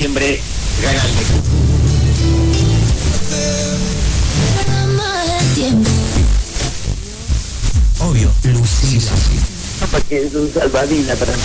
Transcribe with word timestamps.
diciembre 0.00 0.40
gana 0.82 1.02
el 1.04 1.10
Obvio, 8.00 8.32
Lucila. 8.44 9.12
No, 9.82 9.86
porque 9.88 10.24
es 10.24 10.34
un 10.34 10.50
salvadina 10.54 11.14
para 11.16 11.32
mí. 11.32 11.40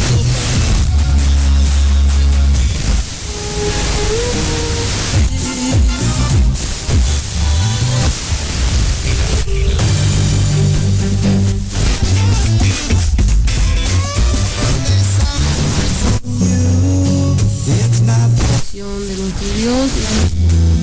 News. 19.65 20.74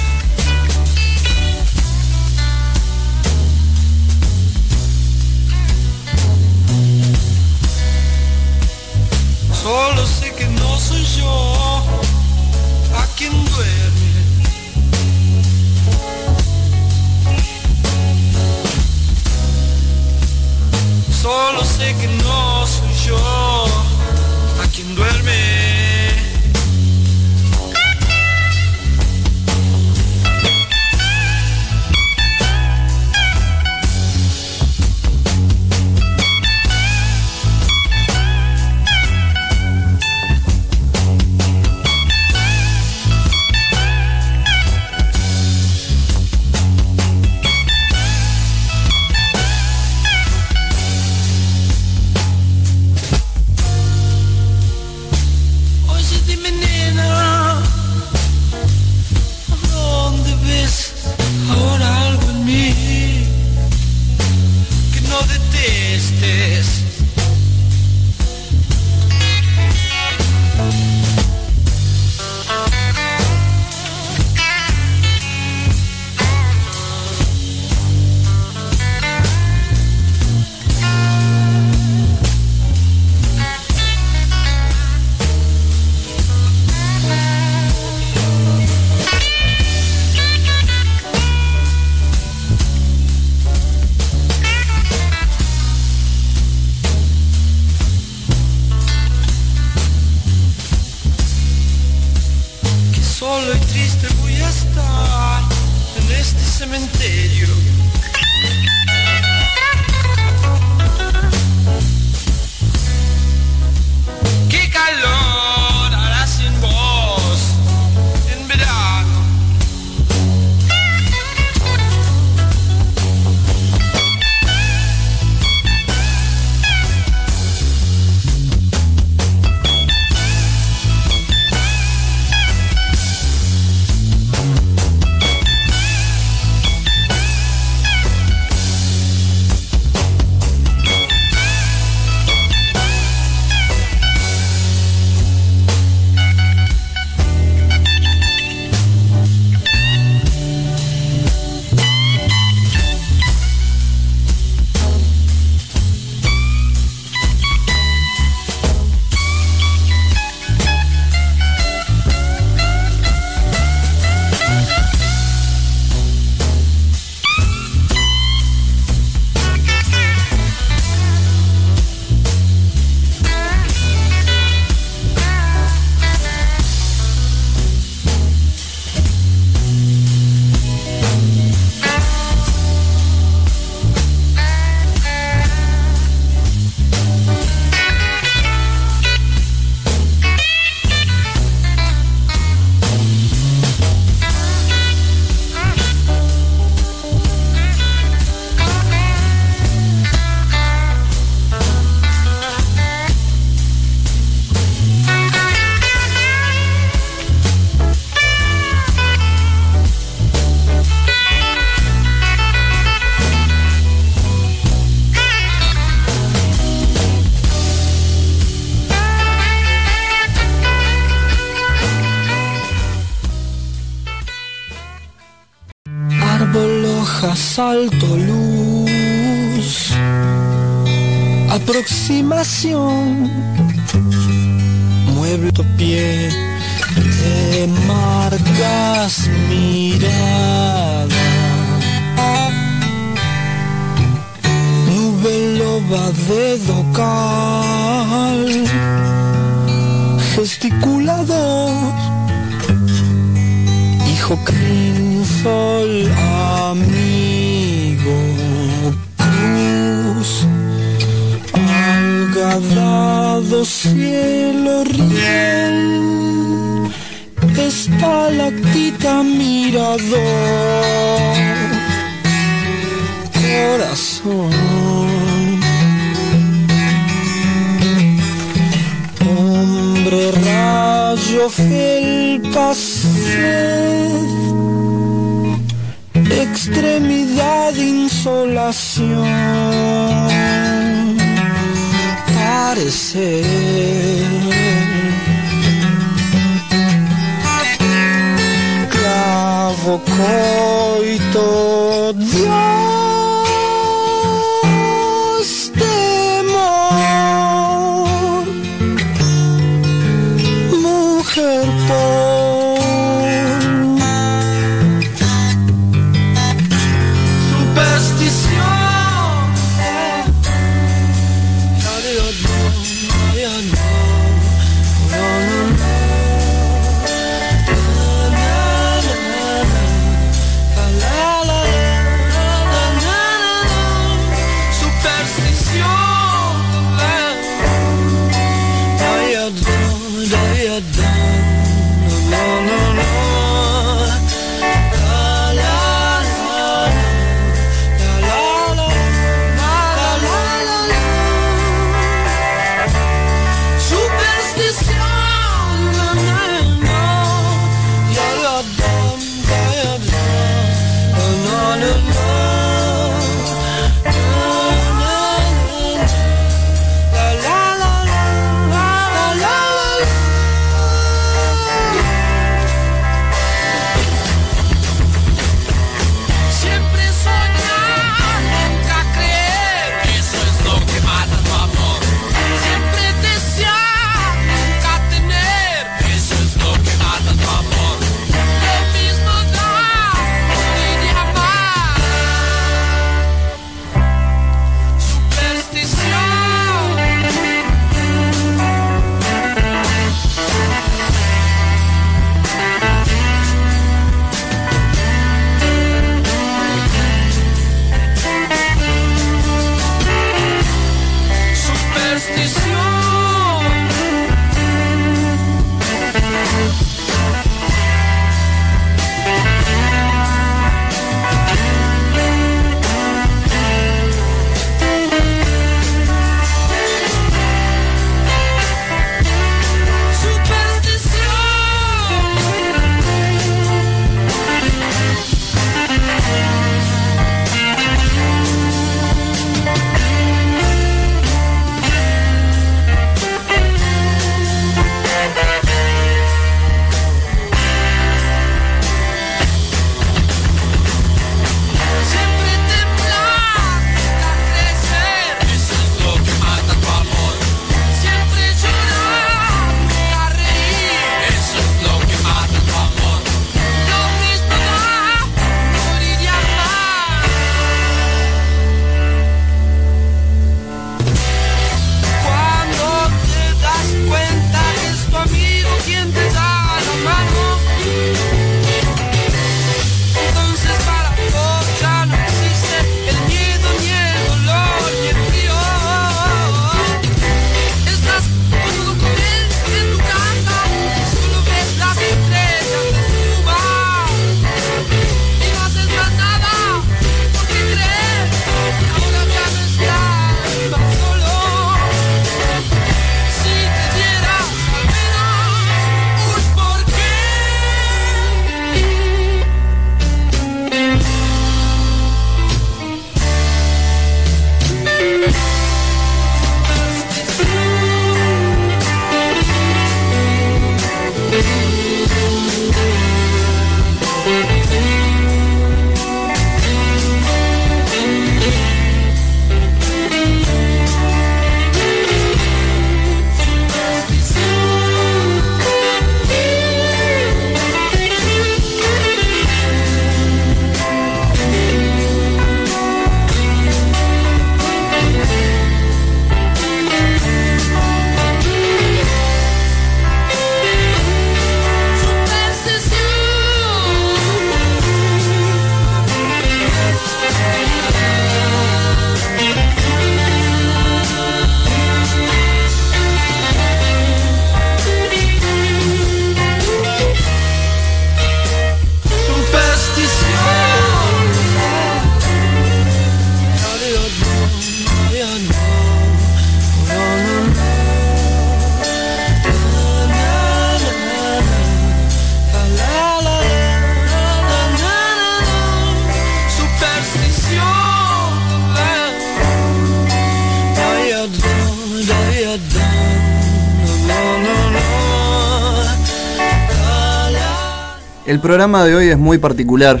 El 598.32 598.40
programa 598.40 598.82
de 598.82 598.94
hoy 598.94 599.08
es 599.08 599.18
muy 599.18 599.36
particular, 599.36 600.00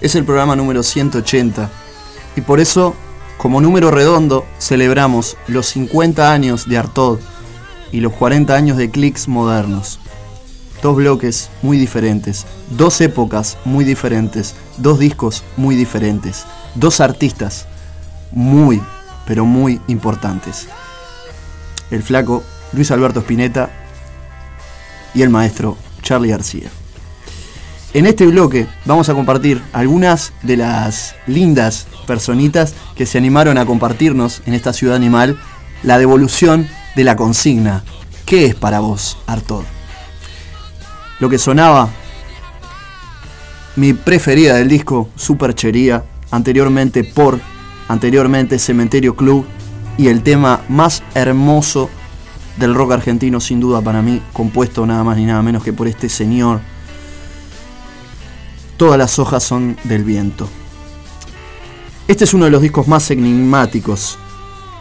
es 0.00 0.14
el 0.14 0.24
programa 0.24 0.54
número 0.54 0.84
180 0.84 1.68
y 2.36 2.40
por 2.42 2.60
eso, 2.60 2.94
como 3.38 3.60
número 3.60 3.90
redondo, 3.90 4.46
celebramos 4.60 5.36
los 5.48 5.66
50 5.66 6.32
años 6.32 6.68
de 6.68 6.78
Artod 6.78 7.18
y 7.90 7.98
los 7.98 8.12
40 8.12 8.54
años 8.54 8.76
de 8.76 8.88
clics 8.88 9.26
modernos. 9.26 9.98
Dos 10.80 10.94
bloques 10.94 11.50
muy 11.60 11.76
diferentes, 11.76 12.46
dos 12.70 13.00
épocas 13.00 13.58
muy 13.64 13.84
diferentes, 13.84 14.54
dos 14.76 15.00
discos 15.00 15.42
muy 15.56 15.74
diferentes, 15.74 16.44
dos 16.76 17.00
artistas 17.00 17.66
muy, 18.30 18.80
pero 19.26 19.44
muy 19.44 19.80
importantes. 19.88 20.68
El 21.90 22.04
flaco 22.04 22.44
Luis 22.74 22.92
Alberto 22.92 23.18
Spinetta 23.18 23.70
y 25.14 25.22
el 25.22 25.30
maestro 25.30 25.76
Charlie 26.00 26.30
García. 26.30 26.70
En 27.94 28.06
este 28.06 28.26
bloque 28.26 28.66
vamos 28.86 29.10
a 29.10 29.14
compartir 29.14 29.60
algunas 29.74 30.32
de 30.42 30.56
las 30.56 31.14
lindas 31.26 31.86
personitas 32.06 32.74
que 32.96 33.04
se 33.04 33.18
animaron 33.18 33.58
a 33.58 33.66
compartirnos 33.66 34.40
en 34.46 34.54
esta 34.54 34.72
ciudad 34.72 34.96
animal 34.96 35.38
la 35.82 35.98
devolución 35.98 36.66
de 36.96 37.04
la 37.04 37.16
consigna. 37.16 37.84
¿Qué 38.24 38.46
es 38.46 38.54
para 38.54 38.80
vos, 38.80 39.18
Artod? 39.26 39.64
Lo 41.20 41.28
que 41.28 41.38
sonaba, 41.38 41.90
mi 43.76 43.92
preferida 43.92 44.54
del 44.54 44.68
disco, 44.68 45.10
Superchería, 45.14 46.02
anteriormente 46.30 47.04
por, 47.04 47.40
anteriormente 47.88 48.58
Cementerio 48.58 49.16
Club, 49.16 49.44
y 49.98 50.08
el 50.08 50.22
tema 50.22 50.62
más 50.70 51.02
hermoso 51.14 51.90
del 52.56 52.74
rock 52.74 52.92
argentino, 52.92 53.38
sin 53.38 53.60
duda 53.60 53.82
para 53.82 54.00
mí, 54.00 54.22
compuesto 54.32 54.86
nada 54.86 55.04
más 55.04 55.18
ni 55.18 55.26
nada 55.26 55.42
menos 55.42 55.62
que 55.62 55.74
por 55.74 55.88
este 55.88 56.08
señor. 56.08 56.60
Todas 58.76 58.98
las 58.98 59.18
hojas 59.18 59.42
son 59.42 59.76
del 59.84 60.04
viento. 60.04 60.48
Este 62.08 62.24
es 62.24 62.34
uno 62.34 62.46
de 62.46 62.50
los 62.50 62.62
discos 62.62 62.88
más 62.88 63.10
enigmáticos 63.10 64.18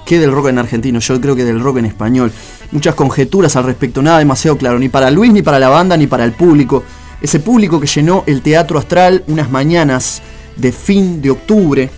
que 0.05 0.19
del 0.19 0.31
rock 0.31 0.48
en 0.48 0.60
argentino, 0.60 1.00
yo 1.00 1.21
creo 1.21 1.36
que 1.36 1.45
del 1.45 1.60
rock 1.60 1.77
en 1.77 1.86
español. 1.86 2.31
Muchas 2.71 2.95
conjeturas 2.95 3.55
al 3.55 3.63
respecto, 3.63 4.01
nada 4.01 4.19
demasiado 4.19 4.57
claro, 4.57 4.79
ni 4.79 4.89
para 4.89 5.12
Luis, 5.12 5.31
ni 5.31 5.41
para 5.41 5.60
la 5.60 5.69
banda, 5.69 5.95
ni 5.98 6.07
para 6.07 6.25
el 6.25 6.33
público. 6.33 6.83
Ese 7.21 7.39
público 7.39 7.79
que 7.79 7.88
llenó 7.88 8.24
el 8.25 8.41
Teatro 8.41 8.79
Astral 8.79 9.24
unas 9.27 9.51
mañanas 9.51 10.21
de 10.57 10.71
fin 10.71 11.21
de 11.21 11.29
octubre, 11.29 11.89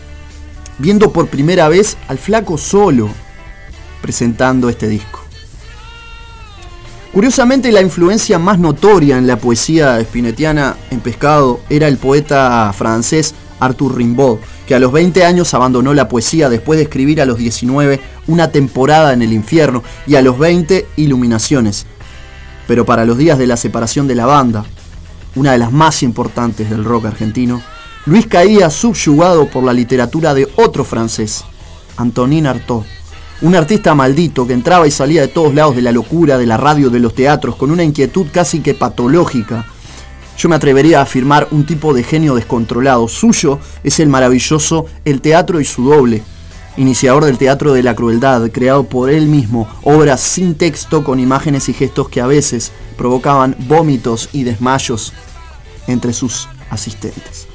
viendo 0.78 1.12
por 1.12 1.28
primera 1.28 1.70
vez 1.70 1.98
al 2.08 2.18
flaco 2.18 2.58
solo 2.58 3.10
presentando 4.02 4.68
este 4.68 4.90
disco. 4.90 5.23
Curiosamente, 7.14 7.72
la 7.72 7.82
influencia 7.82 8.40
más 8.40 8.58
notoria 8.58 9.20
en 9.20 9.28
la 9.28 9.38
poesía 9.38 10.02
spinetiana 10.02 10.76
en 10.90 11.00
Pescado 11.00 11.60
era 11.70 11.88
el 11.88 11.98
poeta 11.98 12.74
francés 12.76 13.36
Arthur 13.60 13.98
Rimbaud, 13.98 14.40
que 14.66 14.74
a 14.74 14.80
los 14.80 14.92
20 14.92 15.24
años 15.24 15.54
abandonó 15.54 15.94
la 15.94 16.10
poesía 16.10 16.50
después 16.50 16.78
de 16.78 16.84
escribir 16.86 17.22
a 17.22 17.28
los 17.28 17.38
19 17.38 18.02
una 18.26 18.50
temporada 18.50 19.14
en 19.14 19.22
el 19.22 19.32
infierno 19.32 19.84
y 20.08 20.16
a 20.16 20.24
los 20.24 20.40
20 20.40 20.88
Iluminaciones. 20.96 21.86
Pero 22.68 22.84
para 22.84 23.06
los 23.06 23.20
días 23.20 23.38
de 23.38 23.46
la 23.46 23.58
separación 23.58 24.08
de 24.08 24.16
la 24.16 24.26
banda, 24.26 24.66
una 25.36 25.52
de 25.52 25.60
las 25.60 25.72
más 25.72 26.02
importantes 26.02 26.72
del 26.72 26.84
rock 26.84 27.06
argentino, 27.06 27.62
Luis 28.08 28.26
caía 28.26 28.72
subyugado 28.72 29.48
por 29.50 29.64
la 29.64 29.74
literatura 29.74 30.34
de 30.34 30.48
otro 30.56 30.84
francés, 30.84 31.46
Antonin 31.96 32.48
Artaud 32.48 32.86
un 33.44 33.56
artista 33.56 33.94
maldito 33.94 34.48
que 34.48 34.54
entraba 34.54 34.88
y 34.88 34.92
salía 34.92 35.20
de 35.20 35.28
todos 35.28 35.54
lados 35.54 35.76
de 35.76 35.82
la 35.82 35.92
locura, 35.92 36.38
de 36.38 36.46
la 36.46 36.56
radio, 36.56 36.90
de 36.90 37.02
los 37.02 37.14
teatros, 37.14 37.58
con 37.58 37.72
una 37.72 37.84
inquietud 37.84 38.26
casi 38.32 38.62
que 38.62 38.74
patológica. 38.74 39.66
Yo 40.38 40.48
me 40.48 40.56
atrevería 40.56 41.00
a 41.00 41.04
afirmar 41.04 41.50
un 41.52 41.66
tipo 41.66 41.94
de 41.94 42.04
genio 42.04 42.36
descontrolado. 42.36 43.10
Suyo 43.10 43.60
es 43.84 44.00
el 44.00 44.08
maravilloso 44.08 44.86
El 45.04 45.20
Teatro 45.20 45.60
y 45.60 45.66
su 45.66 45.84
doble, 45.84 46.24
iniciador 46.78 47.26
del 47.26 47.38
Teatro 47.38 47.74
de 47.74 47.84
la 47.84 47.96
Crueldad, 47.96 48.50
creado 48.50 48.86
por 48.86 49.10
él 49.10 49.28
mismo, 49.28 49.68
obras 49.84 50.22
sin 50.22 50.56
texto 50.56 51.04
con 51.04 51.20
imágenes 51.20 51.68
y 51.68 51.74
gestos 51.74 52.08
que 52.08 52.22
a 52.22 52.28
veces 52.28 52.72
provocaban 52.98 53.58
vómitos 53.68 54.30
y 54.32 54.46
desmayos 54.46 55.12
entre 55.88 56.14
sus 56.14 56.48
asistentes 56.70 57.53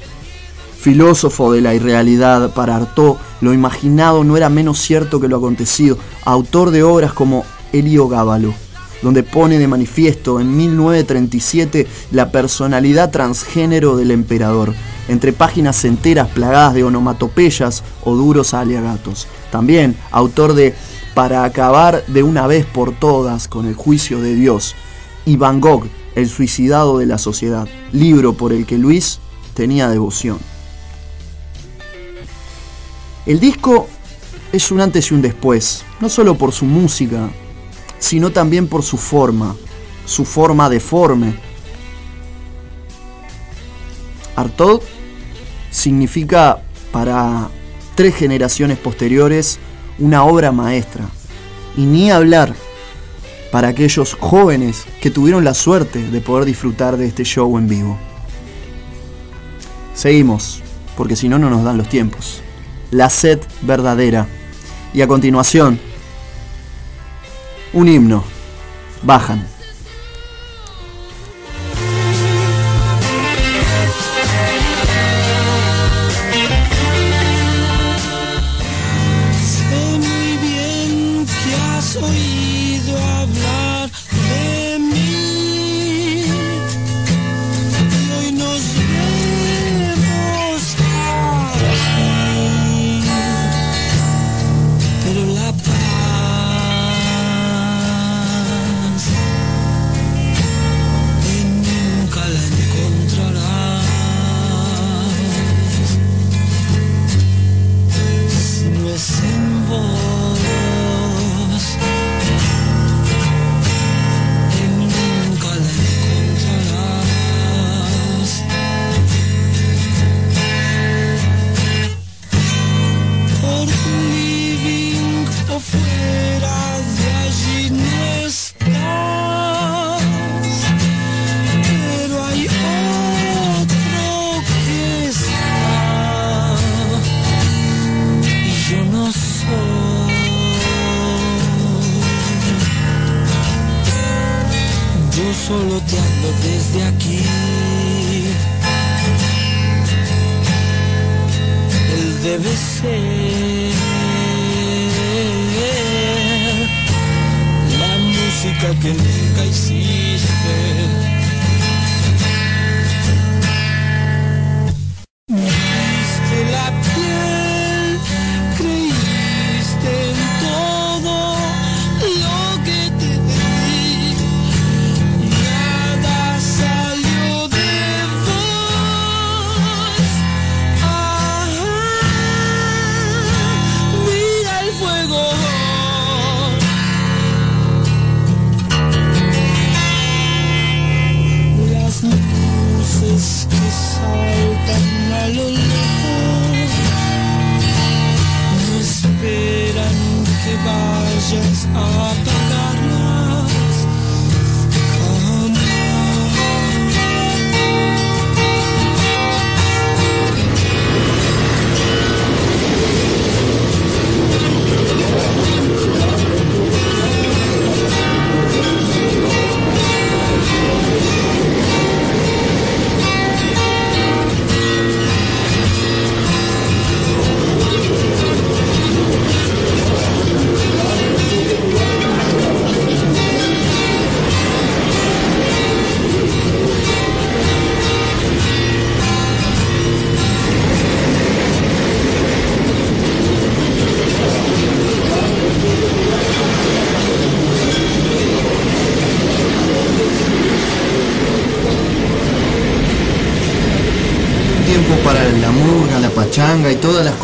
filósofo 0.79 1.51
de 1.51 1.59
la 1.61 1.75
irrealidad, 1.75 2.51
para 2.53 2.77
Artaud 2.77 3.17
lo 3.41 3.53
imaginado 3.53 4.23
no 4.23 4.37
era 4.37 4.47
menos 4.49 4.79
cierto 4.79 5.19
que 5.19 5.27
lo 5.27 5.37
acontecido, 5.37 5.97
autor 6.23 6.71
de 6.71 6.83
obras 6.83 7.11
como 7.11 7.43
Elio 7.73 8.07
Gábalo, 8.07 8.53
donde 9.01 9.23
pone 9.23 9.59
de 9.59 9.67
manifiesto 9.67 10.39
en 10.39 10.55
1937 10.55 11.85
la 12.11 12.31
personalidad 12.31 13.11
transgénero 13.11 13.97
del 13.97 14.11
emperador, 14.11 14.73
entre 15.09 15.33
páginas 15.33 15.83
enteras 15.83 16.29
plagadas 16.29 16.73
de 16.73 16.85
onomatopeyas 16.85 17.83
o 18.05 18.15
duros 18.15 18.53
aliagatos. 18.53 19.27
También 19.51 19.97
autor 20.11 20.53
de 20.53 20.73
Para 21.13 21.43
acabar 21.43 22.05
de 22.07 22.23
una 22.23 22.47
vez 22.47 22.65
por 22.65 22.93
todas 22.93 23.49
con 23.49 23.65
el 23.65 23.73
juicio 23.73 24.21
de 24.21 24.35
Dios, 24.35 24.75
y 25.25 25.35
Van 25.35 25.59
Gogh, 25.59 25.87
El 26.15 26.29
suicidado 26.29 26.99
de 26.99 27.05
la 27.05 27.17
sociedad, 27.17 27.67
libro 27.91 28.33
por 28.33 28.53
el 28.53 28.65
que 28.65 28.77
Luis 28.77 29.19
tenía 29.53 29.89
devoción. 29.89 30.39
El 33.29 33.39
disco 33.39 33.87
es 34.51 34.71
un 34.71 34.81
antes 34.81 35.11
y 35.11 35.13
un 35.13 35.21
después, 35.21 35.85
no 36.01 36.09
solo 36.09 36.33
por 36.33 36.51
su 36.51 36.65
música, 36.65 37.29
sino 37.99 38.31
también 38.31 38.65
por 38.65 38.81
su 38.81 38.97
forma, 38.97 39.55
su 40.03 40.25
forma 40.25 40.67
deforme. 40.67 41.35
Artaud 44.35 44.81
significa 45.69 46.63
para 46.91 47.49
tres 47.93 48.15
generaciones 48.15 48.79
posteriores 48.79 49.59
una 49.99 50.23
obra 50.23 50.51
maestra. 50.51 51.07
Y 51.77 51.85
ni 51.85 52.09
hablar 52.09 52.55
para 53.51 53.67
aquellos 53.67 54.17
jóvenes 54.19 54.85
que 55.01 55.11
tuvieron 55.11 55.43
la 55.43 55.53
suerte 55.53 56.01
de 56.01 56.19
poder 56.19 56.45
disfrutar 56.45 56.97
de 56.97 57.05
este 57.05 57.25
show 57.25 57.59
en 57.59 57.67
vivo. 57.67 57.95
Seguimos, 59.93 60.63
porque 60.97 61.15
si 61.15 61.29
no, 61.29 61.37
no 61.37 61.51
nos 61.51 61.63
dan 61.63 61.77
los 61.77 61.89
tiempos 61.89 62.41
la 62.91 63.09
sed 63.09 63.39
verdadera. 63.61 64.27
Y 64.93 65.01
a 65.01 65.07
continuación, 65.07 65.79
un 67.73 67.87
himno. 67.87 68.23
Bajan. 69.03 69.58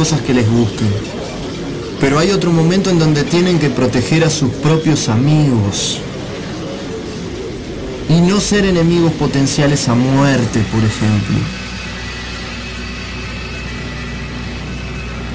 Cosas 0.05 0.21
que 0.21 0.35
les 0.35 0.47
gusten. 0.47 0.87
Pero 1.99 2.19
hay 2.19 2.29
otro 2.29 2.51
momento 2.51 2.91
en 2.91 2.99
donde 2.99 3.23
tienen 3.23 3.57
que 3.57 3.71
proteger 3.71 4.23
a 4.23 4.29
sus 4.29 4.51
propios 4.51 5.09
amigos. 5.09 5.99
Y 8.07 8.21
no 8.21 8.39
ser 8.39 8.65
enemigos 8.65 9.13
potenciales 9.13 9.89
a 9.89 9.95
muerte, 9.95 10.63
por 10.71 10.83
ejemplo. 10.83 11.37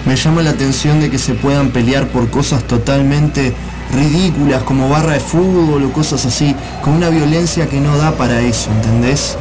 Me 0.07 0.15
llama 0.15 0.43
la 0.43 0.51
atención 0.51 1.01
de 1.01 1.11
que 1.11 1.19
se 1.19 1.35
puedan 1.35 1.71
pelear 1.71 2.07
por 2.07 2.31
cosas 2.31 2.63
totalmente 2.63 3.53
ridículas 3.93 4.63
como 4.63 4.89
barra 4.89 5.15
de 5.15 5.21
fútbol 5.21 5.83
o 5.83 5.93
cosas 5.93 6.25
así, 6.27 6.55
con 6.81 6.93
una 6.93 7.09
violencia 7.09 7.69
que 7.69 7.81
no 7.81 7.99
da 7.99 8.13
para 8.13 8.41
eso, 8.41 8.71
¿entendés? 8.71 9.37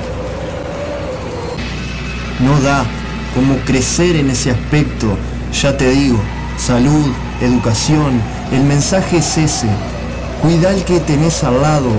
No 2.39 2.59
da 2.61 2.83
como 3.35 3.57
crecer 3.65 4.15
en 4.15 4.29
ese 4.29 4.51
aspecto, 4.51 5.07
ya 5.53 5.77
te 5.77 5.89
digo, 5.89 6.19
salud, 6.57 7.07
educación, 7.41 8.21
el 8.51 8.63
mensaje 8.63 9.17
es 9.17 9.37
ese, 9.37 9.67
cuida 10.41 10.69
al 10.69 10.83
que 10.83 10.99
tenés 10.99 11.43
al 11.43 11.61
lado, 11.61 11.91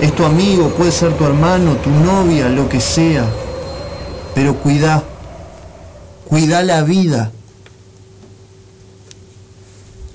es 0.00 0.14
tu 0.14 0.24
amigo, 0.24 0.70
puede 0.70 0.92
ser 0.92 1.12
tu 1.14 1.24
hermano, 1.24 1.74
tu 1.76 1.90
novia, 1.90 2.48
lo 2.48 2.68
que 2.68 2.80
sea, 2.80 3.24
pero 4.34 4.54
cuida, 4.54 5.02
cuida 6.28 6.62
la 6.62 6.82
vida. 6.82 7.32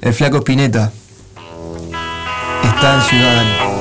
El 0.01 0.13
flaco 0.13 0.37
Spinetta 0.37 0.91
está 2.63 2.95
en 2.95 3.01
Ciudadano. 3.01 3.72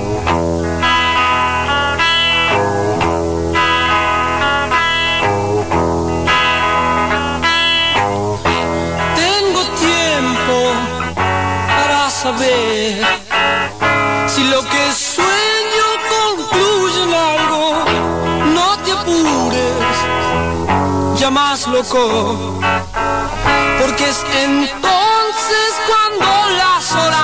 Porque 23.80 24.08
es 24.08 24.24
entonces 24.44 25.72
cuando 25.88 26.50
las 26.56 26.92
horas 26.92 27.21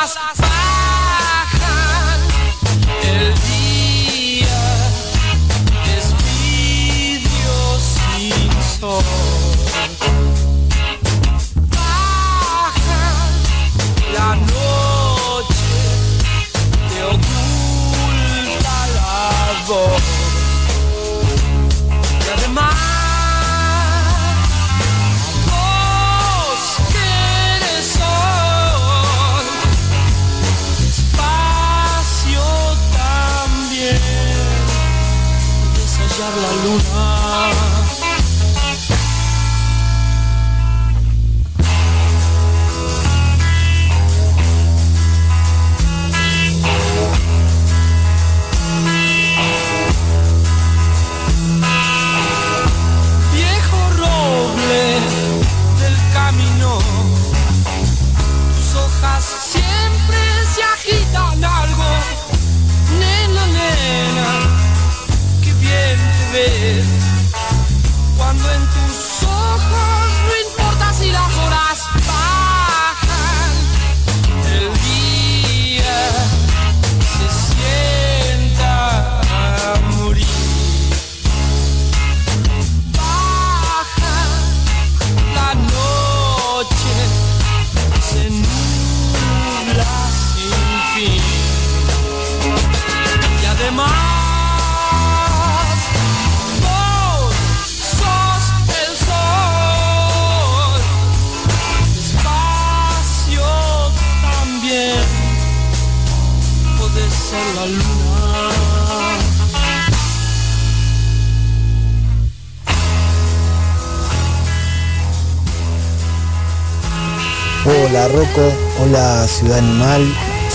Hola 117.89 118.07
Rocco, 118.09 118.53
hola 118.83 119.27
Ciudad 119.27 119.59
Animal, 119.61 120.03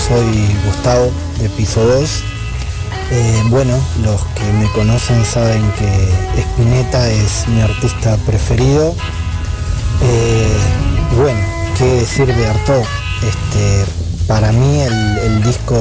soy 0.06 0.56
Gustavo 0.66 1.10
de 1.40 1.48
Piso 1.48 1.84
2. 1.84 2.22
Eh, 3.10 3.42
bueno, 3.48 3.76
los 4.04 4.20
que 4.36 4.44
me 4.52 4.70
conocen 4.70 5.24
saben 5.24 5.68
que 5.72 6.40
Spinetta 6.40 7.10
es 7.10 7.48
mi 7.48 7.60
artista 7.60 8.16
preferido. 8.18 8.94
Eh, 10.00 10.56
bueno, 11.16 11.40
qué 11.76 11.84
decir 11.84 12.32
de 12.32 12.46
Artaud. 12.46 12.84
Este, 13.26 13.84
para 14.28 14.52
mí 14.52 14.82
el, 14.82 15.42
disco 15.42 15.76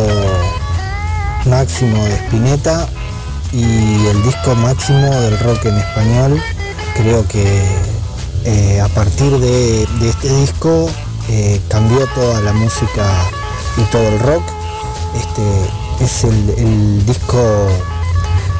máximo 1.45 2.03
de 2.05 2.15
Spinetta 2.15 2.87
y 3.51 4.07
el 4.07 4.23
disco 4.23 4.55
máximo 4.55 5.11
del 5.19 5.37
rock 5.37 5.65
en 5.65 5.77
español. 5.77 6.41
Creo 6.95 7.27
que 7.27 7.45
eh, 8.45 8.81
a 8.81 8.87
partir 8.87 9.37
de 9.37 9.83
este 10.01 10.35
disco 10.39 10.89
cambió 11.69 12.05
toda 12.13 12.41
la 12.41 12.53
música 12.53 13.05
y 13.77 13.83
todo 13.91 14.07
el 14.07 14.19
rock. 14.19 14.43
Este 15.15 16.03
es 16.03 16.23
el, 16.23 16.49
el 16.57 17.05
disco 17.05 17.67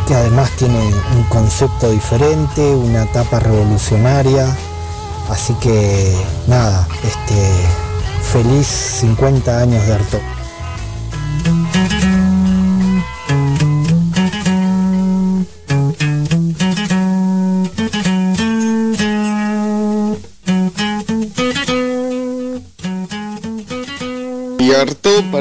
que 0.08 0.16
además 0.16 0.52
tiene 0.58 0.80
un 1.16 1.24
concepto 1.30 1.90
diferente, 1.90 2.62
una 2.76 3.04
etapa 3.04 3.40
revolucionaria. 3.40 4.56
Así 5.30 5.54
que 5.56 6.16
nada, 6.48 6.88
este, 7.04 7.68
feliz 8.32 8.68
50 8.68 9.60
años 9.60 9.86
de 9.88 9.94
Arto. 9.94 10.20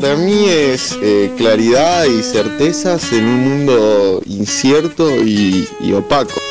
Para 0.02 0.16
mí 0.16 0.48
es 0.48 0.98
eh, 1.00 1.32
claridad 1.36 2.06
y 2.06 2.24
certezas 2.24 3.12
en 3.12 3.24
un 3.24 3.48
mundo 3.48 4.20
incierto 4.26 5.08
y, 5.24 5.68
y 5.80 5.92
opaco. 5.92 6.41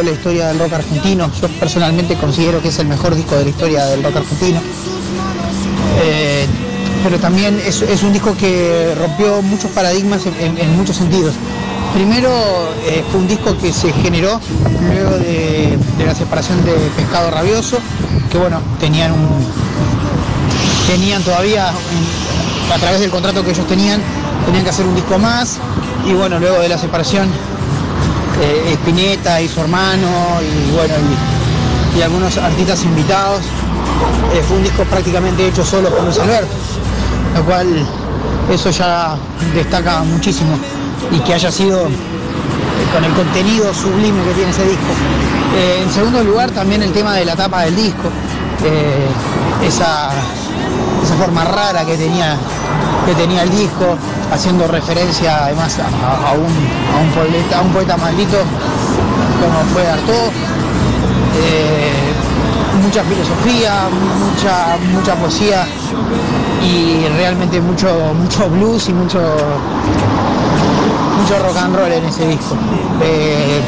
La 0.00 0.12
historia 0.12 0.48
del 0.48 0.58
rock 0.58 0.72
argentino, 0.72 1.30
yo 1.40 1.48
personalmente 1.60 2.14
considero 2.14 2.62
que 2.62 2.68
es 2.68 2.78
el 2.78 2.86
mejor 2.86 3.14
disco 3.14 3.36
de 3.36 3.44
la 3.44 3.50
historia 3.50 3.84
del 3.86 4.02
rock 4.02 4.16
argentino. 4.16 4.60
Eh, 6.02 6.46
pero 7.04 7.18
también 7.18 7.60
es, 7.66 8.02
un 8.02 8.12
disco 8.12 8.34
que 8.36 8.94
rompió 8.96 9.42
muchos 9.42 9.70
paradigmas 9.72 10.22
en, 10.26 10.76
muchos 10.76 10.96
sentidos. 10.96 11.34
Primero 11.92 12.30
eh, 12.86 13.04
fue 13.10 13.20
un 13.20 13.28
disco 13.28 13.56
que 13.58 13.72
se 13.72 13.92
generó 13.92 14.40
luego 14.94 15.18
de, 15.18 15.78
la 16.06 16.14
separación 16.14 16.64
de 16.64 16.72
Pescado 16.96 17.30
Rabioso, 17.30 17.78
que 18.30 18.38
bueno, 18.38 18.60
tenían 18.80 19.12
un, 19.12 19.28
tenían 20.86 21.22
todavía, 21.22 21.68
a 21.68 22.78
través 22.78 23.00
del 23.00 23.10
contrato 23.10 23.44
que 23.44 23.50
ellos 23.50 23.66
tenían, 23.66 24.00
tenían 24.46 24.64
que 24.64 24.70
hacer 24.70 24.86
un 24.86 24.94
disco 24.94 25.18
más, 25.18 25.58
y 26.06 26.14
bueno, 26.14 26.38
luego 26.38 26.60
de 26.60 26.68
la 26.68 26.78
separación, 26.78 27.28
eh, 28.42 28.72
Spinetta 28.74 29.40
y 29.40 29.48
su 29.48 29.60
hermano, 29.60 30.08
y 30.40 30.70
bueno, 30.72 30.94
y, 31.96 32.02
algunos 32.02 32.36
artistas 32.38 32.82
invitados, 32.84 33.42
eh, 34.34 34.42
fue 34.46 34.56
un 34.56 34.64
disco 34.64 34.82
prácticamente 34.84 35.46
hecho 35.46 35.64
solo 35.64 35.90
por 35.90 36.02
Luis 36.02 36.18
Alberto, 36.18 36.52
lo 37.36 37.44
cual 37.44 37.86
eso 38.50 38.70
ya 38.70 39.16
destaca 39.54 40.02
muchísimo, 40.02 40.58
y 41.12 41.18
que 41.20 41.34
haya 41.34 41.52
sido 41.52 41.86
eh, 41.86 41.90
con 42.92 43.04
el 43.04 43.12
contenido 43.12 43.72
sublime 43.72 44.24
que 44.24 44.32
tiene 44.32 44.50
ese 44.50 44.64
disco. 44.64 44.92
Eh, 45.56 45.82
en 45.84 45.92
segundo 45.92 46.24
lugar, 46.24 46.50
también 46.50 46.82
el 46.82 46.92
tema 46.92 47.14
de 47.14 47.24
la 47.24 47.36
tapa 47.36 47.62
del 47.62 47.76
disco, 47.76 48.10
esa, 49.64 50.10
esa 51.04 51.14
forma 51.16 51.44
rara 51.44 51.84
que 51.84 51.96
tenía, 51.96 52.38
que 53.06 53.14
tenía 53.14 53.42
el 53.42 53.50
disco, 53.50 53.96
haciendo 54.32 54.66
referencia 54.68 55.44
además 55.44 55.78
a, 55.78 56.32
un, 56.32 56.42
a, 56.42 57.00
un 57.00 57.10
poeta, 57.10 57.58
a 57.58 57.62
un 57.62 57.72
poeta 57.72 57.96
maldito 57.96 58.38
como 59.42 59.58
fue 59.72 59.86
Artaud. 59.86 60.30
Eh, 61.34 62.12
mucha 62.82 63.02
filosofía, 63.04 63.88
mucha, 64.18 64.76
mucha 64.94 65.14
poesía 65.16 65.66
y 66.62 67.06
realmente 67.16 67.60
mucho, 67.60 68.14
mucho 68.14 68.48
blues 68.50 68.88
y 68.88 68.92
mucho, 68.92 69.20
mucho 71.20 71.38
rock 71.40 71.56
and 71.56 71.76
roll 71.76 71.92
en 71.92 72.04
ese 72.04 72.28
disco. 72.28 72.56
Eh, 73.02 73.60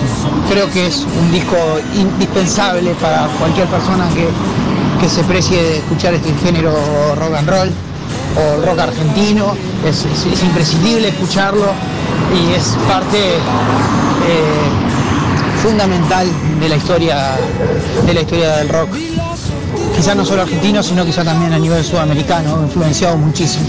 creo 0.48 0.70
que 0.70 0.86
es 0.86 1.06
un 1.20 1.32
disco 1.32 1.56
indispensable 1.94 2.94
para 3.00 3.26
cualquier 3.38 3.66
persona 3.66 4.08
que, 4.14 4.28
que 5.00 5.08
se 5.08 5.24
precie 5.24 5.60
de 5.60 5.76
escuchar 5.78 6.14
este 6.14 6.32
género 6.44 6.72
rock 7.16 7.34
and 7.36 7.48
roll 7.48 7.70
o 8.36 8.66
rock 8.66 8.78
argentino. 8.80 9.54
Es, 9.86 10.04
es- 10.04 10.26
es 10.32 10.42
imprescindible 10.42 11.08
escucharlo 11.08 11.66
y 12.34 12.52
es 12.54 12.76
parte 12.88 13.18
eh, 13.18 13.40
fundamental 15.62 16.26
de 16.60 16.68
la 16.68 16.76
historia 16.76 17.36
de 18.06 18.14
la 18.14 18.20
historia 18.20 18.56
del 18.56 18.68
rock. 18.68 18.88
Quizá 19.96 20.14
no 20.14 20.24
solo 20.24 20.42
argentino, 20.42 20.82
sino 20.82 21.04
quizá 21.04 21.22
también 21.24 21.52
a 21.52 21.58
nivel 21.58 21.84
sudamericano, 21.84 22.62
influenciado 22.64 23.16
muchísimo. 23.16 23.66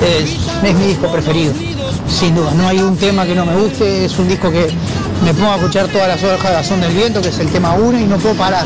Es, 0.00 0.36
mi 0.62 0.72
disco 0.86 1.08
preferido, 1.08 1.52
sin 2.08 2.34
duda. 2.36 2.52
No 2.54 2.68
hay 2.68 2.78
un 2.78 2.96
tema 2.96 3.26
que 3.26 3.34
no 3.34 3.44
me 3.44 3.56
guste, 3.56 4.04
es 4.04 4.16
un 4.18 4.28
disco 4.28 4.50
que 4.50 4.68
me 5.24 5.34
pongo 5.34 5.50
a 5.52 5.56
escuchar 5.56 5.88
todas 5.88 6.06
las 6.08 6.22
hojas 6.22 6.56
de 6.58 6.64
Son 6.64 6.80
del 6.80 6.92
Viento, 6.92 7.20
que 7.20 7.28
es 7.30 7.38
el 7.40 7.48
tema 7.48 7.72
1, 7.74 7.98
y 7.98 8.04
no 8.04 8.16
puedo 8.16 8.36
parar 8.36 8.64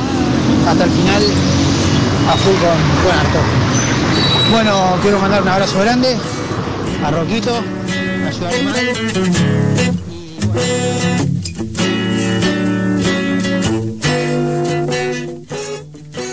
hasta 0.68 0.84
el 0.84 0.90
final 0.90 1.22
a 2.28 2.32
full 2.36 2.54
con, 2.54 3.08
con 3.08 3.18
Artaud. 3.18 3.59
Bueno, 4.50 4.98
quiero 5.00 5.20
mandar 5.20 5.42
un 5.42 5.48
abrazo 5.48 5.78
grande 5.78 6.16
a 7.04 7.10
Roquito, 7.12 7.52
a 8.26 8.32
Ciudad 8.32 8.52
Animal. 8.52 8.92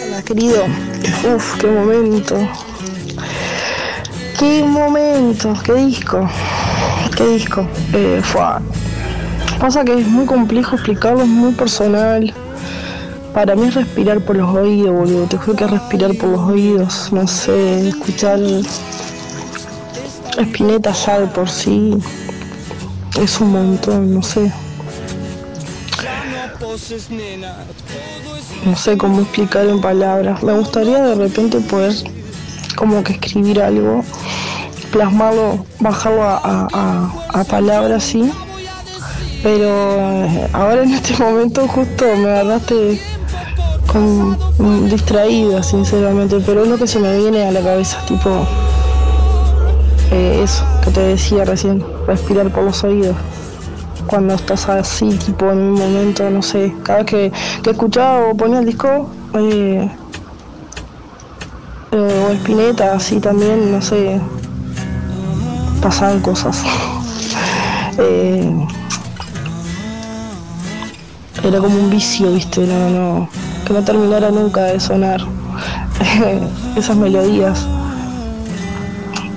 Hola, 0.08 0.22
querido. 0.24 0.66
Uf, 1.36 1.58
qué 1.60 1.68
momento. 1.68 2.36
Qué 4.40 4.64
momento, 4.64 5.54
qué 5.64 5.74
disco. 5.74 6.28
Qué 7.16 7.28
disco. 7.28 7.68
Eh, 7.94 8.20
fua. 8.24 8.62
Pasa 9.60 9.86
que 9.86 9.94
es 9.94 10.08
muy 10.08 10.26
complejo 10.26 10.76
explicarlo, 10.76 11.22
es 11.22 11.28
muy 11.28 11.54
personal. 11.54 12.34
Para 13.38 13.56
mí 13.56 13.68
es 13.68 13.76
respirar 13.76 14.20
por 14.22 14.36
los 14.36 14.50
oídos, 14.56 14.96
boludo. 14.96 15.28
Te 15.28 15.38
juro 15.38 15.56
que 15.56 15.66
es 15.66 15.70
respirar 15.70 16.12
por 16.16 16.30
los 16.30 16.40
oídos. 16.50 17.14
No 17.14 17.28
sé, 17.28 17.90
escuchar 17.90 18.40
Espineta 20.40 20.92
ya 20.92 21.20
de 21.20 21.28
por 21.28 21.48
sí 21.48 21.94
es 23.22 23.40
un 23.40 23.52
montón, 23.52 24.12
no 24.16 24.24
sé. 24.24 24.52
no 28.66 28.76
sé 28.76 28.98
cómo 28.98 29.22
explicar 29.22 29.68
en 29.68 29.82
palabras. 29.82 30.42
Me 30.42 30.54
gustaría 30.54 31.00
de 31.04 31.14
repente 31.14 31.60
poder 31.60 31.94
como 32.76 33.04
que 33.04 33.14
escribir 33.14 33.62
algo, 33.62 34.04
plasmarlo, 34.92 35.64
bajarlo 35.80 36.24
a- 36.24 37.12
a 37.30 37.44
palabras, 37.44 38.04
sí. 38.04 38.32
Pero 39.44 39.68
eh, 40.26 40.50
ahora 40.54 40.82
en 40.82 40.94
este 40.96 41.16
momento 41.24 41.68
justo 41.68 42.04
me 42.18 42.32
agarraste 42.32 43.00
con, 43.88 44.38
mm, 44.58 44.90
distraída, 44.90 45.64
sinceramente. 45.64 46.40
Pero 46.46 46.64
es 46.64 46.70
lo 46.70 46.78
que 46.78 46.88
se 46.88 47.00
me 47.00 47.18
viene 47.18 47.48
a 47.48 47.52
la 47.52 47.62
cabeza, 47.62 48.00
tipo 48.08 48.30
eh, 50.12 50.42
eso 50.44 50.64
que 50.84 50.92
te 50.92 51.02
decía 51.02 51.46
recién, 51.46 51.84
respirar 52.06 52.52
por 52.52 52.64
los 52.64 52.84
oídos 52.84 53.16
cuando 54.08 54.34
estás 54.34 54.68
así, 54.70 55.10
tipo 55.10 55.52
en 55.52 55.60
un 55.60 55.72
momento, 55.74 56.30
no 56.30 56.42
sé, 56.42 56.74
cada 56.84 57.00
vez 57.00 57.08
que, 57.08 57.32
que 57.62 57.70
escuchaba 57.72 58.30
o 58.30 58.36
ponía 58.36 58.60
el 58.60 58.66
disco, 58.66 59.10
eh, 59.34 59.90
eh, 61.92 62.26
o 62.28 62.32
Espineta, 62.32 62.94
así 62.94 63.20
también, 63.20 63.72
no 63.72 63.82
sé, 63.82 64.20
pasaban 65.82 66.22
cosas. 66.22 66.64
Eh, 68.00 68.68
era 71.44 71.58
como 71.58 71.80
un 71.80 71.90
vicio, 71.90 72.32
viste, 72.32 72.62
no, 72.68 72.90
no, 72.92 73.30
que 73.66 73.74
no 73.74 73.82
terminara 73.84 74.30
nunca 74.32 74.64
de 74.64 74.80
sonar 74.80 75.22
esas 76.76 76.96
melodías. 76.96 77.66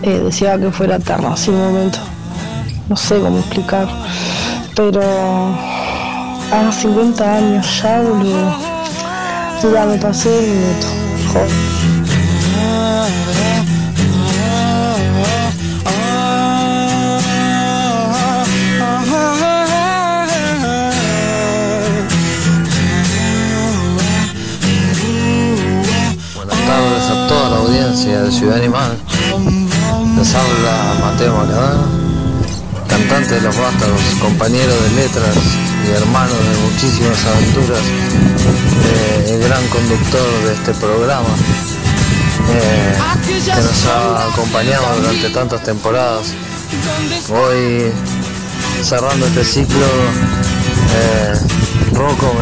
eh, 0.02 0.18
deseaba 0.24 0.58
que 0.58 0.70
fuera 0.70 0.96
eterno, 0.96 1.32
así 1.32 1.50
un 1.50 1.58
momento. 1.58 1.98
No 2.88 2.96
sé 2.96 3.20
cómo 3.20 3.38
explicar. 3.38 3.86
Pero 4.74 5.02
a 6.52 6.72
50 6.72 7.34
años 7.36 7.82
ya, 7.82 8.00
boludo. 8.00 8.56
Ya 9.72 9.84
me 9.86 9.98
pasé 9.98 10.38
el 10.38 10.50
minuto. 10.50 10.86
Joder. 11.32 11.99
De 27.90 28.30
Ciudad 28.30 28.56
Animal. 28.56 28.96
Les 30.16 30.34
habla 30.34 30.94
Mateo 31.00 31.36
Maradona, 31.36 31.86
cantante 32.86 33.34
de 33.34 33.40
Los 33.40 33.56
Vástagos, 33.56 34.00
compañero 34.20 34.72
de 34.82 34.90
letras 34.90 35.34
y 35.84 35.90
hermano 35.90 36.32
de 36.32 36.70
muchísimas 36.70 37.18
aventuras, 37.24 37.80
eh, 38.86 39.34
el 39.34 39.42
gran 39.42 39.66
conductor 39.66 40.44
de 40.44 40.52
este 40.52 40.72
programa, 40.74 41.28
eh, 42.54 42.96
que 43.44 43.60
nos 43.60 43.86
ha 43.86 44.28
acompañado 44.28 44.84
durante 45.00 45.30
tantas 45.30 45.62
temporadas. 45.64 46.28
Hoy, 47.28 47.90
cerrando 48.84 49.26
este 49.26 49.44
ciclo, 49.44 49.86
eh, 50.94 51.34
Rocco 51.92 52.36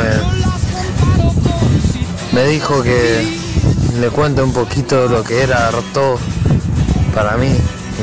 me 2.32 2.44
dijo 2.44 2.82
que 2.82 3.38
le 4.00 4.11
cuente 4.11 4.42
un 4.42 4.52
poquito 4.52 5.06
lo 5.08 5.24
que 5.24 5.42
era 5.42 5.68
Artaud 5.68 6.18
para 7.14 7.37
mí. 7.37 7.50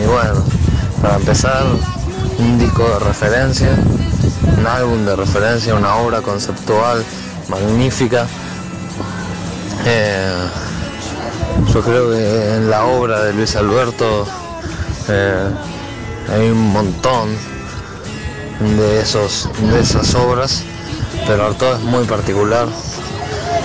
Y 0.02 0.06
bueno, 0.08 0.44
para 1.02 1.16
empezar, 1.16 1.64
un 2.38 2.60
disco 2.60 2.84
de 2.84 3.00
referencia, 3.00 3.70
un 4.58 4.68
álbum 4.68 5.06
de 5.06 5.16
referencia, 5.16 5.74
una 5.74 5.96
obra 5.96 6.22
conceptual 6.22 7.04
magnífica. 7.48 8.28
Eh, 9.86 10.48
yo 11.74 11.82
creo 11.82 12.12
que 12.12 12.56
en 12.56 12.70
la 12.70 12.86
obra 12.86 13.24
de 13.24 13.34
Luis 13.34 13.56
Alberto 13.56 14.28
eh, 15.08 15.50
hay 16.34 16.50
un 16.50 16.72
montón 16.74 17.30
de, 18.60 19.00
esos, 19.00 19.50
de 19.72 19.80
esas 19.80 20.14
obras, 20.16 20.64
pero 21.26 21.46
Artaud 21.46 21.76
es 21.76 21.82
muy 21.82 22.04
particular. 22.04 22.68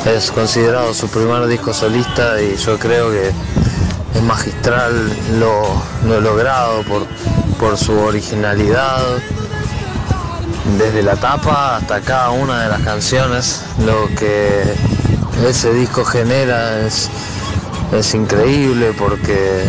Es 0.06 0.30
considerado 0.30 0.92
su 0.94 1.08
primer 1.08 1.46
disco 1.46 1.72
solista 1.74 2.40
y 2.40 2.56
yo 2.56 2.78
creo 2.78 3.10
que 3.10 3.32
es 4.14 4.22
magistral 4.22 4.92
lo, 5.38 5.62
lo 6.06 6.20
logrado 6.20 6.82
por, 6.84 7.06
por 7.58 7.76
su 7.76 7.92
originalidad, 7.98 8.98
desde 10.78 11.02
la 11.02 11.16
tapa 11.16 11.76
hasta 11.76 12.00
cada 12.00 12.30
una 12.30 12.62
de 12.62 12.68
las 12.68 12.80
canciones, 12.82 13.62
lo 13.84 14.08
que 14.16 14.62
ese 15.46 15.72
disco 15.74 16.04
genera 16.04 16.80
es, 16.86 17.08
es 17.92 18.14
increíble 18.14 18.92
porque 18.98 19.64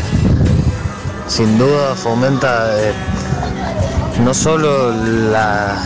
sin 1.28 1.58
duda 1.58 1.96
fomenta 1.96 2.68
eh, 2.80 2.94
no 4.24 4.34
solo 4.34 4.92
la- 5.32 5.78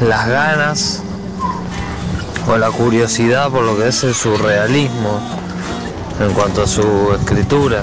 las 0.00 0.28
ganas 0.28 1.01
o 2.48 2.56
la 2.56 2.70
curiosidad 2.70 3.50
por 3.50 3.62
lo 3.64 3.76
que 3.76 3.88
es 3.88 4.02
el 4.04 4.14
surrealismo 4.14 5.20
en 6.20 6.32
cuanto 6.32 6.62
a 6.62 6.66
su 6.66 7.12
escritura, 7.18 7.82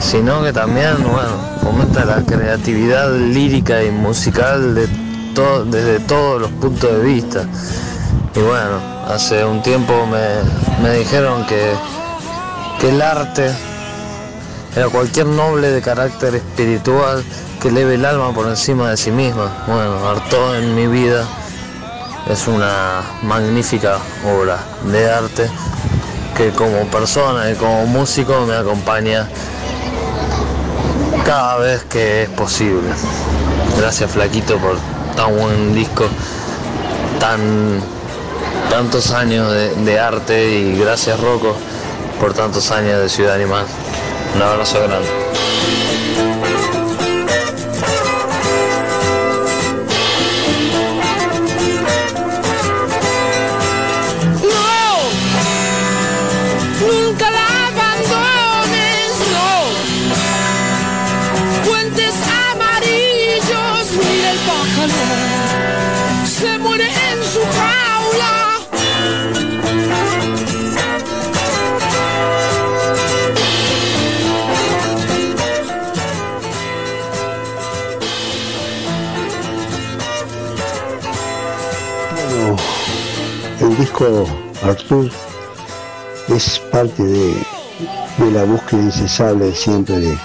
sino 0.00 0.42
que 0.42 0.52
también, 0.52 0.96
bueno, 1.02 1.36
fomenta 1.62 2.04
la 2.04 2.22
creatividad 2.22 3.10
lírica 3.14 3.82
y 3.82 3.90
musical 3.90 4.74
de 4.74 4.88
to- 5.34 5.64
desde 5.64 6.00
todos 6.00 6.40
los 6.42 6.50
puntos 6.52 6.90
de 6.92 7.00
vista. 7.00 7.44
Y 8.34 8.40
bueno, 8.40 8.80
hace 9.08 9.44
un 9.44 9.62
tiempo 9.62 9.92
me, 10.06 10.82
me 10.82 10.98
dijeron 10.98 11.46
que, 11.46 11.72
que 12.80 12.88
el 12.88 13.00
arte 13.02 13.50
era 14.74 14.88
cualquier 14.88 15.26
noble 15.26 15.70
de 15.70 15.82
carácter 15.82 16.34
espiritual 16.34 17.22
que 17.60 17.68
eleve 17.68 17.94
el 17.94 18.04
alma 18.04 18.32
por 18.34 18.48
encima 18.48 18.90
de 18.90 18.96
sí 18.96 19.10
misma. 19.10 19.64
Bueno, 19.66 20.08
Artaud 20.08 20.56
en 20.56 20.74
mi 20.74 20.86
vida 20.86 21.24
es 22.28 22.46
una 22.46 23.02
magnífica 23.22 23.98
obra 24.24 24.58
de 24.84 25.10
arte 25.10 25.50
que 26.36 26.50
como 26.50 26.86
persona 26.86 27.50
y 27.50 27.54
como 27.54 27.86
músico 27.86 28.46
me 28.46 28.56
acompaña 28.56 29.28
cada 31.24 31.58
vez 31.58 31.84
que 31.84 32.24
es 32.24 32.28
posible. 32.30 32.90
Gracias 33.78 34.10
Flaquito 34.10 34.58
por 34.58 34.76
tan 35.16 35.36
buen 35.36 35.74
disco, 35.74 36.04
tan 37.18 37.80
tantos 38.70 39.10
años 39.10 39.52
de, 39.52 39.74
de 39.74 40.00
arte 40.00 40.50
y 40.50 40.78
gracias 40.78 41.20
Rocco 41.20 41.54
por 42.20 42.32
tantos 42.32 42.70
años 42.70 43.00
de 43.00 43.08
Ciudad 43.08 43.34
Animal. 43.34 43.66
Un 44.34 44.42
abrazo 44.42 44.78
grande. 44.82 45.21
Artur 84.64 85.08
es 86.28 86.58
parte 86.72 87.04
de, 87.04 87.34
de 88.18 88.30
la 88.32 88.42
búsqueda 88.42 88.82
incesable 88.82 89.54
siempre 89.54 90.00
de, 90.00 90.18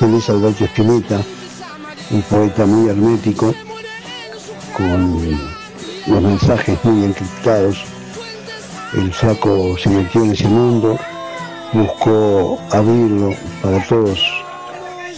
de 0.00 0.08
Luis 0.08 0.30
Alberto 0.30 0.64
Spinetta, 0.64 1.20
un 2.12 2.22
poeta 2.22 2.64
muy 2.64 2.88
hermético, 2.88 3.54
con 4.74 5.38
los 6.06 6.22
mensajes 6.22 6.82
muy 6.82 7.04
encriptados. 7.04 7.84
El 8.94 9.12
flaco 9.12 9.76
se 9.76 9.90
metió 9.90 10.24
en 10.24 10.30
ese 10.30 10.48
mundo, 10.48 10.98
buscó 11.74 12.58
abrirlo 12.70 13.34
para 13.60 13.86
todos 13.86 14.18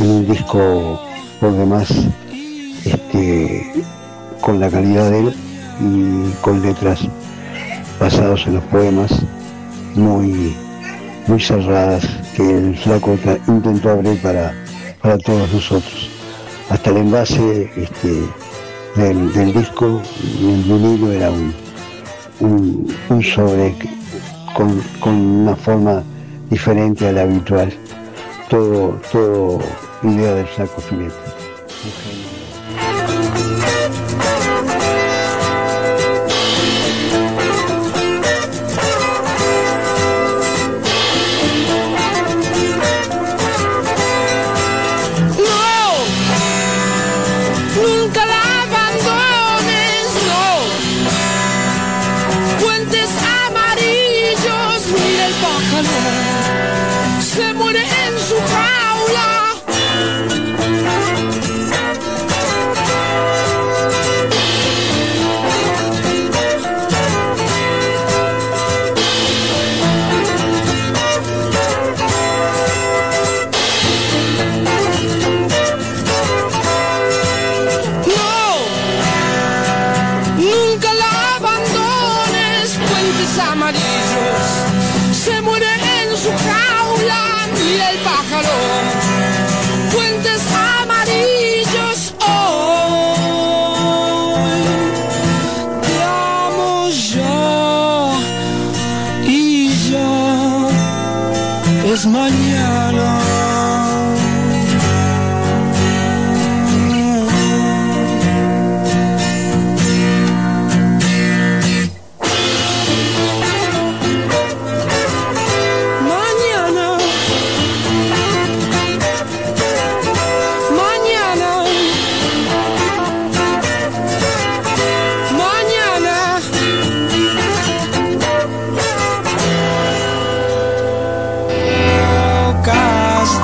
en 0.00 0.10
un 0.10 0.26
disco 0.26 1.00
por 1.38 1.52
demás 1.52 1.88
este, 2.84 3.84
con 4.40 4.58
la 4.58 4.68
calidad 4.68 5.08
de 5.08 5.20
él 5.20 5.36
y 5.80 6.32
con 6.40 6.60
letras 6.62 6.98
basadas 8.02 8.44
en 8.48 8.54
los 8.54 8.64
poemas 8.64 9.12
muy, 9.94 10.56
muy 11.28 11.40
cerradas 11.40 12.04
que 12.34 12.42
el 12.42 12.76
flaco 12.76 13.16
intentó 13.46 13.90
abrir 13.90 14.20
para, 14.20 14.52
para 15.00 15.16
todos 15.18 15.52
nosotros. 15.52 16.10
Hasta 16.68 16.90
el 16.90 16.96
envase 16.96 17.70
este, 17.76 18.22
del, 18.96 19.32
del 19.32 19.52
disco, 19.52 20.02
el 20.40 20.62
vinilo 20.64 21.12
era 21.12 21.30
un, 21.30 21.54
un, 23.08 23.22
sobre 23.22 23.76
con, 24.52 24.82
con 24.98 25.14
una 25.14 25.54
forma 25.54 26.02
diferente 26.50 27.06
a 27.06 27.12
la 27.12 27.22
habitual. 27.22 27.72
Todo, 28.48 29.00
todo 29.12 29.60
idea 30.02 30.34
del 30.34 30.46
flaco 30.46 30.80
Filete. 30.80 32.21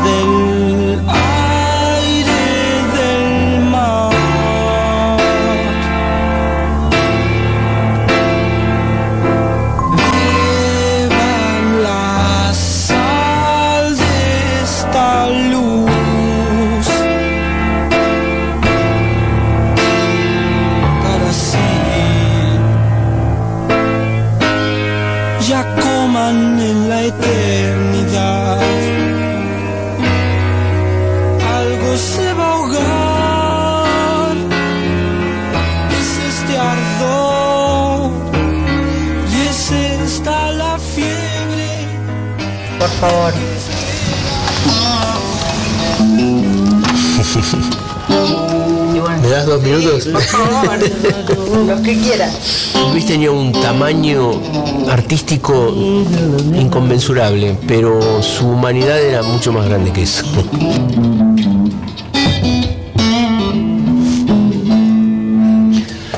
nothing 0.09 0.38
Tenía 53.19 53.33
un 53.33 53.51
tamaño 53.51 54.31
artístico 54.89 55.75
inconmensurable, 56.55 57.57
pero 57.67 58.23
su 58.23 58.47
humanidad 58.47 58.97
era 58.97 59.25
mucho 59.25 59.53
más 59.53 59.67
grande 59.67 59.93
que 59.93 60.05
eso. 60.05 60.25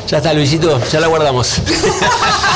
Ya 0.09 0.19
está, 0.19 0.35
Luisito, 0.35 0.79
ya 0.93 1.01
la 1.01 1.07
guardamos. 1.07 1.63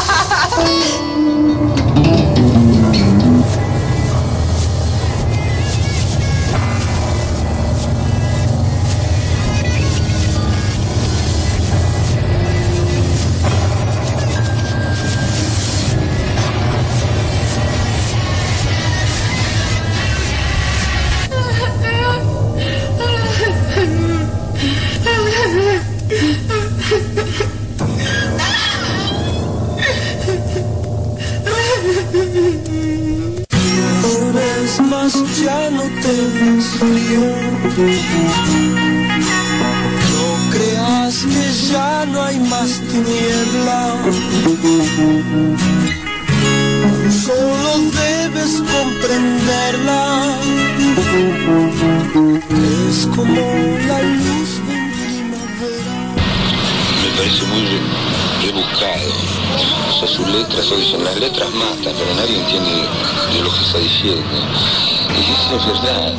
Y 65.64 65.66
eso 65.66 65.72
es 65.72 65.80
verdad. 65.82 66.12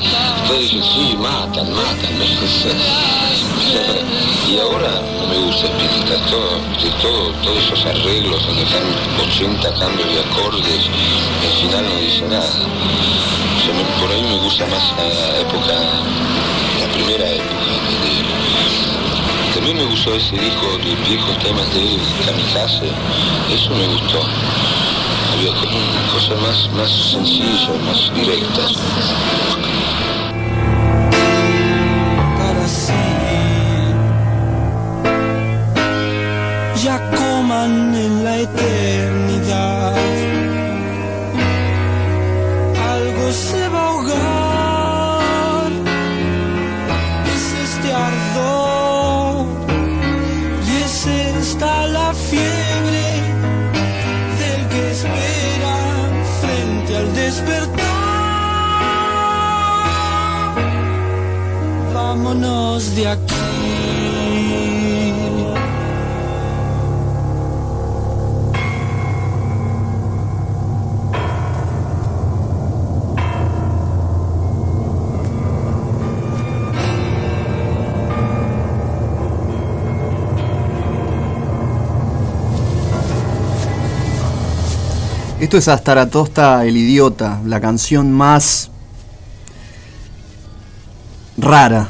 Todos 0.48 0.60
dicen, 0.60 0.84
sí, 0.84 1.16
matan, 1.18 1.72
matan. 1.72 2.16
y 4.50 4.58
ahora 4.60 5.02
me 5.30 5.38
gusta 5.46 5.68
Spinetta, 5.68 6.18
todo, 6.30 6.60
de 6.82 6.90
todo, 7.02 7.32
todos 7.44 7.58
esos 7.64 7.86
arreglos 7.86 8.46
donde 8.46 8.64
están 8.64 8.84
80 9.28 9.74
cambios 9.80 10.10
de 10.14 10.20
acordes, 10.20 10.90
al 11.44 11.52
final 11.62 11.84
no 11.86 11.96
dice 12.00 12.28
nada. 12.28 12.54
Por 14.00 14.12
ahí 14.12 14.22
me 14.22 14.38
gusta 14.44 14.66
más 14.68 14.94
la 14.98 15.40
época, 15.40 15.74
la 16.80 16.88
primera 16.94 17.28
época 17.30 17.66
de. 18.04 18.12
También 19.54 19.78
me 19.78 19.86
gustó 19.86 20.14
ese 20.16 20.38
disco 20.38 20.78
de 20.84 20.96
viejos 21.08 21.38
temas 21.40 21.74
de 21.74 21.98
Kamikaze, 22.26 22.92
eso 23.54 23.70
me 23.72 23.88
gustó. 23.88 24.20
Cosas 26.14 26.42
más, 26.42 26.70
más 26.72 26.90
sencillas, 27.12 27.70
más 27.86 28.12
directas. 28.16 28.80
Esto 85.46 85.58
es 85.58 85.68
Astaratosta 85.68 86.66
el 86.66 86.76
idiota, 86.76 87.40
la 87.46 87.62
canción 87.62 88.12
más 88.12 88.72
rara. 91.38 91.88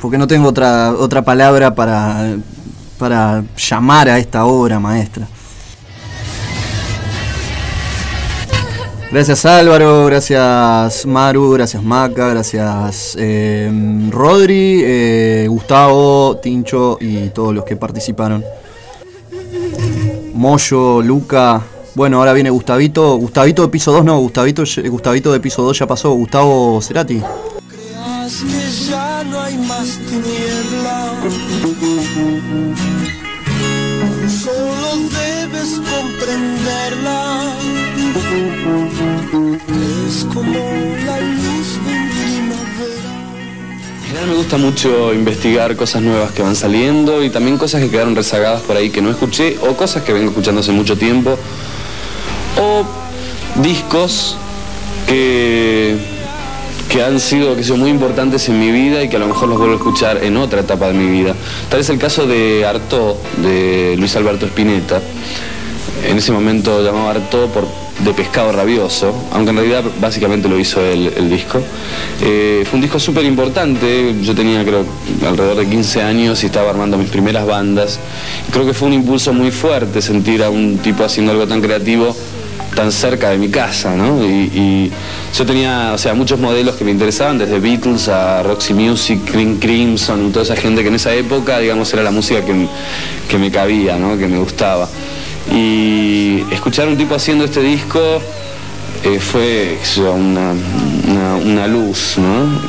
Porque 0.00 0.18
no 0.18 0.28
tengo 0.28 0.50
otra, 0.50 0.92
otra 0.92 1.22
palabra 1.22 1.74
para, 1.74 2.36
para 2.96 3.42
llamar 3.56 4.08
a 4.08 4.20
esta 4.20 4.44
obra 4.44 4.78
maestra. 4.78 5.26
Gracias 9.10 9.44
Álvaro, 9.46 10.06
gracias 10.06 11.06
Maru, 11.06 11.50
gracias 11.54 11.82
Maca, 11.82 12.28
gracias 12.28 13.16
eh, 13.18 13.68
Rodri, 14.12 15.48
Gustavo, 15.48 16.36
Tincho 16.36 16.98
y 17.00 17.30
todos 17.30 17.52
los 17.52 17.64
que 17.64 17.74
participaron. 17.74 18.44
Moyo, 20.34 21.02
Luca. 21.02 21.60
Bueno, 21.94 22.18
ahora 22.18 22.32
viene 22.32 22.50
Gustavito. 22.50 23.16
Gustavito 23.16 23.62
de 23.62 23.68
piso 23.68 23.92
2, 23.92 24.04
no, 24.04 24.18
Gustavito, 24.18 24.64
Gustavito 24.90 25.32
de 25.32 25.40
piso 25.40 25.62
2 25.62 25.78
ya 25.78 25.86
pasó. 25.86 26.12
Gustavo 26.12 26.80
Cerati. 26.82 27.22
Creas 27.68 28.42
que 28.42 28.90
ya 28.90 29.24
no 29.24 29.40
hay 29.40 29.56
más 29.58 29.98
tiniebla. 30.08 31.14
Solo 34.28 35.08
debes 35.10 35.80
comprenderla. 35.88 37.54
Es 40.08 40.24
como 40.34 40.58
la 41.06 41.20
luz 41.20 41.78
me 44.26 44.34
gusta 44.34 44.56
mucho 44.56 45.12
investigar 45.12 45.76
cosas 45.76 46.00
nuevas 46.00 46.32
que 46.32 46.42
van 46.42 46.56
saliendo 46.56 47.22
y 47.22 47.28
también 47.28 47.58
cosas 47.58 47.82
que 47.82 47.90
quedaron 47.90 48.16
rezagadas 48.16 48.62
por 48.62 48.74
ahí 48.76 48.88
que 48.88 49.02
no 49.02 49.10
escuché 49.10 49.58
o 49.60 49.76
cosas 49.76 50.02
que 50.02 50.14
vengo 50.14 50.30
escuchando 50.30 50.62
hace 50.62 50.72
mucho 50.72 50.96
tiempo 50.96 51.36
discos 53.56 54.36
que, 55.06 55.96
que 56.88 57.02
han 57.02 57.20
sido 57.20 57.56
que 57.56 57.64
son 57.64 57.80
muy 57.80 57.90
importantes 57.90 58.48
en 58.48 58.58
mi 58.58 58.70
vida 58.70 59.02
y 59.02 59.08
que 59.08 59.16
a 59.16 59.20
lo 59.20 59.26
mejor 59.26 59.48
los 59.48 59.58
vuelvo 59.58 59.74
a 59.74 59.76
escuchar 59.76 60.24
en 60.24 60.36
otra 60.36 60.60
etapa 60.60 60.88
de 60.88 60.94
mi 60.94 61.10
vida. 61.10 61.34
Tal 61.68 61.80
es 61.80 61.88
el 61.90 61.98
caso 61.98 62.26
de 62.26 62.64
Artaud, 62.66 63.14
de 63.42 63.96
Luis 63.98 64.14
Alberto 64.16 64.46
Spinetta. 64.46 65.00
En 66.06 66.18
ese 66.18 66.32
momento 66.32 66.82
llamaba 66.82 67.12
Artaud 67.12 67.48
por 67.48 67.84
de 68.00 68.12
pescado 68.12 68.50
rabioso, 68.52 69.14
aunque 69.32 69.50
en 69.50 69.56
realidad 69.56 69.84
básicamente 70.00 70.48
lo 70.48 70.58
hizo 70.58 70.80
él, 70.80 71.12
el 71.16 71.30
disco. 71.30 71.60
Eh, 72.20 72.64
fue 72.68 72.76
un 72.76 72.82
disco 72.82 72.98
súper 72.98 73.24
importante, 73.24 74.16
yo 74.20 74.34
tenía 74.34 74.64
creo 74.64 74.84
alrededor 75.26 75.56
de 75.56 75.66
15 75.66 76.02
años 76.02 76.42
y 76.42 76.46
estaba 76.46 76.70
armando 76.70 76.98
mis 76.98 77.08
primeras 77.08 77.46
bandas. 77.46 78.00
Creo 78.50 78.66
que 78.66 78.74
fue 78.74 78.88
un 78.88 78.94
impulso 78.94 79.32
muy 79.32 79.50
fuerte 79.50 80.02
sentir 80.02 80.42
a 80.42 80.50
un 80.50 80.78
tipo 80.78 81.04
haciendo 81.04 81.32
algo 81.32 81.46
tan 81.46 81.60
creativo 81.60 82.13
tan 82.74 82.90
cerca 82.92 83.30
de 83.30 83.38
mi 83.38 83.48
casa, 83.48 83.94
¿no? 83.96 84.22
Y, 84.24 84.90
yo 85.36 85.44
tenía, 85.46 85.92
o 85.94 85.98
sea, 85.98 86.14
muchos 86.14 86.38
modelos 86.38 86.76
que 86.76 86.84
me 86.84 86.90
interesaban, 86.92 87.38
desde 87.38 87.58
Beatles 87.58 88.08
a 88.08 88.42
Roxy 88.42 88.72
Music, 88.74 89.18
Green 89.32 89.56
Crimson, 89.58 90.30
toda 90.32 90.44
esa 90.44 90.54
gente 90.56 90.82
que 90.82 90.88
en 90.88 90.94
esa 90.94 91.12
época, 91.12 91.58
digamos, 91.58 91.92
era 91.92 92.02
la 92.02 92.10
música 92.12 92.44
que, 92.44 92.66
que 93.28 93.38
me 93.38 93.50
cabía, 93.50 93.96
¿no? 93.96 94.16
Que 94.16 94.28
me 94.28 94.38
gustaba. 94.38 94.88
Y 95.52 96.42
escuchar 96.52 96.86
a 96.86 96.90
un 96.90 96.96
tipo 96.96 97.14
haciendo 97.14 97.44
este 97.44 97.60
disco 97.60 98.00
eh, 99.04 99.18
fue 99.20 99.76
una, 100.10 100.52
una- 101.08 101.34
una 101.36 101.66
luz, 101.66 102.14
¿no? 102.18 102.60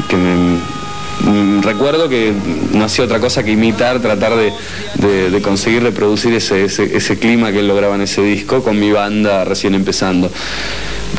Recuerdo 1.61 2.09
que 2.09 2.33
no 2.73 2.85
hacía 2.85 3.05
otra 3.05 3.19
cosa 3.19 3.43
que 3.43 3.51
imitar, 3.51 3.99
tratar 4.01 4.33
de, 4.35 5.41
conseguir 5.41 5.83
reproducir 5.83 6.33
ese, 6.33 7.17
clima 7.19 7.51
que 7.51 7.59
él 7.59 7.67
lograba 7.67 7.95
en 7.95 8.01
ese 8.01 8.21
disco 8.21 8.63
con 8.63 8.79
mi 8.79 8.91
banda 8.91 9.45
recién 9.45 9.75
empezando. 9.75 10.29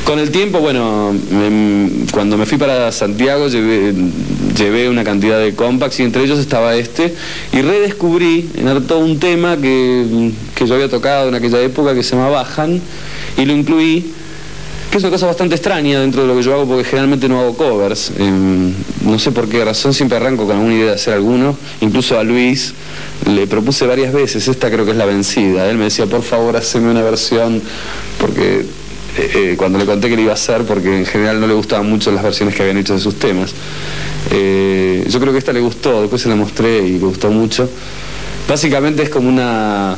Con 0.04 0.18
el 0.18 0.30
tiempo, 0.30 0.60
bueno, 0.60 1.14
me- 1.30 2.06
cuando 2.12 2.36
me 2.36 2.46
fui 2.46 2.58
para 2.58 2.92
Santiago 2.92 3.48
llevé, 3.48 4.88
una 4.88 5.04
cantidad 5.04 5.38
de 5.38 5.54
compacts 5.54 6.00
y 6.00 6.02
entre 6.04 6.22
ellos 6.22 6.38
estaba 6.38 6.76
este 6.76 7.14
y 7.52 7.62
redescubrí 7.62 8.50
en 8.56 8.68
Arto 8.68 8.98
un 8.98 9.18
tema 9.18 9.56
que, 9.56 10.30
que 10.54 10.66
yo 10.66 10.74
había 10.74 10.88
tocado 10.88 11.28
en 11.28 11.34
aquella 11.34 11.60
época 11.60 11.94
que 11.94 12.02
se 12.02 12.14
llama 12.14 12.28
Bajan 12.28 12.80
y 13.36 13.44
lo 13.44 13.52
incluí 13.52 14.12
que 14.90 14.98
es 14.98 15.02
una 15.02 15.10
cosa 15.10 15.26
bastante 15.26 15.54
extraña 15.54 16.00
dentro 16.00 16.22
de 16.22 16.28
lo 16.28 16.36
que 16.36 16.42
yo 16.42 16.54
hago 16.54 16.66
porque 16.66 16.84
generalmente 16.84 17.28
no 17.28 17.40
hago 17.40 17.56
covers. 17.56 18.12
Em, 18.18 18.72
no 19.04 19.18
sé 19.18 19.32
por 19.32 19.48
qué 19.48 19.64
razón 19.64 19.92
siempre 19.92 20.16
arranco 20.16 20.46
con 20.46 20.56
alguna 20.56 20.74
idea 20.74 20.86
de 20.86 20.94
hacer 20.94 21.14
alguno. 21.14 21.56
Incluso 21.80 22.18
a 22.18 22.22
Luis 22.24 22.74
le 23.26 23.46
propuse 23.46 23.86
varias 23.86 24.12
veces, 24.12 24.46
esta 24.48 24.70
creo 24.70 24.84
que 24.84 24.92
es 24.92 24.96
la 24.96 25.06
vencida. 25.06 25.68
Él 25.68 25.76
me 25.76 25.84
decía, 25.84 26.06
por 26.06 26.22
favor, 26.22 26.56
haceme 26.56 26.90
una 26.90 27.02
versión 27.02 27.60
porque 28.20 28.64
eh, 29.18 29.30
eh, 29.34 29.54
cuando 29.56 29.78
le 29.78 29.86
conté 29.86 30.08
que 30.10 30.16
lo 30.16 30.22
iba 30.22 30.32
a 30.32 30.34
hacer, 30.34 30.62
porque 30.64 30.94
en 30.94 31.06
general 31.06 31.40
no 31.40 31.46
le 31.46 31.54
gustaban 31.54 31.88
mucho 31.88 32.12
las 32.12 32.22
versiones 32.22 32.54
que 32.54 32.62
habían 32.62 32.76
hecho 32.76 32.92
de 32.94 33.00
sus 33.00 33.18
temas. 33.18 33.54
Eh, 34.30 35.06
yo 35.08 35.20
creo 35.20 35.32
que 35.32 35.38
esta 35.38 35.52
le 35.52 35.60
gustó, 35.60 36.00
después 36.02 36.20
se 36.20 36.28
la 36.28 36.36
mostré 36.36 36.86
y 36.86 36.98
le 36.98 37.06
gustó 37.06 37.30
mucho. 37.30 37.68
Básicamente 38.48 39.02
es 39.02 39.08
como 39.08 39.28
una, 39.28 39.96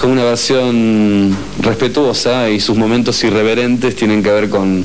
como 0.00 0.12
una 0.12 0.24
versión 0.24 1.36
respetuosa 1.60 2.48
y 2.48 2.60
sus 2.60 2.76
momentos 2.76 3.22
irreverentes 3.24 3.96
tienen 3.96 4.22
que 4.22 4.30
ver 4.30 4.48
con, 4.48 4.84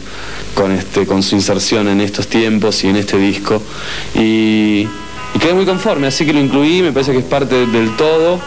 con, 0.55 0.71
este, 0.71 1.05
con 1.05 1.21
su 1.21 1.35
inserción 1.35 1.87
en 1.87 2.01
estos 2.01 2.27
tiempos 2.27 2.83
y 2.83 2.87
en 2.87 2.95
este 2.95 3.17
disco. 3.17 3.61
Y, 4.15 4.87
y 5.35 5.39
quedé 5.39 5.53
muy 5.53 5.65
conforme, 5.65 6.07
así 6.07 6.25
que 6.25 6.33
lo 6.33 6.39
incluí, 6.39 6.81
me 6.81 6.91
parece 6.91 7.11
que 7.11 7.19
es 7.19 7.25
parte 7.25 7.65
del 7.67 7.95
todo. 7.95 8.39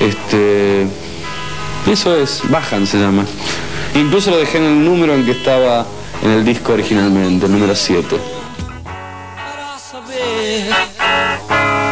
Este, 0.00 0.86
eso 1.86 2.16
es, 2.16 2.42
Bajan 2.50 2.86
se 2.86 2.98
llama. 2.98 3.24
Incluso 3.94 4.30
lo 4.30 4.38
dejé 4.38 4.58
en 4.58 4.64
el 4.64 4.84
número 4.84 5.14
en 5.14 5.24
que 5.24 5.32
estaba 5.32 5.86
en 6.22 6.30
el 6.30 6.44
disco 6.44 6.72
originalmente, 6.72 7.46
el 7.46 7.52
número 7.52 7.74
7. 7.74 8.16
saber 9.78 10.72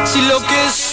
si 0.05 0.21
lo 0.21 0.39
que 0.39 0.69
sueño 0.71 0.88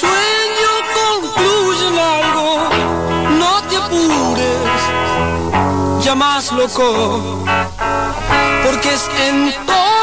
más 6.16 6.50
loco, 6.52 7.44
porque 8.64 8.94
es 8.94 9.08
entonces 9.28 9.95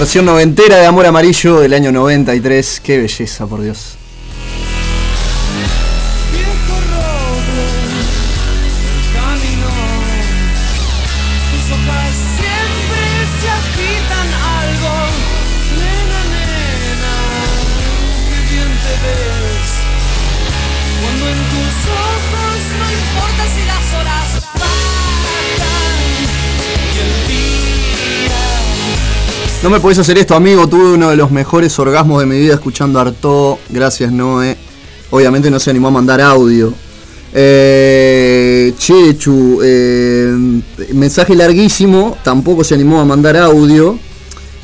versión 0.00 0.26
noventera 0.26 0.76
de 0.76 0.84
Amor 0.84 1.06
Amarillo 1.06 1.60
del 1.60 1.72
año 1.72 1.90
93. 1.90 2.80
Qué 2.84 2.98
belleza, 2.98 3.46
por 3.46 3.62
Dios. 3.62 3.96
No 29.66 29.70
me 29.70 29.80
podés 29.80 29.98
hacer 29.98 30.16
esto, 30.16 30.36
amigo. 30.36 30.68
Tuve 30.68 30.92
uno 30.92 31.10
de 31.10 31.16
los 31.16 31.32
mejores 31.32 31.76
orgasmos 31.80 32.20
de 32.20 32.26
mi 32.26 32.38
vida 32.38 32.54
escuchando 32.54 33.00
Arto. 33.00 33.58
Gracias, 33.68 34.12
Noé. 34.12 34.56
Obviamente 35.10 35.50
no 35.50 35.58
se 35.58 35.70
animó 35.70 35.88
a 35.88 35.90
mandar 35.90 36.20
audio. 36.20 36.72
Eh, 37.34 38.72
Chechu, 38.78 39.58
eh, 39.64 40.62
mensaje 40.94 41.34
larguísimo. 41.34 42.16
Tampoco 42.22 42.62
se 42.62 42.74
animó 42.74 43.00
a 43.00 43.04
mandar 43.04 43.36
audio. 43.38 43.98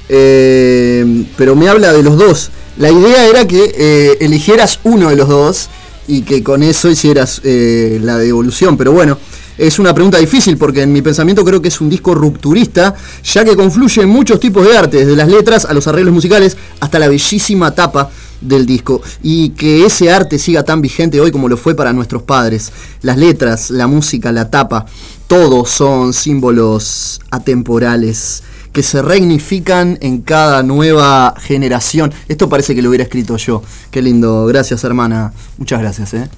Eh, 0.08 1.24
pero 1.36 1.56
me 1.56 1.68
habla 1.68 1.92
de 1.92 2.04
los 2.04 2.16
dos. 2.16 2.52
La 2.76 2.92
idea 2.92 3.26
era 3.26 3.44
que 3.44 3.74
eh, 3.76 4.18
eligieras 4.20 4.78
uno 4.84 5.10
de 5.10 5.16
los 5.16 5.28
dos 5.28 5.68
y 6.06 6.22
que 6.22 6.44
con 6.44 6.62
eso 6.62 6.88
hicieras 6.88 7.40
eh, 7.42 7.98
la 8.00 8.18
devolución. 8.18 8.76
Pero 8.76 8.92
bueno, 8.92 9.18
es 9.66 9.78
una 9.78 9.94
pregunta 9.94 10.18
difícil 10.18 10.56
porque 10.56 10.82
en 10.82 10.92
mi 10.92 11.02
pensamiento 11.02 11.44
creo 11.44 11.62
que 11.62 11.68
es 11.68 11.80
un 11.80 11.88
disco 11.88 12.16
rupturista, 12.16 12.96
ya 13.22 13.44
que 13.44 13.54
confluye 13.54 14.04
muchos 14.06 14.40
tipos 14.40 14.66
de 14.66 14.76
arte, 14.76 14.96
desde 14.98 15.14
las 15.14 15.28
letras 15.28 15.64
a 15.64 15.72
los 15.72 15.86
arreglos 15.86 16.12
musicales 16.12 16.56
hasta 16.80 16.98
la 16.98 17.06
bellísima 17.06 17.70
tapa 17.72 18.10
del 18.40 18.66
disco. 18.66 19.00
Y 19.22 19.50
que 19.50 19.86
ese 19.86 20.10
arte 20.10 20.40
siga 20.40 20.64
tan 20.64 20.82
vigente 20.82 21.20
hoy 21.20 21.30
como 21.30 21.48
lo 21.48 21.56
fue 21.56 21.76
para 21.76 21.92
nuestros 21.92 22.24
padres. 22.24 22.72
Las 23.02 23.16
letras, 23.16 23.70
la 23.70 23.86
música, 23.86 24.32
la 24.32 24.50
tapa, 24.50 24.84
todos 25.28 25.70
son 25.70 26.12
símbolos 26.12 27.20
atemporales 27.30 28.42
que 28.72 28.82
se 28.82 29.00
reignifican 29.00 29.96
en 30.00 30.22
cada 30.22 30.64
nueva 30.64 31.34
generación. 31.38 32.12
Esto 32.26 32.48
parece 32.48 32.74
que 32.74 32.82
lo 32.82 32.88
hubiera 32.88 33.04
escrito 33.04 33.36
yo. 33.36 33.62
Qué 33.92 34.02
lindo. 34.02 34.44
Gracias, 34.46 34.82
hermana. 34.82 35.32
Muchas 35.56 35.80
gracias, 35.80 36.14
¿eh? 36.14 36.28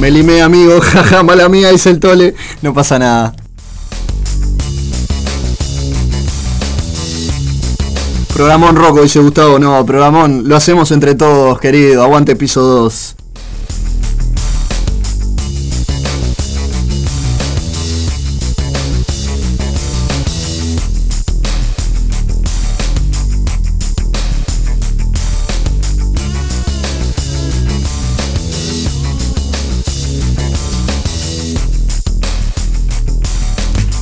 Me 0.00 0.10
limé, 0.10 0.40
amigo. 0.40 0.80
Jaja, 0.82 1.22
mala 1.22 1.48
mía, 1.50 1.70
dice 1.70 1.90
el 1.90 2.00
tole. 2.00 2.34
No 2.62 2.72
pasa 2.72 2.98
nada. 2.98 3.34
Programón 8.32 8.76
Rocco, 8.76 9.02
dice 9.02 9.20
Gustavo. 9.20 9.58
No, 9.58 9.84
programón, 9.84 10.48
lo 10.48 10.56
hacemos 10.56 10.90
entre 10.92 11.14
todos, 11.14 11.60
querido. 11.60 12.02
Aguante 12.02 12.34
piso 12.34 12.62
2. 12.62 13.16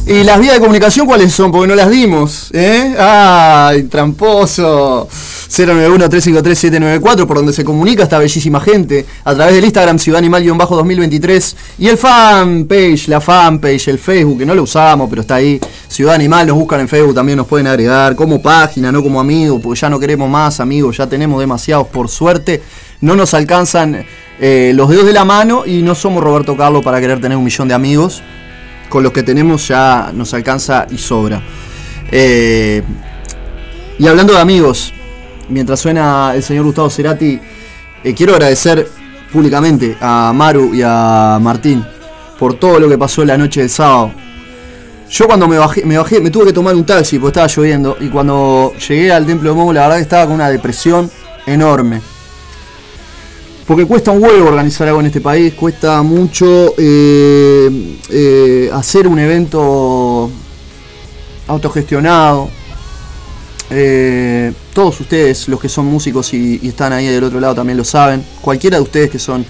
¿Y 0.09 0.25
las 0.25 0.41
vías 0.41 0.55
de 0.55 0.61
comunicación 0.61 1.07
cuáles 1.07 1.35
son? 1.35 1.53
Porque 1.53 1.69
no 1.69 1.75
las 1.75 1.91
dimos, 1.91 2.49
¿eh? 2.55 2.97
¡Ay, 2.99 3.83
tramposo! 3.83 5.07
091-353-794, 5.07 7.27
por 7.27 7.37
donde 7.37 7.53
se 7.53 7.63
comunica 7.63 8.05
esta 8.05 8.19
bellísima 8.19 8.59
gente, 8.59 9.05
a 9.23 9.35
través 9.35 9.55
del 9.55 9.67
Instagram 9.67 9.99
Ciudad 9.99 10.21
Animal-2023 10.21 11.55
y 11.81 11.89
el 11.89 11.99
fanpage, 11.99 13.09
la 13.09 13.21
fanpage, 13.21 13.89
el 13.89 13.99
Facebook, 13.99 14.39
que 14.39 14.47
no 14.47 14.55
lo 14.55 14.63
usamos, 14.63 15.11
pero 15.11 15.21
está 15.21 15.35
ahí, 15.35 15.61
Ciudad 15.89 16.15
Animal, 16.15 16.47
nos 16.47 16.57
buscan 16.57 16.81
en 16.81 16.89
Facebook, 16.89 17.15
también 17.15 17.37
nos 17.37 17.47
pueden 17.47 17.67
agregar 17.67 18.17
como 18.17 18.41
página, 18.41 18.91
no 18.91 19.03
como 19.03 19.21
amigos, 19.21 19.61
porque 19.63 19.79
ya 19.79 19.91
no 19.91 20.01
queremos 20.01 20.31
más 20.31 20.59
amigos, 20.59 20.97
ya 20.97 21.07
tenemos 21.07 21.39
demasiados, 21.39 21.87
por 21.89 22.09
suerte, 22.09 22.63
no 23.03 23.15
nos 23.15 23.35
alcanzan 23.35 24.07
eh, 24.41 24.73
los 24.75 24.89
dedos 24.89 25.05
de 25.05 25.13
la 25.13 25.27
mano 25.27 25.67
y 25.67 25.83
no 25.83 25.95
somos 25.95 26.25
Roberto 26.25 26.57
Carlos 26.57 26.83
para 26.83 26.99
querer 26.99 27.21
tener 27.21 27.37
un 27.37 27.45
millón 27.45 27.69
de 27.69 27.75
amigos 27.75 28.23
con 28.89 29.03
los 29.03 29.13
que 29.13 29.23
tenemos 29.23 29.69
ya 29.69 30.11
nos 30.15 30.33
alcanza 30.35 30.87
y 30.91 30.99
sobra. 30.99 31.43
Eh, 32.11 32.83
y 33.99 34.07
hablando 34.07 34.33
de 34.33 34.41
amigos, 34.41 34.93
mientras 35.49 35.81
suena 35.81 36.33
el 36.35 36.43
señor 36.43 36.65
Gustavo 36.65 36.91
Cerati, 36.91 37.41
eh, 38.05 38.15
quiero 38.15 38.35
agradecer 38.35 38.89
públicamente 39.33 39.97
a 40.01 40.33
Maru 40.35 40.75
y 40.75 40.83
a 40.85 41.39
Martín 41.41 41.85
por 42.39 42.55
todo 42.55 42.79
lo 42.79 42.89
que 42.89 42.97
pasó 42.97 43.25
la 43.25 43.37
noche 43.37 43.61
del 43.61 43.71
sábado. 43.71 44.13
Yo 45.11 45.27
cuando 45.27 45.49
me 45.49 45.59
bajé, 45.59 45.85
me 45.85 45.97
bajé, 45.97 46.21
me 46.21 46.31
tuve 46.31 46.47
que 46.47 46.53
tomar 46.53 46.75
un 46.75 46.85
taxi 46.85 47.19
porque 47.19 47.31
estaba 47.31 47.47
lloviendo 47.47 47.97
y 47.99 48.09
cuando 48.09 48.75
llegué 48.89 49.11
al 49.11 49.27
templo 49.27 49.51
de 49.51 49.57
Momo 49.57 49.73
la 49.73 49.83
verdad 49.83 49.97
que 49.97 50.03
estaba 50.03 50.27
con 50.27 50.35
una 50.35 50.51
depresión 50.51 51.11
enorme. 51.47 52.01
Porque 53.69 53.85
cuesta 53.85 54.13
un 54.13 54.23
huevo 54.23 54.49
organizar 54.49 54.89
algo 54.89 55.01
en 55.01 55.07
este 55.07 55.21
país, 55.21 55.53
cuesta 55.53 56.03
mucho 56.03 56.75
eh, 56.79 57.99
eh, 58.09 58.71
hacer 58.73 59.07
un 59.07 59.19
evento 59.19 60.31
autogestionado. 61.47 62.49
Eh, 63.69 64.55
todos 64.73 64.99
ustedes, 65.03 65.49
los 65.49 65.61
que 65.61 65.69
son 65.69 65.85
músicos 65.85 66.33
y, 66.33 66.67
están 66.67 66.95
ahí 66.95 67.09
del 67.09 67.23
otro 67.23 67.41
lado, 67.41 67.57
también 67.57 67.77
lo 67.77 67.85
saben. 67.85 68.25
Cualquiera 68.41 68.79
de 68.79 68.85
ustedes 68.85 69.11
que 69.11 69.19
son 69.19 69.45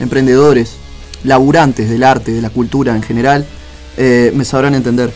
emprendedores, 0.00 0.74
laburantes 1.22 1.88
del 1.88 2.02
arte, 2.02 2.32
de 2.32 2.42
la 2.42 2.50
cultura 2.50 2.96
en 2.96 3.04
general, 3.04 3.46
me 3.96 4.44
sabrán 4.44 4.74
entender. 4.74 5.12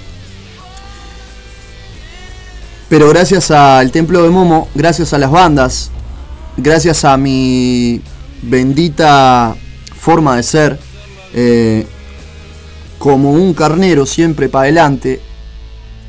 Pero 2.89 3.09
gracias 3.09 3.51
al 3.51 3.91
Templo 3.91 4.23
de 4.23 4.31
Momo, 4.31 4.69
gracias 4.77 5.13
a 5.13 5.19
las 5.19 5.33
bandas, 5.33 5.91
gracias 6.57 7.05
a 7.05 7.17
mi 7.17 8.01
bendita 8.43 9.55
forma 9.99 10.37
de 10.37 10.43
ser, 10.43 10.79
eh, 11.35 11.87
como 12.99 13.33
un 13.33 13.55
carnero 13.55 14.07
siempre 14.07 14.49
para 14.49 14.65
adelante, 14.65 15.21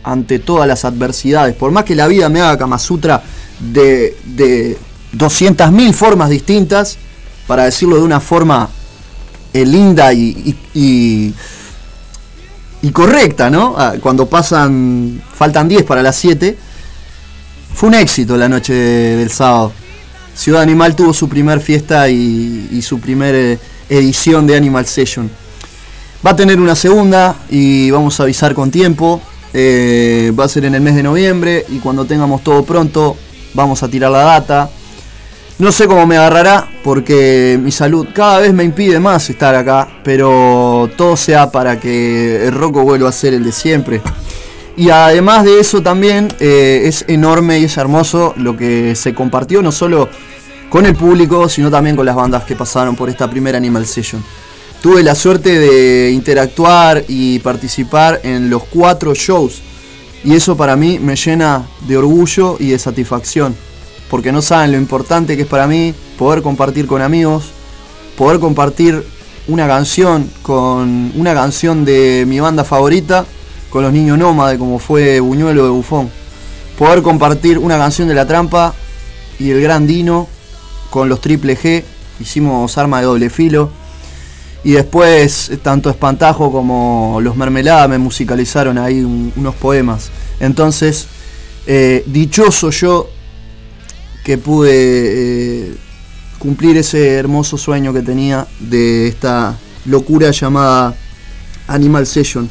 ante 0.03 0.39
todas 0.39 0.67
las 0.67 0.85
adversidades, 0.85 1.55
por 1.55 1.71
más 1.71 1.83
que 1.83 1.95
la 1.95 2.07
vida 2.07 2.29
me 2.29 2.39
haga 2.41 2.57
Kama 2.57 2.79
Sutra 2.79 3.21
de, 3.59 4.15
de 4.23 4.77
200.000 5.13 5.93
formas 5.93 6.29
distintas, 6.29 6.97
para 7.45 7.63
decirlo 7.63 7.95
de 7.97 8.03
una 8.03 8.19
forma 8.19 8.69
eh, 9.53 9.65
linda 9.65 10.11
y, 10.13 10.55
y- 10.73 11.33
y- 12.81 12.91
correcta, 12.91 13.49
¿no? 13.49 13.75
Ah, 13.77 13.95
Cuando 14.01 14.27
pasan, 14.27 15.21
faltan 15.33 15.67
10 15.67 15.83
para 15.83 16.01
las 16.01 16.15
7, 16.17 16.57
fue 17.73 17.89
un 17.89 17.95
éxito 17.95 18.37
la 18.37 18.47
noche 18.49 18.73
de- 18.73 19.15
del 19.17 19.29
sábado. 19.29 19.71
Ciudad 20.37 20.61
Animal 20.61 20.95
tuvo 20.95 21.13
su 21.13 21.27
primer 21.27 21.59
fiesta 21.59 22.07
y, 22.09 22.79
su 22.83 22.99
primera 22.99 23.57
edición 23.89 24.45
de 24.45 24.55
Animal 24.55 24.85
Session. 24.85 25.27
Va 26.25 26.31
a 26.31 26.35
tener 26.35 26.59
una 26.59 26.75
segunda 26.75 27.35
y 27.49 27.89
vamos 27.89 28.19
a 28.19 28.23
avisar 28.23 28.53
con 28.53 28.69
tiempo. 28.69 29.19
Eh, 29.51 30.31
va 30.39 30.43
a 30.43 30.47
ser 30.47 30.65
en 30.65 30.75
el 30.75 30.81
mes 30.81 30.93
de 30.93 31.01
noviembre 31.01 31.65
y 31.69 31.79
cuando 31.79 32.05
tengamos 32.05 32.43
todo 32.43 32.63
pronto 32.63 33.17
vamos 33.55 33.81
a 33.81 33.87
tirar 33.87 34.11
la 34.11 34.19
data. 34.19 34.69
No 35.57 35.71
sé 35.71 35.87
cómo 35.87 36.05
me 36.05 36.17
agarrará 36.17 36.69
porque 36.83 37.59
mi 37.59 37.71
salud 37.71 38.07
cada 38.13 38.37
vez 38.37 38.53
me 38.53 38.63
impide 38.63 38.99
más 38.99 39.27
estar 39.31 39.55
acá, 39.55 39.89
pero 40.03 40.87
todo 40.95 41.17
sea 41.17 41.51
para 41.51 41.79
que 41.79 42.45
el 42.45 42.53
Rocco 42.53 42.83
vuelva 42.83 43.09
a 43.09 43.11
ser 43.11 43.33
el 43.33 43.43
de 43.43 43.51
siempre. 43.51 44.01
Y 44.77 44.91
además 44.91 45.43
de 45.43 45.59
eso 45.59 45.81
también 45.81 46.27
eh, 46.39 46.83
es 46.85 47.03
enorme 47.07 47.59
y 47.59 47.63
es 47.63 47.77
hermoso 47.77 48.35
lo 48.37 48.55
que 48.55 48.93
se 48.93 49.15
compartió 49.15 49.63
no 49.63 49.71
solo 49.71 50.07
con 50.69 50.85
el 50.85 50.95
público, 50.95 51.49
sino 51.49 51.71
también 51.71 51.95
con 51.95 52.05
las 52.05 52.15
bandas 52.15 52.43
que 52.43 52.55
pasaron 52.55 52.95
por 52.95 53.09
esta 53.09 53.27
primera 53.27 53.57
Animal 53.57 53.87
Session. 53.87 54.23
Tuve 54.83 55.01
la 55.01 55.15
suerte 55.15 55.57
de 55.57 56.11
interactuar 56.11 57.03
y 57.07 57.39
participar 57.39 58.21
en 58.23 58.51
los 58.51 58.65
cuatro 58.65 59.15
shows 59.15 59.63
y 60.23 60.35
eso 60.35 60.55
para 60.55 60.75
mí 60.75 60.99
me 60.99 61.15
llena 61.15 61.67
de 61.87 61.97
orgullo 61.97 62.57
y 62.59 62.69
de 62.69 62.77
satisfacción, 62.77 63.55
porque 64.11 64.31
no 64.31 64.43
saben 64.43 64.73
lo 64.73 64.77
importante 64.77 65.35
que 65.35 65.41
es 65.41 65.47
para 65.47 65.65
mí 65.65 65.95
poder 66.19 66.43
compartir 66.43 66.85
con 66.85 67.01
amigos, 67.01 67.45
poder 68.15 68.39
compartir 68.39 69.03
una 69.47 69.65
canción 69.65 70.29
con 70.43 71.13
una 71.15 71.33
canción 71.33 71.83
de 71.83 72.25
mi 72.27 72.39
banda 72.39 72.63
favorita 72.63 73.25
con 73.69 73.83
los 73.83 73.91
niños 73.93 74.17
nómades 74.17 74.57
como 74.57 74.79
fue 74.79 75.19
Buñuelo 75.19 75.63
de 75.65 75.69
Bufón. 75.69 76.09
Poder 76.77 77.01
compartir 77.01 77.57
una 77.57 77.77
canción 77.77 78.07
de 78.07 78.13
La 78.13 78.25
Trampa 78.27 78.73
y 79.39 79.49
el 79.51 79.61
Gran 79.61 79.87
Dino 79.87 80.27
con 80.89 81.09
los 81.09 81.21
Triple 81.21 81.57
G, 81.57 81.83
hicimos 82.19 82.77
arma 82.77 82.99
de 82.99 83.05
doble 83.05 83.29
filo. 83.29 83.69
Y 84.63 84.71
después 84.71 85.51
tanto 85.63 85.89
Espantajo 85.89 86.51
como 86.51 87.19
Los 87.21 87.35
Mermelada 87.35 87.87
me 87.87 87.97
musicalizaron 87.97 88.77
ahí 88.77 88.99
un- 89.01 89.31
unos 89.35 89.55
poemas. 89.55 90.09
Entonces, 90.39 91.07
eh, 91.65 92.03
dichoso 92.07 92.69
yo 92.71 93.09
que 94.23 94.37
pude 94.37 94.71
eh, 94.73 95.75
cumplir 96.39 96.77
ese 96.77 97.13
hermoso 97.15 97.57
sueño 97.57 97.93
que 97.93 98.01
tenía 98.01 98.45
de 98.59 99.07
esta 99.07 99.57
locura 99.85 100.31
llamada 100.31 100.95
Animal 101.67 102.05
Session, 102.05 102.49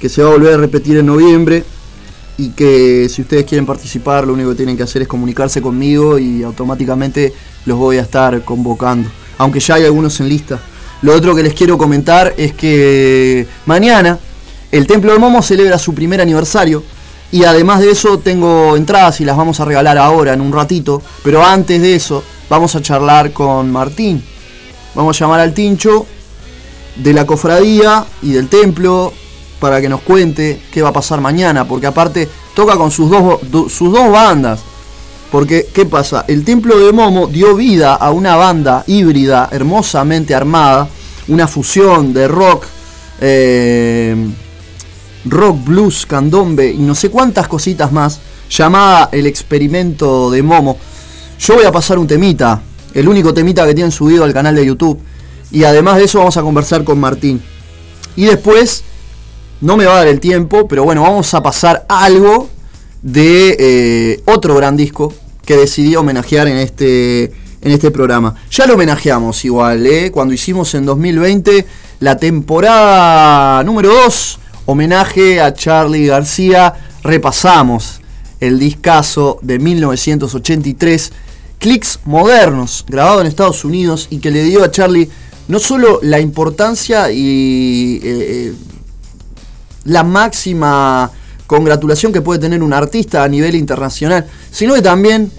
que 0.00 0.08
se 0.08 0.22
va 0.22 0.30
a 0.30 0.32
volver 0.32 0.54
a 0.54 0.56
repetir 0.56 0.96
en 0.96 1.06
noviembre 1.06 1.62
y 2.38 2.48
que 2.50 3.06
si 3.10 3.20
ustedes 3.20 3.44
quieren 3.44 3.66
participar 3.66 4.26
lo 4.26 4.32
único 4.32 4.50
que 4.50 4.56
tienen 4.56 4.76
que 4.76 4.82
hacer 4.82 5.02
es 5.02 5.08
comunicarse 5.08 5.60
conmigo 5.60 6.18
y 6.18 6.42
automáticamente 6.42 7.34
los 7.66 7.76
voy 7.76 7.98
a 7.98 8.02
estar 8.02 8.42
convocando, 8.42 9.10
aunque 9.36 9.60
ya 9.60 9.74
hay 9.74 9.84
algunos 9.84 10.18
en 10.20 10.28
lista. 10.30 10.58
Lo 11.02 11.14
otro 11.14 11.34
que 11.34 11.42
les 11.42 11.52
quiero 11.52 11.76
comentar 11.76 12.34
es 12.38 12.54
que 12.54 13.46
mañana 13.66 14.18
el 14.72 14.86
Templo 14.86 15.12
del 15.12 15.20
Momo 15.20 15.42
celebra 15.42 15.78
su 15.78 15.94
primer 15.94 16.20
aniversario 16.22 16.82
y 17.30 17.44
además 17.44 17.80
de 17.80 17.90
eso 17.90 18.18
tengo 18.18 18.76
entradas 18.76 19.20
y 19.20 19.24
las 19.24 19.36
vamos 19.36 19.60
a 19.60 19.66
regalar 19.66 19.98
ahora 19.98 20.32
en 20.32 20.40
un 20.40 20.52
ratito, 20.52 21.02
pero 21.22 21.44
antes 21.44 21.80
de 21.82 21.94
eso 21.94 22.24
vamos 22.48 22.74
a 22.74 22.80
charlar 22.80 23.32
con 23.32 23.70
Martín. 23.70 24.24
Vamos 24.94 25.16
a 25.16 25.24
llamar 25.24 25.40
al 25.40 25.52
Tincho 25.52 26.06
de 26.96 27.12
la 27.12 27.26
cofradía 27.26 28.04
y 28.22 28.32
del 28.32 28.48
templo 28.48 29.12
para 29.60 29.80
que 29.80 29.88
nos 29.88 30.00
cuente 30.00 30.60
qué 30.72 30.82
va 30.82 30.88
a 30.88 30.92
pasar 30.92 31.20
mañana, 31.20 31.68
porque 31.68 31.86
aparte 31.86 32.28
toca 32.54 32.76
con 32.76 32.90
sus 32.90 33.10
dos, 33.10 33.40
do- 33.50 33.68
sus 33.68 33.92
dos 33.92 34.10
bandas. 34.10 34.60
Porque, 35.30 35.68
¿qué 35.72 35.86
pasa? 35.86 36.24
El 36.26 36.44
Templo 36.44 36.76
de 36.78 36.92
Momo 36.92 37.28
dio 37.28 37.54
vida 37.54 37.94
a 37.94 38.10
una 38.10 38.34
banda 38.34 38.82
híbrida, 38.88 39.48
hermosamente 39.52 40.34
armada, 40.34 40.88
una 41.28 41.46
fusión 41.46 42.12
de 42.12 42.26
rock, 42.26 42.64
eh, 43.20 44.16
rock, 45.26 45.64
blues, 45.64 46.06
candombe 46.06 46.72
y 46.72 46.78
no 46.78 46.94
sé 46.96 47.10
cuántas 47.10 47.46
cositas 47.46 47.92
más, 47.92 48.18
llamada 48.50 49.08
El 49.12 49.26
Experimento 49.26 50.30
de 50.30 50.42
Momo. 50.42 50.78
Yo 51.38 51.54
voy 51.54 51.64
a 51.64 51.70
pasar 51.70 51.98
un 51.98 52.08
temita, 52.08 52.60
el 52.92 53.06
único 53.08 53.32
temita 53.32 53.64
que 53.66 53.74
tienen 53.74 53.92
subido 53.92 54.24
al 54.24 54.32
canal 54.32 54.56
de 54.56 54.66
YouTube. 54.66 54.98
Y 55.52 55.64
además 55.64 55.98
de 55.98 56.04
eso 56.04 56.18
vamos 56.18 56.36
a 56.36 56.42
conversar 56.42 56.82
con 56.84 56.98
Martín. 56.98 57.40
Y 58.16 58.24
después, 58.24 58.82
no 59.60 59.76
me 59.76 59.84
va 59.84 59.94
a 59.94 59.98
dar 59.98 60.08
el 60.08 60.20
tiempo, 60.20 60.66
pero 60.66 60.84
bueno, 60.84 61.02
vamos 61.02 61.32
a 61.34 61.42
pasar 61.42 61.84
algo 61.88 62.48
de 63.02 63.56
eh, 63.58 64.22
otro 64.26 64.54
gran 64.54 64.76
disco 64.76 65.12
que 65.44 65.56
decidí 65.56 65.96
homenajear 65.96 66.48
en 66.48 66.56
este, 66.56 67.24
en 67.24 67.72
este 67.72 67.90
programa. 67.90 68.34
Ya 68.50 68.66
lo 68.66 68.74
homenajeamos 68.74 69.44
igual, 69.44 69.86
¿eh? 69.86 70.10
cuando 70.10 70.34
hicimos 70.34 70.74
en 70.74 70.86
2020 70.86 71.66
la 72.00 72.16
temporada 72.16 73.62
número 73.64 73.92
2, 74.04 74.38
homenaje 74.66 75.40
a 75.40 75.52
Charlie 75.52 76.06
García, 76.06 76.74
repasamos 77.02 78.00
el 78.40 78.58
discazo 78.58 79.38
de 79.42 79.58
1983, 79.58 81.12
Clicks 81.58 82.00
Modernos, 82.04 82.86
grabado 82.88 83.20
en 83.20 83.26
Estados 83.26 83.64
Unidos 83.64 84.06
y 84.08 84.18
que 84.18 84.30
le 84.30 84.42
dio 84.44 84.64
a 84.64 84.70
Charlie 84.70 85.10
no 85.48 85.58
solo 85.58 85.98
la 86.02 86.20
importancia 86.20 87.10
y 87.10 88.00
eh, 88.02 88.54
la 89.84 90.02
máxima 90.04 91.10
congratulación 91.46 92.12
que 92.12 92.20
puede 92.20 92.38
tener 92.38 92.62
un 92.62 92.72
artista 92.72 93.24
a 93.24 93.28
nivel 93.28 93.54
internacional, 93.54 94.26
sino 94.50 94.74
que 94.74 94.82
también 94.82 95.32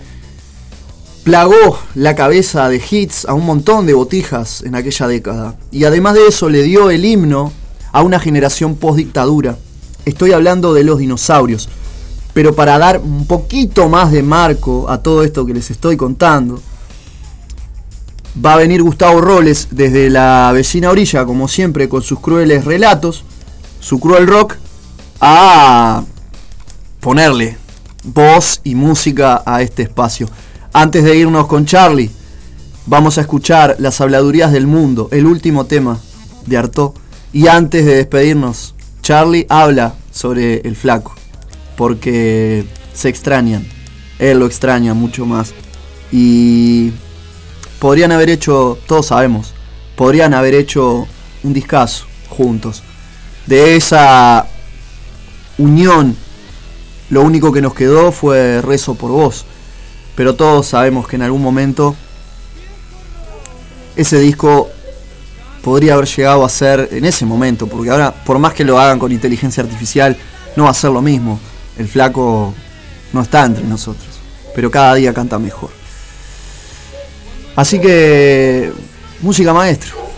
plagó 1.23 1.79
la 1.95 2.15
cabeza 2.15 2.67
de 2.67 2.81
hits 2.89 3.25
a 3.25 3.33
un 3.33 3.45
montón 3.45 3.85
de 3.85 3.93
botijas 3.93 4.63
en 4.63 4.75
aquella 4.75 5.07
década. 5.07 5.55
Y 5.71 5.85
además 5.85 6.15
de 6.15 6.27
eso 6.27 6.49
le 6.49 6.63
dio 6.63 6.89
el 6.89 7.05
himno 7.05 7.51
a 7.91 8.01
una 8.01 8.19
generación 8.19 8.75
post 8.75 8.97
dictadura. 8.97 9.57
Estoy 10.05 10.33
hablando 10.33 10.73
de 10.73 10.83
los 10.83 10.99
dinosaurios. 10.99 11.69
Pero 12.33 12.55
para 12.55 12.77
dar 12.77 12.99
un 12.99 13.25
poquito 13.27 13.89
más 13.89 14.11
de 14.11 14.23
marco 14.23 14.89
a 14.89 14.99
todo 15.03 15.23
esto 15.23 15.45
que 15.45 15.53
les 15.53 15.69
estoy 15.69 15.97
contando, 15.97 16.61
va 18.43 18.53
a 18.53 18.57
venir 18.57 18.81
Gustavo 18.81 19.19
Roles 19.19 19.67
desde 19.71 20.09
la 20.09 20.51
vecina 20.53 20.89
orilla, 20.89 21.25
como 21.25 21.47
siempre, 21.47 21.89
con 21.89 22.01
sus 22.01 22.19
crueles 22.19 22.63
relatos, 22.63 23.25
su 23.81 23.99
cruel 23.99 24.27
rock, 24.27 24.55
a 25.19 26.03
ponerle 27.01 27.57
voz 28.03 28.61
y 28.63 28.75
música 28.75 29.43
a 29.45 29.61
este 29.61 29.83
espacio. 29.83 30.29
Antes 30.71 31.03
de 31.03 31.17
irnos 31.17 31.47
con 31.47 31.65
Charlie, 31.65 32.11
vamos 32.85 33.17
a 33.17 33.21
escuchar 33.21 33.75
Las 33.79 33.99
habladurías 33.99 34.53
del 34.53 34.67
mundo, 34.67 35.09
el 35.11 35.25
último 35.25 35.65
tema 35.65 35.99
de 36.45 36.57
Artaud. 36.57 36.93
Y 37.33 37.47
antes 37.47 37.85
de 37.85 37.95
despedirnos, 37.95 38.75
Charlie 39.01 39.47
habla 39.49 39.95
sobre 40.11 40.61
el 40.61 40.75
flaco, 40.75 41.13
porque 41.75 42.65
se 42.93 43.09
extrañan. 43.09 43.67
Él 44.19 44.39
lo 44.39 44.45
extraña 44.45 44.93
mucho 44.93 45.25
más. 45.25 45.53
Y 46.11 46.91
podrían 47.79 48.11
haber 48.11 48.29
hecho, 48.29 48.77
todos 48.87 49.07
sabemos, 49.07 49.53
podrían 49.95 50.33
haber 50.33 50.53
hecho 50.53 51.07
un 51.43 51.53
discazo 51.53 52.05
juntos. 52.29 52.83
De 53.45 53.75
esa 53.75 54.47
unión, 55.57 56.15
lo 57.09 57.21
único 57.21 57.51
que 57.51 57.61
nos 57.61 57.73
quedó 57.73 58.11
fue 58.11 58.61
rezo 58.61 58.95
por 58.95 59.11
vos. 59.11 59.45
Pero 60.15 60.35
todos 60.35 60.67
sabemos 60.67 61.07
que 61.07 61.15
en 61.15 61.23
algún 61.23 61.41
momento 61.41 61.95
ese 63.95 64.19
disco 64.19 64.69
podría 65.61 65.93
haber 65.93 66.07
llegado 66.07 66.43
a 66.43 66.49
ser 66.49 66.89
en 66.91 67.05
ese 67.05 67.25
momento, 67.25 67.67
porque 67.67 67.89
ahora, 67.89 68.13
por 68.13 68.39
más 68.39 68.53
que 68.53 68.63
lo 68.63 68.79
hagan 68.79 68.99
con 68.99 69.11
inteligencia 69.11 69.63
artificial, 69.63 70.17
no 70.55 70.65
va 70.65 70.71
a 70.71 70.73
ser 70.73 70.91
lo 70.91 71.01
mismo. 71.01 71.39
El 71.77 71.87
flaco 71.87 72.53
no 73.13 73.21
está 73.21 73.45
entre 73.45 73.63
nosotros, 73.63 74.19
pero 74.55 74.71
cada 74.71 74.95
día 74.95 75.13
canta 75.13 75.39
mejor. 75.39 75.69
Así 77.55 77.79
que, 77.79 78.71
música 79.21 79.53
maestro. 79.53 80.10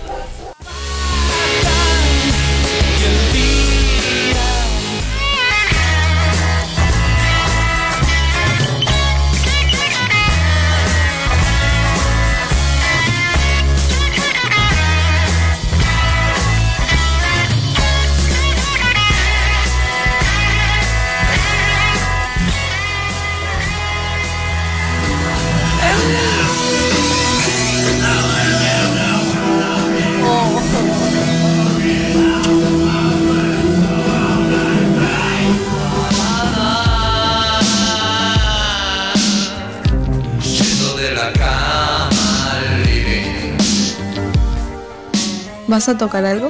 ¿Vas 45.83 45.95
a 45.95 45.97
tocar 45.97 46.23
algo? 46.23 46.49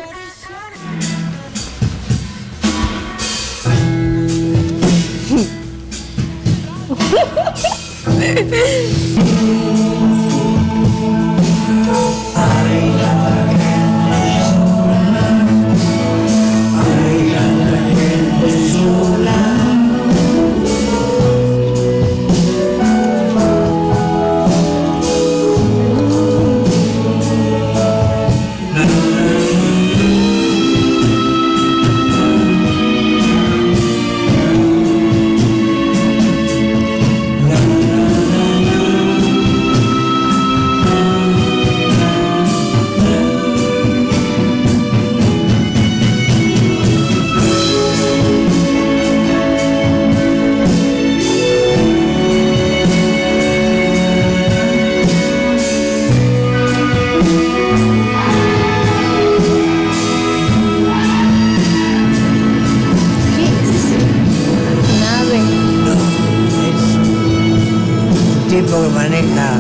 Tipo 68.62 68.82
que 68.84 68.90
maneja 68.90 69.60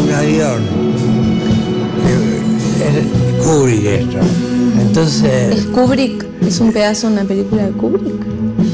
un 0.00 0.10
avión. 0.12 0.62
Es 2.80 3.44
Kubrick 3.46 3.84
esto. 3.86 4.18
Entonces, 4.80 5.56
¿Es 5.58 5.64
Kubrick? 5.66 6.26
¿Es 6.42 6.58
un 6.60 6.72
pedazo 6.72 7.06
de 7.08 7.12
una 7.14 7.24
película 7.24 7.66
de 7.66 7.72
Kubrick? 7.72 8.22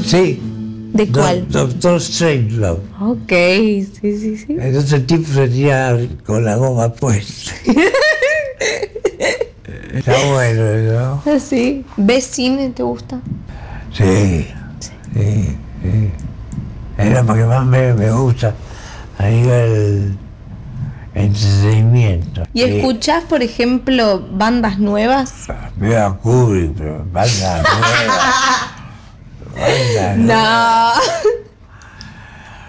sí. 0.05 0.41
¿De 0.93 1.05
Do- 1.05 1.19
cuál? 1.21 1.47
Doctor 1.49 2.01
Strangelove. 2.01 2.79
Ok, 2.99 3.29
sí, 3.29 3.85
sí, 4.01 4.37
sí. 4.37 4.45
Entonces 4.59 4.93
el 4.93 5.05
tipo 5.05 5.31
se 5.31 5.47
tira 5.47 5.95
con 6.25 6.43
la 6.43 6.55
goma 6.55 6.91
puesta. 6.91 7.51
Está 9.93 10.13
bueno, 10.33 10.63
¿no? 10.91 11.21
Ah, 11.25 11.39
Sí. 11.39 11.85
¿Ves 11.97 12.23
cine? 12.25 12.69
¿Te 12.71 12.81
gusta? 12.81 13.19
Sí, 13.93 14.47
sí, 14.79 14.89
sí. 15.13 16.11
Es 16.97 17.13
lo 17.25 17.33
que 17.35 17.45
más 17.45 17.65
me, 17.65 17.93
me 17.93 18.11
gusta 18.11 18.55
a 19.17 19.25
nivel 19.27 20.17
entretenimiento. 21.13 22.43
¿Y 22.53 22.61
escuchás, 22.63 23.23
por 23.23 23.41
ejemplo, 23.41 24.25
bandas 24.31 24.77
nuevas? 24.79 25.47
Veo 25.75 26.05
a 26.05 26.17
Kubrick, 26.17 26.73
pero 26.77 27.05
banda 27.11 27.63
nueva. 27.63 28.21
Banda 29.55 30.15
No. 30.15 30.23
nueva. 30.25 30.93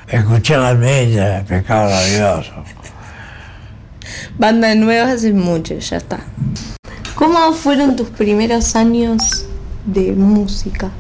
Escuchaba 0.09 0.69
Almeida, 0.69 1.45
Pescado 1.47 1.91
Rabioso. 1.91 2.53
Bandas 4.39 4.77
nuevas 4.77 5.11
hace 5.17 5.33
mucho, 5.35 5.75
ya 5.79 5.99
está. 5.99 6.21
¿Cómo 7.15 7.53
fueron 7.53 7.97
tus 7.97 8.09
primeros 8.09 8.75
años 8.77 9.45
de 9.85 10.13
música? 10.13 10.91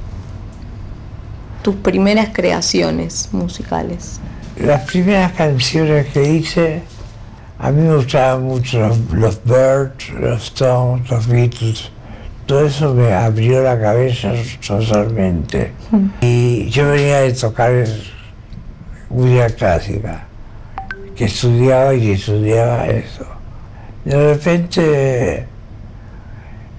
Tus 1.63 1.77
primeras 1.77 2.31
creaciones 2.33 3.29
musicales. 3.33 4.21
Las 4.61 4.83
primeras 4.91 5.33
canciones 5.33 6.07
que 6.09 6.23
hice, 6.25 6.83
a 7.61 7.71
mí 7.71 7.81
me 7.83 7.95
gustaban 7.95 8.43
mucho 8.43 8.81
los, 8.81 8.99
los 9.13 9.45
Birds, 9.45 10.11
los 10.19 10.45
Stones, 10.45 11.09
los 11.09 11.27
Beatles. 11.29 11.91
Todo 12.45 12.67
eso 12.67 12.93
me 12.93 13.13
abrió 13.13 13.63
la 13.63 13.79
cabeza 13.79 14.33
totalmente. 14.67 15.73
Y 16.21 16.69
yo 16.71 16.91
venía 16.91 17.21
de 17.21 17.33
tocar 17.35 17.87
música 19.11 19.49
clásica, 19.51 20.27
que 21.15 21.27
estudiaba 21.27 21.95
y 21.95 22.11
estudiaba 22.11 22.87
eso. 22.87 23.27
De 24.05 24.35
repente 24.35 25.47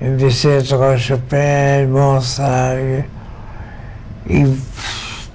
empecé 0.02 0.58
a 0.58 0.64
tocar 0.64 1.00
Chopin, 1.00 1.92
Mozart 1.92 3.06
y 4.28 4.44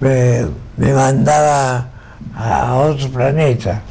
me, 0.01 0.47
me 0.76 0.92
mandaba 0.92 1.93
a 2.35 2.75
otro 2.75 3.09
planeta, 3.09 3.83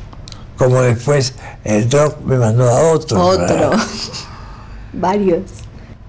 como 0.57 0.81
después 0.81 1.33
el 1.63 1.89
rock 1.89 2.19
me 2.25 2.37
mandó 2.37 2.69
a 2.69 2.91
otro. 2.91 3.21
Otro. 3.21 3.71
Varios. 4.93 5.41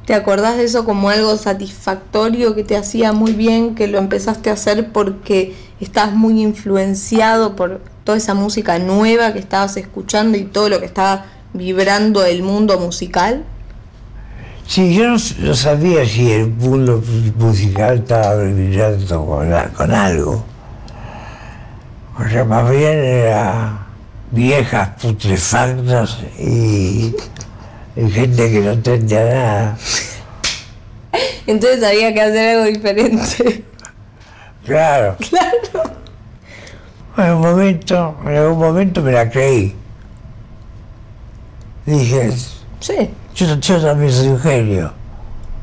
¿Te 0.07 0.13
acordás 0.15 0.59
de 0.59 0.65
eso 0.65 0.85
como 0.85 1.09
algo 1.09 1.37
satisfactorio 1.37 2.55
que 2.55 2.63
te 2.63 2.77
hacía 2.77 3.13
muy 3.13 3.33
bien, 3.33 3.75
que 3.75 3.87
lo 3.89 3.99
empezaste 3.99 4.51
a 4.51 4.53
hacer 4.53 4.93
porque 4.93 5.57
estabas 5.81 6.15
muy 6.15 6.43
influenciado 6.43 7.57
por 7.57 7.81
toda 8.05 8.19
esa 8.19 8.35
música 8.35 8.79
nueva 8.79 9.33
que 9.33 9.39
estabas 9.39 9.79
escuchando 9.79 10.37
y 10.37 10.45
todo 10.45 10.69
lo 10.69 10.79
que 10.81 10.87
estaba 10.87 11.25
vibrando 11.55 12.23
el 12.25 12.43
mundo 12.43 12.79
musical? 12.79 13.45
Sí, 14.67 14.95
yo 14.95 15.09
no, 15.09 15.55
sabía 15.55 16.05
si 16.07 16.33
el 16.33 16.49
mundo 16.49 17.03
musical 17.39 17.99
estaba 17.99 18.35
con, 19.09 19.53
a- 19.55 19.69
con 19.73 19.91
algo. 19.91 20.45
O 22.19 22.29
sea, 22.29 22.45
más 22.45 22.71
bien 22.71 22.99
era 22.99 23.79
viejas 24.31 24.91
putrefactas 25.01 26.19
y, 26.39 27.15
y 27.97 28.11
gente 28.11 28.51
que 28.51 28.61
no 28.61 28.73
entendía 28.73 29.25
nada. 29.25 29.77
Entonces 31.47 31.83
había 31.83 32.13
que 32.15 32.21
hacer 32.21 32.57
algo 32.57 32.65
diferente. 32.67 33.65
Claro. 34.65 35.17
Claro. 35.29 35.95
En 37.17 37.33
un 37.35 37.41
momento, 37.43 38.17
en 38.27 38.37
algún 38.37 38.59
momento 38.59 39.01
me 39.03 39.13
la 39.13 39.31
creí. 39.31 39.77
Dije, 41.87 42.33
Sí. 42.81 43.11
yo, 43.35 43.55
yo 43.61 43.81
también 43.81 44.11
soy 44.13 44.29
un 44.29 44.41
genio. 44.41 44.93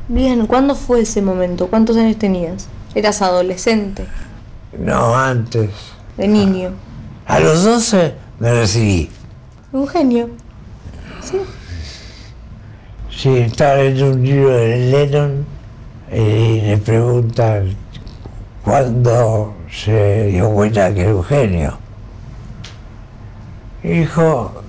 Bien, 0.08 0.46
¿cuándo 0.46 0.74
fue 0.74 1.02
ese 1.02 1.20
momento? 1.20 1.66
¿Cuántos 1.68 1.96
años 1.96 2.16
tenías? 2.18 2.68
Eras 2.94 3.20
adolescente, 3.22 4.06
No, 4.78 5.14
antes. 5.16 5.70
De 6.16 6.28
niño. 6.28 6.70
A 7.26 7.40
los 7.40 7.64
12 7.64 8.14
me 8.38 8.52
recibí. 8.52 9.10
Un 9.72 9.88
genio. 9.88 10.28
Sí. 11.22 11.38
Sí, 13.10 13.38
estaba 13.38 13.76
leyendo 13.76 14.16
un 14.16 14.22
libro 14.24 14.50
de 14.50 14.90
Lennon 14.90 15.46
y 16.12 16.60
le 16.60 16.76
preguntan 16.78 17.76
cuándo 18.64 19.54
se 19.70 20.26
dio 20.26 20.50
cuenta 20.50 20.92
que 20.92 21.02
era 21.02 21.14
un 21.14 21.24
genio. 21.24 21.78
Dijo 23.82 24.62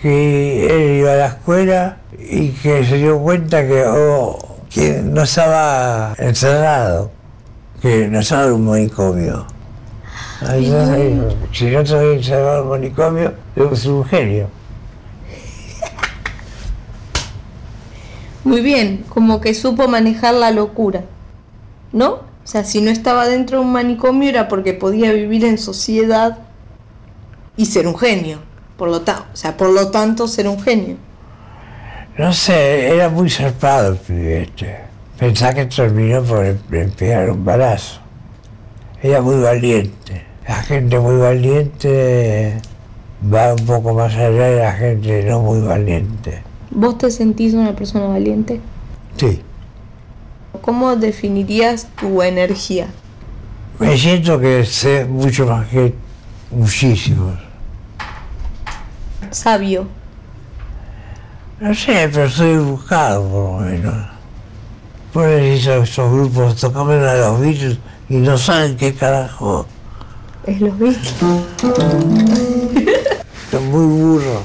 que 0.00 0.66
él 0.66 1.00
iba 1.00 1.12
a 1.12 1.16
la 1.16 1.26
escuela 1.26 1.98
y 2.18 2.48
que 2.50 2.84
se 2.84 2.96
dio 2.96 3.18
cuenta 3.20 3.66
que, 3.66 3.84
oh, 3.86 4.38
que 4.68 5.00
no 5.02 5.22
estaba 5.22 6.14
encerrado, 6.18 7.10
que 7.80 8.08
no 8.08 8.20
estaba 8.20 8.46
en 8.46 8.52
un 8.52 8.66
manicomio. 8.66 9.46
Entonces 10.50 11.34
si 11.52 11.66
no 11.66 11.80
estoy 11.80 12.16
encerrado 12.16 12.58
en 12.58 12.62
un 12.64 12.70
manicomio, 12.70 13.34
debo 13.54 13.76
ser 13.76 13.90
un 13.92 14.04
genio. 14.04 14.48
Muy 18.44 18.60
bien, 18.60 19.04
como 19.08 19.40
que 19.40 19.54
supo 19.54 19.86
manejar 19.88 20.34
la 20.34 20.50
locura. 20.50 21.02
¿No? 21.92 22.10
O 22.14 22.46
sea, 22.46 22.64
si 22.64 22.80
no 22.80 22.90
estaba 22.90 23.28
dentro 23.28 23.58
de 23.60 23.64
un 23.64 23.72
manicomio 23.72 24.28
era 24.28 24.48
porque 24.48 24.72
podía 24.74 25.12
vivir 25.12 25.44
en 25.44 25.58
sociedad 25.58 26.38
y 27.56 27.66
ser 27.66 27.86
un 27.86 27.96
genio. 27.96 28.38
Por 28.76 28.88
lo 28.88 29.02
tanto, 29.02 29.24
o 29.32 29.36
sea, 29.36 29.56
por 29.56 29.68
lo 29.70 29.90
tanto 29.90 30.26
ser 30.26 30.48
un 30.48 30.60
genio. 30.60 30.96
No 32.18 32.32
sé, 32.32 32.88
era 32.94 33.08
muy 33.08 33.30
zarpado 33.30 33.96
el 34.08 34.26
este. 34.26 34.76
Pensá 35.18 35.54
que 35.54 35.66
terminó 35.66 36.22
por 36.22 36.44
em- 36.44 36.58
em- 36.72 36.90
pegar 36.90 37.30
un 37.30 37.44
balazo. 37.44 38.00
Era 39.00 39.20
muy 39.20 39.40
valiente. 39.40 40.26
La 40.48 40.62
gente 40.62 40.98
muy 40.98 41.16
valiente 41.16 42.60
va 43.32 43.54
un 43.54 43.64
poco 43.64 43.94
más 43.94 44.12
allá 44.14 44.48
de 44.48 44.58
la 44.60 44.72
gente 44.72 45.24
no 45.24 45.40
muy 45.40 45.60
valiente. 45.60 46.42
¿Vos 46.70 46.98
te 46.98 47.10
sentís 47.10 47.54
una 47.54 47.76
persona 47.76 48.06
valiente? 48.06 48.60
Sí. 49.16 49.40
¿Cómo 50.60 50.96
definirías 50.96 51.88
tu 52.00 52.22
energía? 52.22 52.88
Me 53.78 53.96
siento 53.96 54.40
que 54.40 54.64
sé 54.64 55.04
mucho 55.04 55.46
más 55.46 55.68
que 55.68 55.94
muchísimos. 56.50 57.38
Sabio. 59.30 59.86
No 61.60 61.74
sé, 61.74 62.08
pero 62.12 62.24
estoy 62.24 62.56
buscado 62.58 63.28
por 63.28 63.62
lo 63.62 63.68
menos. 63.68 64.06
Por 65.12 65.28
esos, 65.28 65.88
esos 65.88 66.12
grupos 66.12 66.56
tocaban 66.56 67.02
a 67.04 67.14
los 67.14 67.40
Beatles 67.40 67.78
y 68.08 68.16
no 68.16 68.36
saben 68.36 68.76
qué 68.76 68.94
carajo. 68.94 69.66
Es 70.46 70.60
los 70.60 70.78
Beatles. 70.78 71.14
Son 73.50 73.70
muy 73.70 73.86
burros. 73.86 74.42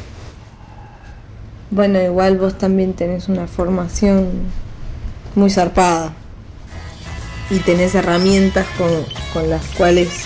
Bueno, 1.71 2.01
igual 2.01 2.37
vos 2.37 2.57
también 2.57 2.93
tenés 2.93 3.27
una 3.29 3.47
formación 3.47 4.29
muy 5.35 5.49
zarpada. 5.49 6.13
Y 7.49 7.59
tenés 7.59 7.95
herramientas 7.95 8.65
con, 8.77 8.89
con 9.33 9.49
las 9.49 9.65
cuales 9.77 10.25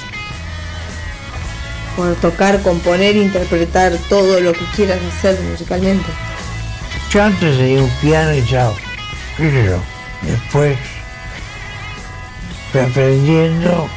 poder 1.96 2.16
tocar, 2.16 2.62
componer, 2.62 3.16
interpretar 3.16 3.94
todo 4.10 4.40
lo 4.40 4.54
que 4.54 4.66
quieras 4.76 5.00
hacer 5.04 5.40
musicalmente. 5.42 6.08
Yo 7.12 7.24
antes 7.24 7.58
tenía 7.58 7.84
un 7.84 7.92
piano 8.02 8.34
y 8.34 8.46
chao. 8.46 8.74
¿Qué 9.38 9.52
sé 9.52 9.66
yo? 9.66 9.78
Después 10.22 10.78
fui 12.72 12.82
aprendiendo, 12.82 13.90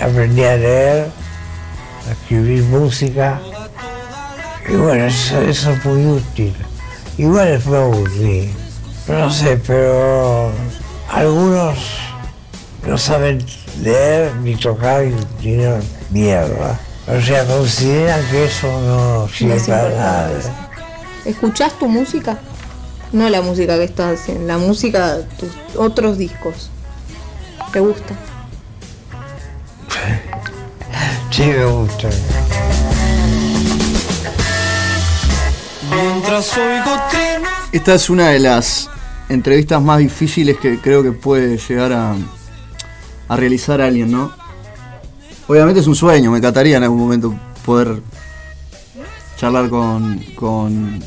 aprendí 0.00 0.44
a 0.44 0.56
leer, 0.56 1.06
a 2.08 2.12
escribir 2.12 2.62
música. 2.64 3.40
Y 4.68 4.76
bueno, 4.76 5.04
eso, 5.04 5.40
eso 5.42 5.72
es 5.72 5.84
muy 5.84 6.06
útil. 6.06 6.54
Igual 7.18 7.48
después 7.48 7.72
me 7.72 7.76
aburrí. 7.78 8.50
No 9.08 9.30
sé, 9.30 9.60
pero 9.66 10.52
algunos 11.10 11.78
no 12.86 12.96
saben 12.96 13.44
leer 13.82 14.34
ni 14.36 14.54
tocar 14.56 15.04
y 15.04 15.14
tienen 15.40 15.82
mierda. 16.10 16.78
O 17.08 17.20
sea, 17.20 17.44
consideran 17.44 18.24
que 18.30 18.44
eso 18.44 18.68
no 18.82 19.28
sirve 19.28 19.56
es 19.56 19.66
para 19.66 19.90
nada. 19.90 20.30
¿Escuchás 21.24 21.78
tu 21.78 21.88
música? 21.88 22.38
No 23.12 23.28
la 23.28 23.42
música 23.42 23.76
que 23.76 23.84
estás 23.84 24.20
haciendo, 24.20 24.46
la 24.46 24.58
música 24.58 25.16
de 25.16 25.24
tus 25.24 25.50
otros 25.76 26.16
discos. 26.16 26.70
¿Te 27.72 27.80
gusta? 27.80 28.14
Sí, 31.30 31.42
me 31.42 31.64
gusta. 31.64 32.08
Mientras 35.90 36.56
oigo 36.58 36.96
Esta 37.72 37.94
es 37.94 38.10
una 38.10 38.28
de 38.28 38.38
las 38.40 38.90
entrevistas 39.28 39.80
más 39.80 39.98
difíciles 39.98 40.58
que 40.58 40.78
creo 40.80 41.02
que 41.02 41.12
puede 41.12 41.56
llegar 41.56 41.92
a, 41.92 42.14
a 43.28 43.36
realizar 43.36 43.80
alguien, 43.80 44.10
¿no? 44.10 44.32
Obviamente 45.46 45.80
es 45.80 45.86
un 45.86 45.96
sueño, 45.96 46.30
me 46.30 46.38
encantaría 46.38 46.76
en 46.76 46.82
algún 46.82 46.98
momento 46.98 47.34
poder 47.64 48.02
charlar 49.36 49.70
con, 49.70 50.18
con, 50.34 51.02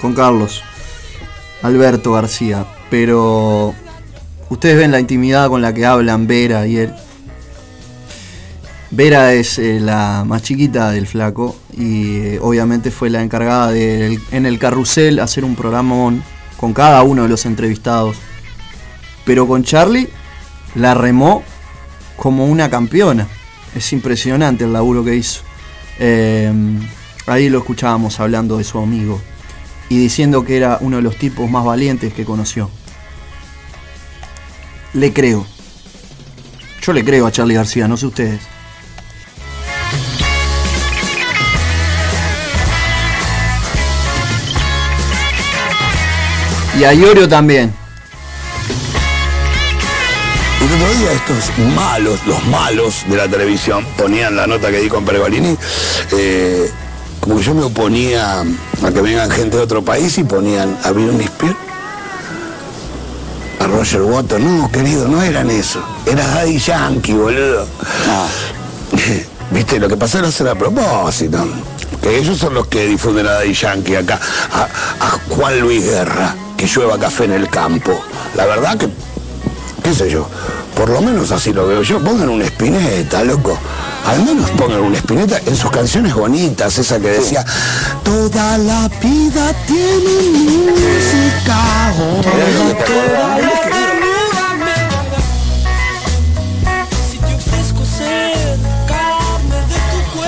con 0.00 0.14
Carlos, 0.14 0.62
Alberto 1.62 2.12
García, 2.12 2.66
pero 2.90 3.74
ustedes 4.48 4.76
ven 4.76 4.90
la 4.90 5.00
intimidad 5.00 5.48
con 5.48 5.62
la 5.62 5.72
que 5.72 5.86
hablan 5.86 6.26
Vera 6.26 6.66
y 6.66 6.78
él. 6.78 6.94
Vera 8.90 9.32
es 9.32 9.58
eh, 9.58 9.80
la 9.80 10.24
más 10.24 10.42
chiquita 10.42 10.90
del 10.92 11.06
flaco 11.06 11.56
y 11.76 12.16
eh, 12.16 12.38
obviamente 12.40 12.90
fue 12.90 13.10
la 13.10 13.22
encargada 13.22 13.72
de 13.72 14.20
en 14.30 14.46
el 14.46 14.58
carrusel 14.58 15.18
hacer 15.18 15.44
un 15.44 15.56
programón 15.56 16.22
con 16.56 16.72
cada 16.72 17.02
uno 17.02 17.22
de 17.24 17.28
los 17.28 17.44
entrevistados. 17.44 18.16
Pero 19.24 19.48
con 19.48 19.64
Charlie 19.64 20.08
la 20.74 20.94
remó 20.94 21.42
como 22.16 22.46
una 22.46 22.70
campeona. 22.70 23.26
Es 23.74 23.92
impresionante 23.92 24.64
el 24.64 24.72
laburo 24.72 25.04
que 25.04 25.16
hizo. 25.16 25.42
Eh, 25.98 26.52
ahí 27.26 27.48
lo 27.48 27.58
escuchábamos 27.58 28.20
hablando 28.20 28.58
de 28.58 28.64
su 28.64 28.78
amigo 28.78 29.20
y 29.88 29.98
diciendo 29.98 30.44
que 30.44 30.56
era 30.56 30.78
uno 30.80 30.96
de 30.96 31.02
los 31.02 31.16
tipos 31.16 31.50
más 31.50 31.64
valientes 31.64 32.12
que 32.12 32.24
conoció. 32.24 32.70
Le 34.94 35.12
creo. 35.12 35.44
Yo 36.82 36.92
le 36.92 37.04
creo 37.04 37.26
a 37.26 37.32
Charlie 37.32 37.54
García, 37.54 37.88
no 37.88 37.96
sé 37.96 38.06
ustedes. 38.06 38.40
Y 46.78 46.84
a 46.84 46.92
Iorio 46.92 47.28
también. 47.28 47.72
Otro 50.64 50.98
día 50.98 51.12
estos 51.12 51.58
malos, 51.74 52.26
los 52.26 52.44
malos 52.46 53.04
de 53.08 53.16
la 53.16 53.28
televisión, 53.28 53.86
ponían 53.96 54.34
la 54.34 54.46
nota 54.46 54.70
que 54.70 54.80
di 54.80 54.88
con 54.88 55.04
Pergolini, 55.04 55.56
eh, 56.12 56.70
como 57.20 57.38
yo 57.40 57.54
me 57.54 57.62
oponía 57.62 58.40
a 58.40 58.92
que 58.92 59.00
vengan 59.00 59.30
gente 59.30 59.56
de 59.56 59.62
otro 59.62 59.84
país 59.84 60.18
y 60.18 60.24
ponían 60.24 60.76
a 60.82 60.90
Britney 60.90 61.26
Spears, 61.26 61.56
a 63.64 63.68
Roger 63.68 64.02
Waters. 64.02 64.42
No, 64.42 64.70
querido, 64.70 65.08
no 65.08 65.22
eran 65.22 65.50
eso. 65.50 65.80
Era 66.06 66.26
Daddy 66.26 66.58
Yankee, 66.58 67.14
boludo. 67.14 67.66
Viste, 69.50 69.78
lo 69.78 69.88
que 69.88 69.96
pasó 69.96 70.18
era 70.18 70.28
hacer 70.28 70.48
a 70.48 70.54
propósito. 70.54 71.46
Que 72.00 72.18
ellos 72.18 72.38
son 72.38 72.54
los 72.54 72.66
que 72.66 72.86
difunden 72.86 73.26
a 73.26 73.32
Daddy 73.32 73.54
Yankee 73.54 73.96
acá. 73.96 74.20
A, 74.52 74.64
a 75.04 75.10
Juan 75.34 75.60
Luis 75.60 75.84
Guerra, 75.84 76.34
que 76.56 76.66
llueva 76.66 76.98
café 76.98 77.24
en 77.24 77.32
el 77.32 77.48
campo. 77.48 77.98
La 78.36 78.46
verdad 78.46 78.76
que, 78.76 78.88
qué 79.84 79.94
sé 79.94 80.10
yo, 80.10 80.26
por 80.74 80.88
lo 80.88 81.00
menos 81.02 81.30
así 81.30 81.52
lo 81.52 81.66
veo 81.66 81.82
yo. 81.82 82.00
Pongan 82.00 82.30
una 82.30 82.44
espineta, 82.44 83.22
loco. 83.22 83.56
Al 84.06 84.24
menos 84.24 84.50
pongan 84.52 84.80
una 84.80 84.96
espineta 84.96 85.40
en 85.46 85.54
sus 85.54 85.70
canciones 85.70 86.14
bonitas, 86.14 86.76
esa 86.78 86.98
que 86.98 87.08
decía, 87.08 87.44
toda 88.02 88.58
la 88.58 88.88
vida 89.00 89.52
tiene 89.66 90.70
música. 90.70 91.92
Toda 92.22 92.34
la 92.36 92.94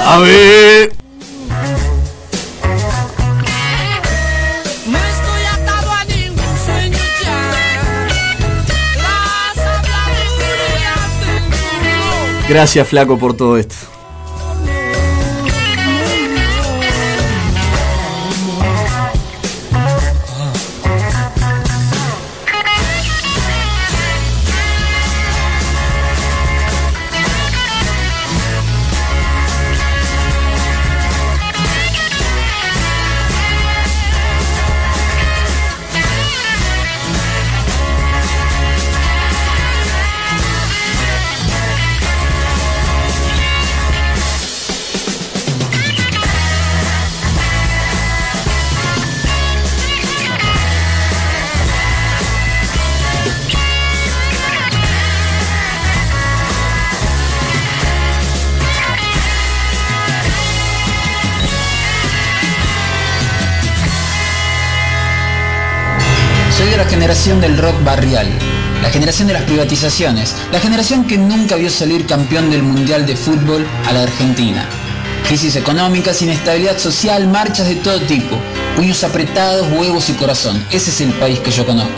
A 0.08 0.18
ver. 0.20 1.05
Gracias, 12.48 12.86
flaco, 12.88 13.18
por 13.18 13.36
todo 13.36 13.56
esto. 13.58 13.95
Generación 68.96 69.28
de 69.28 69.34
las 69.34 69.42
privatizaciones, 69.42 70.34
la 70.50 70.58
generación 70.58 71.04
que 71.04 71.18
nunca 71.18 71.56
vio 71.56 71.68
salir 71.68 72.06
campeón 72.06 72.50
del 72.50 72.62
Mundial 72.62 73.04
de 73.04 73.14
Fútbol 73.14 73.66
a 73.86 73.92
la 73.92 74.04
Argentina. 74.04 74.66
Crisis 75.28 75.54
económicas, 75.54 76.22
inestabilidad 76.22 76.78
social, 76.78 77.28
marchas 77.28 77.68
de 77.68 77.74
todo 77.74 78.00
tipo, 78.00 78.38
puños 78.74 79.04
apretados, 79.04 79.68
huevos 79.70 80.08
y 80.08 80.14
corazón. 80.14 80.64
Ese 80.70 80.88
es 80.88 81.02
el 81.02 81.12
país 81.12 81.40
que 81.40 81.50
yo 81.50 81.66
conozco. 81.66 81.92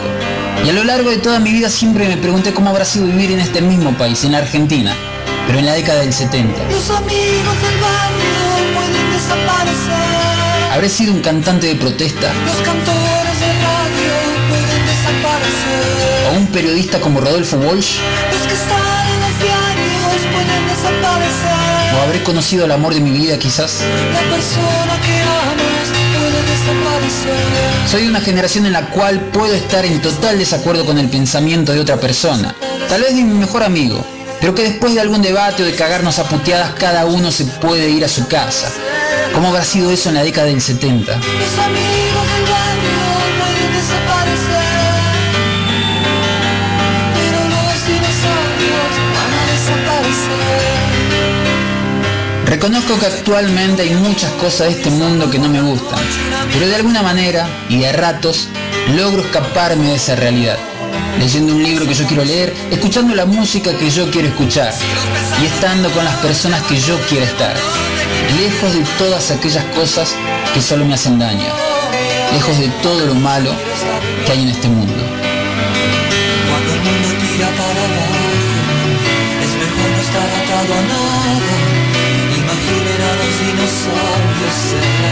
Y 0.66 0.70
a 0.70 0.72
lo 0.72 0.82
largo 0.82 1.10
de 1.10 1.18
toda 1.18 1.38
mi 1.38 1.52
vida 1.52 1.70
siempre 1.70 2.08
me 2.08 2.16
pregunté 2.16 2.52
cómo 2.52 2.70
habrá 2.70 2.84
sido 2.84 3.06
vivir 3.06 3.30
en 3.30 3.38
este 3.38 3.60
mismo 3.60 3.92
país, 3.96 4.24
en 4.24 4.32
la 4.32 4.38
Argentina, 4.38 4.92
pero 5.46 5.60
en 5.60 5.66
la 5.66 5.74
década 5.74 6.00
del 6.00 6.12
70. 6.12 6.50
Los 6.64 6.90
amigos 6.90 7.62
del 7.62 7.80
barrio 7.80 8.74
pueden 8.74 9.12
desaparecer. 9.12 10.72
¿Habré 10.72 10.88
sido 10.88 11.12
un 11.12 11.20
cantante 11.20 11.68
de 11.68 11.76
protesta? 11.76 12.32
Los 12.44 12.56
cantores 12.66 13.17
periodista 16.58 17.00
como 17.00 17.20
Rodolfo 17.20 17.56
Walsh? 17.56 17.98
Los 18.32 18.46
que 18.48 18.54
están 18.54 19.06
en 19.14 19.20
los 19.20 19.38
diarios 19.38 20.26
pueden 20.32 20.66
desaparecer. 20.66 21.96
¿O 21.96 22.02
habré 22.02 22.22
conocido 22.24 22.64
el 22.64 22.72
amor 22.72 22.94
de 22.94 23.00
mi 23.00 23.12
vida 23.12 23.38
quizás? 23.38 23.78
Soy 27.88 28.02
de 28.02 28.08
una 28.08 28.20
generación 28.20 28.66
en 28.66 28.72
la 28.72 28.86
cual 28.90 29.20
puedo 29.32 29.54
estar 29.54 29.84
en 29.84 30.02
total 30.02 30.40
desacuerdo 30.40 30.84
con 30.84 30.98
el 30.98 31.08
pensamiento 31.08 31.72
de 31.72 31.78
otra 31.78 31.96
persona, 31.96 32.52
tal 32.88 33.02
vez 33.02 33.14
de 33.14 33.22
mi 33.22 33.34
mejor 33.34 33.62
amigo, 33.62 34.04
pero 34.40 34.52
que 34.52 34.64
después 34.64 34.94
de 34.94 35.00
algún 35.00 35.22
debate 35.22 35.62
o 35.62 35.66
de 35.66 35.76
cagarnos 35.76 36.18
a 36.18 36.24
puteadas 36.24 36.72
cada 36.72 37.06
uno 37.06 37.30
se 37.30 37.44
puede 37.44 37.88
ir 37.88 38.04
a 38.04 38.08
su 38.08 38.26
casa. 38.26 38.68
¿Cómo 39.32 39.48
habrá 39.48 39.62
sido 39.62 39.92
eso 39.92 40.08
en 40.08 40.16
la 40.16 40.24
década 40.24 40.48
del 40.48 40.60
70? 40.60 41.20
Reconozco 52.58 52.98
que 52.98 53.06
actualmente 53.06 53.82
hay 53.82 53.94
muchas 53.94 54.32
cosas 54.32 54.66
de 54.66 54.72
este 54.72 54.90
mundo 54.90 55.30
que 55.30 55.38
no 55.38 55.48
me 55.48 55.62
gustan, 55.62 56.00
pero 56.52 56.66
de 56.66 56.74
alguna 56.74 57.04
manera, 57.04 57.48
y 57.68 57.78
de 57.78 57.92
ratos, 57.92 58.48
logro 58.96 59.22
escaparme 59.22 59.90
de 59.90 59.94
esa 59.94 60.16
realidad. 60.16 60.58
Leyendo 61.20 61.54
un 61.54 61.62
libro 61.62 61.86
que 61.86 61.94
yo 61.94 62.04
quiero 62.08 62.24
leer, 62.24 62.52
escuchando 62.72 63.14
la 63.14 63.26
música 63.26 63.72
que 63.78 63.88
yo 63.88 64.10
quiero 64.10 64.26
escuchar 64.26 64.74
y 65.40 65.46
estando 65.46 65.88
con 65.92 66.04
las 66.04 66.16
personas 66.16 66.60
que 66.62 66.80
yo 66.80 66.98
quiero 67.08 67.26
estar. 67.26 67.54
Lejos 68.40 68.74
de 68.74 68.84
todas 68.98 69.30
aquellas 69.30 69.64
cosas 69.66 70.16
que 70.52 70.60
solo 70.60 70.84
me 70.84 70.94
hacen 70.94 71.16
daño. 71.16 71.46
Lejos 72.32 72.58
de 72.58 72.66
todo 72.82 73.06
lo 73.06 73.14
malo 73.14 73.52
que 74.26 74.32
hay 74.32 74.42
en 74.42 74.48
este 74.48 74.66
mundo. 74.66 75.04
Cuando 76.50 76.72
el 76.72 76.80
mundo 76.80 77.08
tira 77.20 77.50
para 77.50 77.84
abajo, 77.86 78.26
es 79.44 79.52
mejor 79.62 79.90
estar 80.02 80.26
atado 80.26 80.74
a 80.74 80.82
nada. 80.82 81.57
Dinosaurios 83.38 84.58
la 84.98 85.08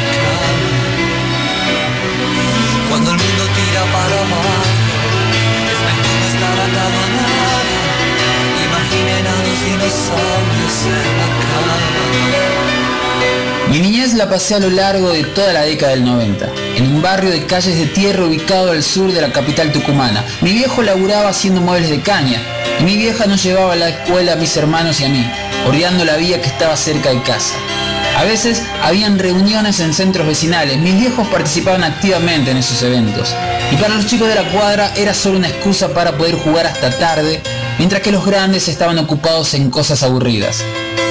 es 9.86 10.86
no 10.88 11.26
a 11.26 11.60
la. 11.66 11.86
Mi 13.70 13.80
niñez 13.80 14.14
la 14.14 14.28
pasé 14.28 14.56
a 14.56 14.58
lo 14.58 14.70
largo 14.70 15.10
de 15.10 15.22
toda 15.22 15.52
la 15.52 15.62
década 15.62 15.92
del 15.92 16.04
90, 16.04 16.48
en 16.76 16.96
un 16.96 17.02
barrio 17.02 17.30
de 17.30 17.46
calles 17.46 17.78
de 17.78 17.86
tierra 17.86 18.24
ubicado 18.24 18.72
al 18.72 18.82
sur 18.82 19.12
de 19.12 19.20
la 19.20 19.30
capital 19.30 19.70
tucumana. 19.70 20.24
Mi 20.40 20.52
viejo 20.52 20.82
laburaba 20.82 21.28
haciendo 21.28 21.60
muebles 21.60 21.90
de 21.90 22.00
caña 22.00 22.40
y 22.80 22.84
mi 22.84 22.96
vieja 22.96 23.26
nos 23.26 23.42
llevaba 23.42 23.74
a 23.74 23.76
la 23.76 23.88
escuela 23.88 24.32
a 24.32 24.36
mis 24.36 24.56
hermanos 24.56 25.00
y 25.00 25.04
a 25.04 25.08
mí, 25.08 25.24
bordeando 25.64 26.04
la 26.04 26.16
vía 26.16 26.40
que 26.40 26.48
estaba 26.48 26.76
cerca 26.76 27.10
de 27.10 27.22
casa. 27.22 27.54
A 28.16 28.24
veces 28.24 28.62
habían 28.82 29.18
reuniones 29.18 29.78
en 29.80 29.92
centros 29.92 30.26
vecinales, 30.26 30.78
mis 30.78 30.98
viejos 30.98 31.28
participaban 31.28 31.84
activamente 31.84 32.50
en 32.50 32.56
esos 32.56 32.82
eventos. 32.82 33.34
Y 33.70 33.76
para 33.76 33.94
los 33.94 34.06
chicos 34.06 34.26
de 34.26 34.34
la 34.34 34.50
cuadra 34.52 34.90
era 34.96 35.12
solo 35.12 35.36
una 35.36 35.48
excusa 35.48 35.92
para 35.92 36.16
poder 36.16 36.36
jugar 36.36 36.66
hasta 36.66 36.96
tarde, 36.98 37.42
mientras 37.76 38.00
que 38.00 38.10
los 38.10 38.24
grandes 38.24 38.68
estaban 38.68 38.98
ocupados 38.98 39.52
en 39.52 39.70
cosas 39.70 40.02
aburridas. 40.02 40.64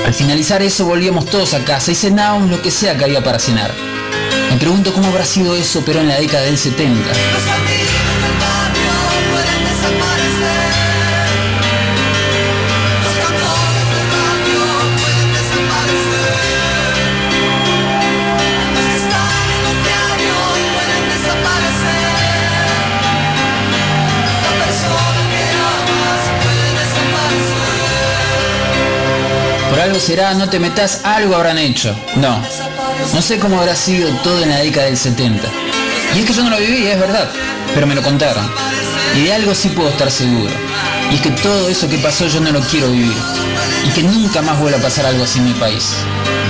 Al 0.03 0.15
finalizar 0.15 0.63
eso 0.63 0.85
volvíamos 0.85 1.27
todos 1.27 1.53
a 1.53 1.63
casa 1.63 1.91
y 1.91 1.95
cenábamos 1.95 2.49
lo 2.49 2.59
que 2.63 2.71
sea 2.71 2.97
que 2.97 3.03
había 3.03 3.23
para 3.23 3.37
cenar. 3.37 3.71
Me 4.49 4.57
pregunto 4.57 4.91
cómo 4.91 5.07
habrá 5.09 5.25
sido 5.25 5.55
eso, 5.55 5.83
pero 5.85 5.99
en 5.99 6.07
la 6.07 6.19
década 6.19 6.45
del 6.45 6.57
70. 6.57 7.07
Será, 30.05 30.35
no 30.35 30.47
te 30.47 30.59
metas, 30.59 31.01
algo 31.03 31.35
habrán 31.35 31.57
hecho. 31.57 31.95
No, 32.17 32.39
no 33.11 33.21
sé 33.23 33.39
cómo 33.39 33.59
habrá 33.59 33.75
sido 33.75 34.07
todo 34.17 34.43
en 34.43 34.49
la 34.49 34.57
década 34.57 34.85
del 34.85 34.97
70. 34.97 35.41
Y 36.15 36.19
es 36.19 36.25
que 36.25 36.33
yo 36.33 36.43
no 36.43 36.51
lo 36.51 36.57
viví, 36.57 36.85
es 36.85 36.99
verdad, 36.99 37.27
pero 37.73 37.87
me 37.87 37.95
lo 37.95 38.03
contaron. 38.03 38.47
Y 39.15 39.23
de 39.23 39.33
algo 39.33 39.55
sí 39.55 39.69
puedo 39.69 39.89
estar 39.89 40.11
seguro. 40.11 40.53
Y 41.11 41.15
es 41.15 41.21
que 41.21 41.31
todo 41.31 41.69
eso 41.69 41.89
que 41.89 41.97
pasó 41.97 42.27
yo 42.27 42.39
no 42.39 42.51
lo 42.51 42.59
quiero 42.59 42.91
vivir. 42.91 43.17
Y 43.83 43.89
que 43.93 44.03
nunca 44.03 44.43
más 44.43 44.59
vuelva 44.59 44.77
a 44.77 44.81
pasar 44.81 45.07
algo 45.07 45.23
así 45.23 45.39
en 45.39 45.45
mi 45.45 45.53
país. 45.53 45.83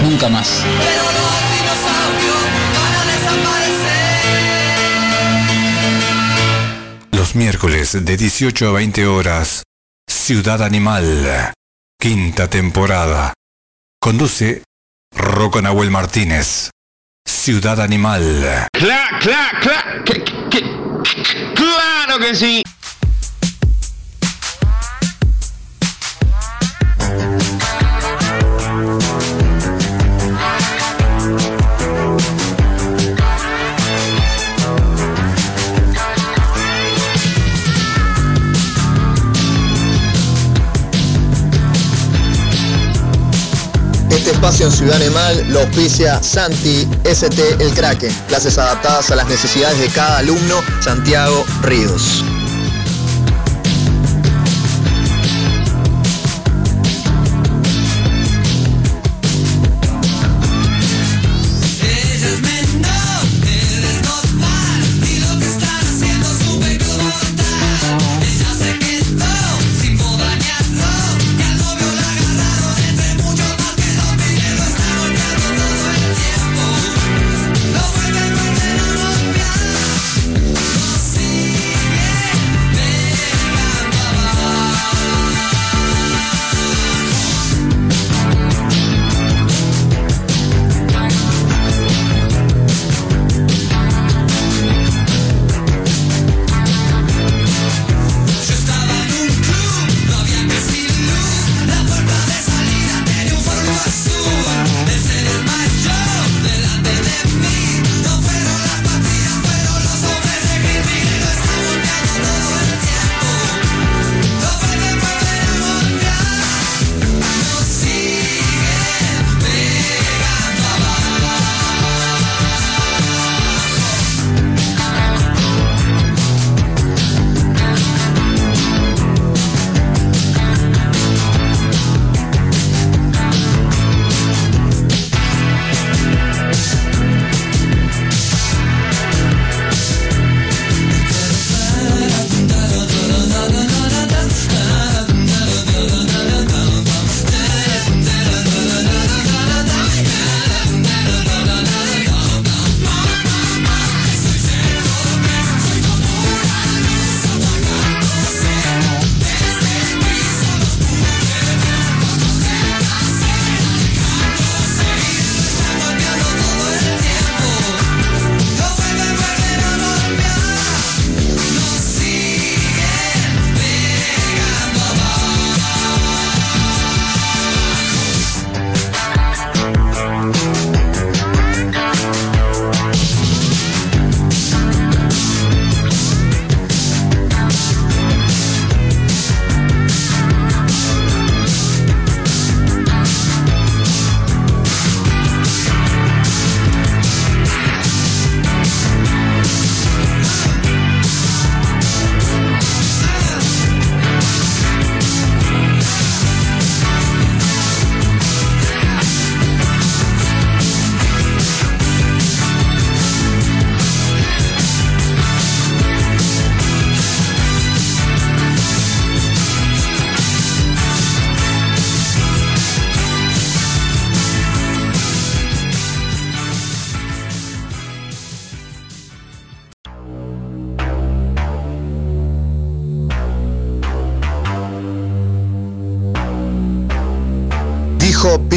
Nunca 0.04 0.28
más. 0.28 0.50
Los 7.14 7.36
miércoles 7.36 8.04
de 8.04 8.18
18 8.18 8.68
a 8.68 8.72
20 8.74 9.08
horas, 9.08 9.64
Ciudad 10.10 10.62
Animal, 10.62 11.54
quinta 11.98 12.50
temporada. 12.50 13.34
Conduce 14.06 14.62
Rocco 15.16 15.64
Nahuel 15.64 15.90
Martínez. 15.90 16.70
Ciudad 17.28 17.82
Animal. 17.82 18.68
¡Claro, 18.72 19.18
claro, 19.20 19.58
claro! 19.64 21.04
¡Claro 21.56 22.20
que 22.20 22.36
sí! 22.36 22.62
Este 44.26 44.38
espacio 44.38 44.66
en 44.66 44.72
Ciudad 44.72 44.96
Animal 44.96 45.46
lo 45.50 45.60
auspicia 45.60 46.20
Santi 46.24 46.88
ST 47.04 47.58
El 47.60 47.72
Kraken, 47.76 48.12
clases 48.28 48.58
adaptadas 48.58 49.12
a 49.12 49.16
las 49.18 49.28
necesidades 49.28 49.80
de 49.80 49.88
cada 49.90 50.18
alumno, 50.18 50.64
Santiago 50.82 51.46
Ríos. 51.62 52.24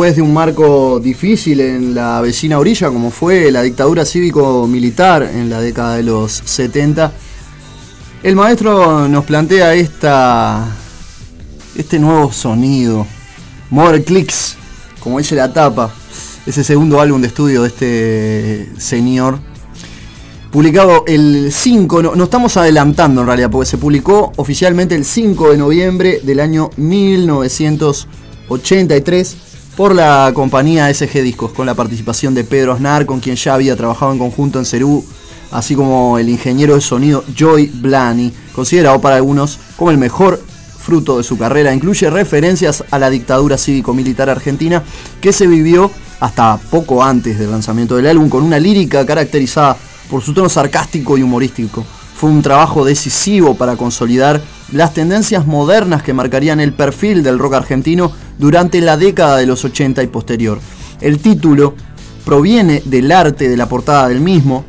Después 0.00 0.16
de 0.16 0.22
un 0.22 0.32
marco 0.32 0.98
difícil 0.98 1.60
en 1.60 1.94
la 1.94 2.22
vecina 2.22 2.58
orilla 2.58 2.88
como 2.88 3.10
fue 3.10 3.50
la 3.50 3.60
dictadura 3.60 4.06
cívico-militar 4.06 5.24
en 5.24 5.50
la 5.50 5.60
década 5.60 5.96
de 5.96 6.04
los 6.04 6.40
70, 6.42 7.12
el 8.22 8.34
maestro 8.34 9.06
nos 9.08 9.26
plantea 9.26 9.74
esta, 9.74 10.74
este 11.76 11.98
nuevo 11.98 12.32
sonido, 12.32 13.06
More 13.68 14.02
Clicks, 14.02 14.56
como 15.00 15.18
dice 15.18 15.34
la 15.34 15.52
tapa, 15.52 15.92
ese 16.46 16.64
segundo 16.64 16.98
álbum 16.98 17.20
de 17.20 17.26
estudio 17.26 17.60
de 17.60 17.68
este 17.68 18.70
señor, 18.78 19.38
publicado 20.50 21.04
el 21.06 21.52
5, 21.52 22.02
no, 22.02 22.14
no 22.14 22.24
estamos 22.24 22.56
adelantando 22.56 23.20
en 23.20 23.26
realidad, 23.26 23.50
porque 23.50 23.68
se 23.68 23.76
publicó 23.76 24.32
oficialmente 24.36 24.94
el 24.94 25.04
5 25.04 25.50
de 25.50 25.58
noviembre 25.58 26.20
del 26.22 26.40
año 26.40 26.70
1983 26.78 29.49
por 29.80 29.94
la 29.94 30.30
compañía 30.34 30.92
SG 30.92 31.22
Discos, 31.22 31.52
con 31.52 31.64
la 31.64 31.72
participación 31.72 32.34
de 32.34 32.44
Pedro 32.44 32.74
Aznar, 32.74 33.06
con 33.06 33.18
quien 33.18 33.36
ya 33.36 33.54
había 33.54 33.76
trabajado 33.76 34.12
en 34.12 34.18
conjunto 34.18 34.58
en 34.58 34.66
Cerú, 34.66 35.02
así 35.52 35.74
como 35.74 36.18
el 36.18 36.28
ingeniero 36.28 36.74
de 36.74 36.82
sonido 36.82 37.24
Joy 37.34 37.68
Blani, 37.76 38.30
considerado 38.54 39.00
para 39.00 39.16
algunos 39.16 39.58
como 39.78 39.90
el 39.90 39.96
mejor 39.96 40.38
fruto 40.78 41.16
de 41.16 41.24
su 41.24 41.38
carrera. 41.38 41.72
Incluye 41.72 42.10
referencias 42.10 42.84
a 42.90 42.98
la 42.98 43.08
dictadura 43.08 43.56
cívico-militar 43.56 44.28
argentina 44.28 44.82
que 45.18 45.32
se 45.32 45.46
vivió 45.46 45.90
hasta 46.20 46.58
poco 46.70 47.02
antes 47.02 47.38
del 47.38 47.50
lanzamiento 47.50 47.96
del 47.96 48.08
álbum, 48.08 48.28
con 48.28 48.42
una 48.42 48.58
lírica 48.58 49.06
caracterizada 49.06 49.78
por 50.10 50.20
su 50.20 50.34
tono 50.34 50.50
sarcástico 50.50 51.16
y 51.16 51.22
humorístico. 51.22 51.86
Fue 52.14 52.28
un 52.28 52.42
trabajo 52.42 52.84
decisivo 52.84 53.54
para 53.54 53.76
consolidar 53.76 54.42
las 54.72 54.92
tendencias 54.92 55.46
modernas 55.46 56.02
que 56.02 56.12
marcarían 56.12 56.60
el 56.60 56.74
perfil 56.74 57.22
del 57.22 57.38
rock 57.38 57.54
argentino 57.54 58.12
durante 58.40 58.80
la 58.80 58.96
década 58.96 59.36
de 59.36 59.46
los 59.46 59.64
80 59.64 60.02
y 60.02 60.06
posterior. 60.06 60.58
El 61.00 61.18
título 61.18 61.74
proviene 62.24 62.82
del 62.86 63.12
arte 63.12 63.48
de 63.48 63.56
la 63.56 63.68
portada 63.68 64.08
del 64.08 64.20
mismo. 64.20 64.64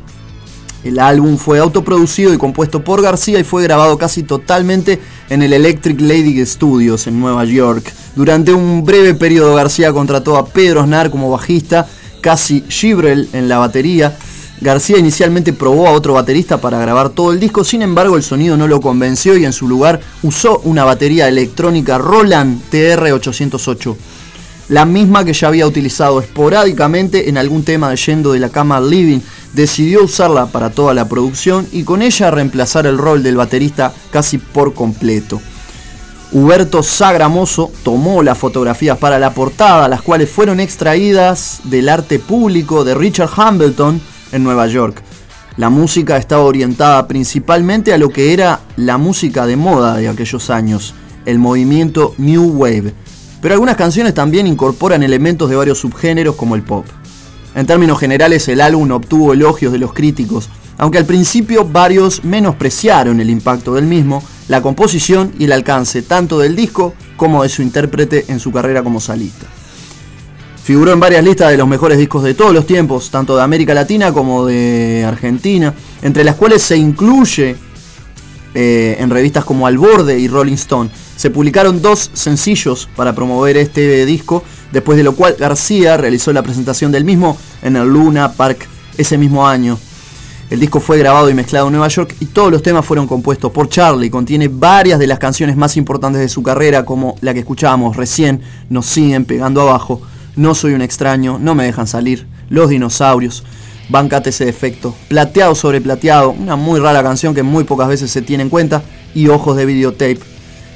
El 0.84 0.98
álbum 0.98 1.38
fue 1.38 1.58
autoproducido 1.58 2.34
y 2.34 2.38
compuesto 2.38 2.84
por 2.84 3.02
García 3.02 3.38
y 3.38 3.44
fue 3.44 3.62
grabado 3.62 3.96
casi 3.96 4.24
totalmente 4.24 5.00
en 5.30 5.42
el 5.42 5.52
Electric 5.52 6.00
Lady 6.00 6.44
Studios 6.44 7.06
en 7.06 7.18
Nueva 7.18 7.44
York. 7.44 7.90
Durante 8.14 8.52
un 8.52 8.84
breve 8.84 9.14
periodo 9.14 9.54
García 9.54 9.92
contrató 9.92 10.36
a 10.36 10.46
Pedro 10.46 10.82
Aznar 10.82 11.10
como 11.10 11.30
bajista, 11.30 11.88
casi 12.20 12.64
Gibrel 12.68 13.28
en 13.32 13.48
la 13.48 13.58
batería. 13.58 14.16
García 14.62 14.96
inicialmente 14.96 15.52
probó 15.52 15.88
a 15.88 15.90
otro 15.90 16.12
baterista 16.12 16.60
para 16.60 16.78
grabar 16.78 17.10
todo 17.10 17.32
el 17.32 17.40
disco, 17.40 17.64
sin 17.64 17.82
embargo 17.82 18.16
el 18.16 18.22
sonido 18.22 18.56
no 18.56 18.68
lo 18.68 18.80
convenció 18.80 19.36
y 19.36 19.44
en 19.44 19.52
su 19.52 19.66
lugar 19.66 20.00
usó 20.22 20.60
una 20.60 20.84
batería 20.84 21.26
electrónica 21.26 21.98
Roland 21.98 22.62
TR-808, 22.70 23.96
la 24.68 24.84
misma 24.84 25.24
que 25.24 25.32
ya 25.32 25.48
había 25.48 25.66
utilizado 25.66 26.20
esporádicamente 26.20 27.28
en 27.28 27.38
algún 27.38 27.64
tema 27.64 27.90
de 27.90 27.96
Yendo 27.96 28.34
de 28.34 28.38
la 28.38 28.50
Cama 28.50 28.80
Living. 28.80 29.18
Decidió 29.52 30.04
usarla 30.04 30.46
para 30.46 30.70
toda 30.70 30.94
la 30.94 31.08
producción 31.08 31.66
y 31.72 31.82
con 31.82 32.00
ella 32.00 32.30
reemplazar 32.30 32.86
el 32.86 32.98
rol 32.98 33.24
del 33.24 33.34
baterista 33.34 33.92
casi 34.12 34.38
por 34.38 34.74
completo. 34.74 35.42
Huberto 36.30 36.84
Sagramoso 36.84 37.72
tomó 37.82 38.22
las 38.22 38.38
fotografías 38.38 38.96
para 38.96 39.18
la 39.18 39.34
portada, 39.34 39.88
las 39.88 40.02
cuales 40.02 40.30
fueron 40.30 40.60
extraídas 40.60 41.60
del 41.64 41.88
arte 41.88 42.20
público 42.20 42.84
de 42.84 42.94
Richard 42.94 43.28
Hambleton, 43.36 44.00
en 44.32 44.42
Nueva 44.42 44.66
York. 44.66 45.02
La 45.56 45.70
música 45.70 46.16
estaba 46.16 46.44
orientada 46.44 47.06
principalmente 47.06 47.92
a 47.92 47.98
lo 47.98 48.08
que 48.08 48.32
era 48.32 48.60
la 48.76 48.98
música 48.98 49.46
de 49.46 49.56
moda 49.56 49.96
de 49.96 50.08
aquellos 50.08 50.50
años, 50.50 50.94
el 51.26 51.38
movimiento 51.38 52.14
New 52.18 52.44
Wave, 52.56 52.94
pero 53.40 53.54
algunas 53.54 53.76
canciones 53.76 54.14
también 54.14 54.46
incorporan 54.46 55.02
elementos 55.02 55.50
de 55.50 55.56
varios 55.56 55.78
subgéneros 55.78 56.36
como 56.36 56.54
el 56.54 56.62
pop. 56.62 56.86
En 57.54 57.66
términos 57.66 58.00
generales 58.00 58.48
el 58.48 58.62
álbum 58.62 58.90
obtuvo 58.92 59.34
elogios 59.34 59.72
de 59.72 59.78
los 59.78 59.92
críticos, 59.92 60.48
aunque 60.78 60.98
al 60.98 61.04
principio 61.04 61.64
varios 61.64 62.24
menospreciaron 62.24 63.20
el 63.20 63.28
impacto 63.28 63.74
del 63.74 63.84
mismo, 63.84 64.22
la 64.48 64.62
composición 64.62 65.32
y 65.38 65.44
el 65.44 65.52
alcance 65.52 66.02
tanto 66.02 66.38
del 66.38 66.56
disco 66.56 66.94
como 67.16 67.42
de 67.42 67.50
su 67.50 67.62
intérprete 67.62 68.24
en 68.28 68.40
su 68.40 68.52
carrera 68.52 68.82
como 68.82 69.00
solista. 69.00 69.46
Figuró 70.62 70.92
en 70.92 71.00
varias 71.00 71.24
listas 71.24 71.50
de 71.50 71.56
los 71.56 71.66
mejores 71.66 71.98
discos 71.98 72.22
de 72.22 72.34
todos 72.34 72.54
los 72.54 72.66
tiempos, 72.66 73.10
tanto 73.10 73.36
de 73.36 73.42
América 73.42 73.74
Latina 73.74 74.12
como 74.12 74.46
de 74.46 75.04
Argentina, 75.04 75.74
entre 76.02 76.22
las 76.22 76.36
cuales 76.36 76.62
se 76.62 76.76
incluye 76.76 77.56
eh, 78.54 78.96
en 79.00 79.10
revistas 79.10 79.44
como 79.44 79.66
Al 79.66 79.76
Borde 79.76 80.18
y 80.18 80.28
Rolling 80.28 80.54
Stone. 80.54 80.88
Se 81.16 81.30
publicaron 81.30 81.82
dos 81.82 82.10
sencillos 82.12 82.88
para 82.94 83.12
promover 83.12 83.56
este 83.56 84.06
disco, 84.06 84.44
después 84.70 84.96
de 84.96 85.02
lo 85.04 85.14
cual 85.14 85.34
García 85.36 85.96
realizó 85.96 86.32
la 86.32 86.42
presentación 86.42 86.92
del 86.92 87.04
mismo 87.04 87.36
en 87.62 87.74
el 87.74 87.88
Luna 87.88 88.30
Park 88.32 88.68
ese 88.96 89.18
mismo 89.18 89.48
año. 89.48 89.76
El 90.48 90.60
disco 90.60 90.80
fue 90.80 90.98
grabado 90.98 91.30
y 91.30 91.34
mezclado 91.34 91.68
en 91.68 91.72
Nueva 91.72 91.88
York 91.88 92.14
y 92.20 92.26
todos 92.26 92.52
los 92.52 92.62
temas 92.62 92.84
fueron 92.84 93.08
compuestos 93.08 93.50
por 93.50 93.70
Charlie. 93.70 94.10
Contiene 94.10 94.48
varias 94.48 94.98
de 94.98 95.06
las 95.06 95.18
canciones 95.18 95.56
más 95.56 95.78
importantes 95.78 96.20
de 96.20 96.28
su 96.28 96.42
carrera, 96.42 96.84
como 96.84 97.16
la 97.22 97.32
que 97.32 97.40
escuchábamos 97.40 97.96
recién, 97.96 98.42
Nos 98.68 98.84
siguen 98.84 99.24
pegando 99.24 99.62
abajo, 99.62 100.02
No 100.36 100.54
soy 100.54 100.72
un 100.72 100.82
extraño, 100.82 101.38
No 101.38 101.54
me 101.54 101.64
dejan 101.64 101.86
salir, 101.86 102.26
Los 102.48 102.70
dinosaurios, 102.70 103.44
Bancate 103.88 104.30
ese 104.30 104.44
defecto, 104.44 104.94
Plateado 105.08 105.54
sobre 105.54 105.80
plateado, 105.80 106.30
una 106.30 106.56
muy 106.56 106.80
rara 106.80 107.02
canción 107.02 107.34
que 107.34 107.42
muy 107.42 107.64
pocas 107.64 107.88
veces 107.88 108.10
se 108.10 108.22
tiene 108.22 108.44
en 108.44 108.48
cuenta, 108.48 108.82
y 109.14 109.28
Ojos 109.28 109.56
de 109.56 109.66
videotape. 109.66 110.20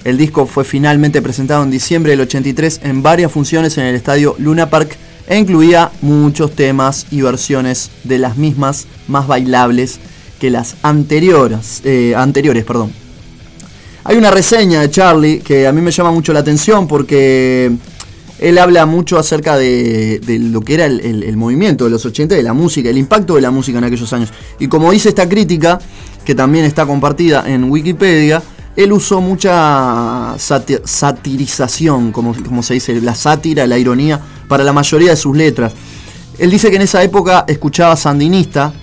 El 0.04 0.18
disco 0.18 0.46
fue 0.46 0.64
finalmente 0.64 1.20
presentado 1.22 1.62
en 1.62 1.70
diciembre 1.70 2.12
del 2.12 2.20
83 2.20 2.80
en 2.84 3.02
varias 3.02 3.32
funciones 3.32 3.76
en 3.78 3.86
el 3.86 3.96
estadio 3.96 4.36
Luna 4.38 4.70
Park 4.70 4.96
e 5.26 5.36
incluía 5.36 5.90
muchos 6.00 6.52
temas 6.52 7.06
y 7.10 7.22
versiones 7.22 7.90
de 8.04 8.18
las 8.18 8.36
mismas 8.36 8.86
más 9.08 9.26
bailables 9.26 9.98
que 10.38 10.50
las 10.50 10.76
anteriores. 10.82 11.80
eh, 11.84 12.14
anteriores 12.16 12.64
perdón. 12.64 12.92
Hay 14.04 14.16
una 14.16 14.30
reseña 14.30 14.80
de 14.80 14.90
Charlie 14.90 15.40
que 15.40 15.66
a 15.66 15.72
mí 15.72 15.80
me 15.80 15.90
llama 15.90 16.12
mucho 16.12 16.32
la 16.32 16.38
atención 16.38 16.86
porque 16.86 17.72
él 18.38 18.58
habla 18.58 18.84
mucho 18.86 19.18
acerca 19.18 19.56
de, 19.56 20.20
lo 20.50 20.60
que 20.60 20.74
era 20.74 20.84
el, 20.86 21.36
movimiento 21.36 21.84
de 21.84 21.90
los 21.90 22.04
80, 22.04 22.34
de 22.34 22.42
la 22.42 22.52
música, 22.52 22.90
el 22.90 22.98
impacto 22.98 23.36
de 23.36 23.40
la 23.40 23.50
música 23.50 23.78
en 23.78 23.84
aquellos 23.84 24.12
años. 24.12 24.30
Y 24.58 24.68
como 24.68 24.92
dice 24.92 25.08
esta 25.08 25.28
crítica, 25.28 25.78
que 26.24 26.34
también 26.34 26.64
está 26.64 26.84
compartida 26.86 27.44
en 27.48 27.70
Wikipedia, 27.70 28.42
él 28.76 28.92
usó 28.92 29.20
mucha 29.22 30.34
sati- 30.36 30.82
satirización, 30.84 32.12
como, 32.12 32.34
como 32.34 32.62
se 32.62 32.74
dice, 32.74 33.00
la 33.00 33.14
sátira, 33.14 33.66
la 33.66 33.78
ironía, 33.78 34.20
para 34.48 34.64
la 34.64 34.72
mayoría 34.72 35.10
de 35.10 35.16
sus 35.16 35.34
letras. 35.34 35.72
Él 36.38 36.50
dice 36.50 36.68
que 36.68 36.76
en 36.76 36.82
esa 36.82 37.02
época 37.02 37.46
escuchaba 37.48 37.96
Sandinista 37.96 38.74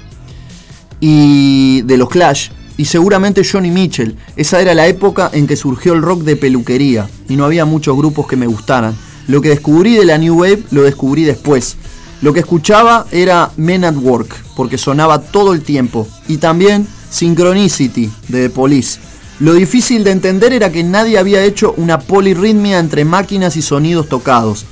y 0.99 1.81
de 1.83 1.97
los 1.97 2.09
Clash 2.09 2.49
y 2.77 2.85
seguramente 2.85 3.43
Johnny 3.49 3.69
Mitchell. 3.69 4.15
Esa 4.35 4.61
era 4.61 4.73
la 4.73 4.87
época 4.87 5.29
en 5.31 5.45
que 5.45 5.55
surgió 5.55 5.93
el 5.93 6.01
rock 6.01 6.21
de 6.23 6.35
peluquería 6.37 7.07
y 7.29 7.35
no 7.35 7.45
había 7.45 7.65
muchos 7.65 7.95
grupos 7.95 8.25
que 8.27 8.35
me 8.35 8.47
gustaran. 8.47 8.95
Lo 9.27 9.41
que 9.41 9.49
descubrí 9.49 9.95
de 9.95 10.05
la 10.05 10.17
New 10.17 10.39
Wave 10.39 10.63
lo 10.71 10.83
descubrí 10.83 11.23
después. 11.23 11.77
Lo 12.21 12.33
que 12.33 12.39
escuchaba 12.39 13.05
era 13.11 13.51
Men 13.57 13.85
at 13.85 13.95
Work, 13.95 14.35
porque 14.55 14.77
sonaba 14.77 15.21
todo 15.21 15.53
el 15.53 15.61
tiempo. 15.61 16.07
Y 16.27 16.37
también 16.37 16.87
Synchronicity 17.09 18.11
de 18.29 18.43
The 18.43 18.49
Police. 18.49 18.99
Lo 19.39 19.53
difícil 19.53 20.03
de 20.03 20.11
entender 20.11 20.53
era 20.53 20.71
que 20.71 20.83
nadie 20.83 21.17
había 21.17 21.43
hecho 21.43 21.73
una 21.77 21.99
polirritmia 21.99 22.79
entre 22.79 23.03
máquinas 23.03 23.57
y 23.57 23.61
sonidos 23.61 24.07
tocados. 24.07 24.65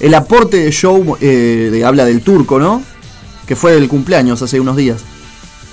El 0.00 0.14
aporte 0.14 0.58
de 0.58 0.70
Show, 0.70 1.16
eh, 1.20 1.68
de, 1.70 1.84
habla 1.84 2.04
del 2.04 2.22
turco, 2.22 2.58
¿no? 2.58 2.82
Que 3.46 3.56
fue 3.56 3.72
del 3.72 3.88
cumpleaños 3.88 4.40
hace 4.40 4.60
unos 4.60 4.76
días. 4.76 5.02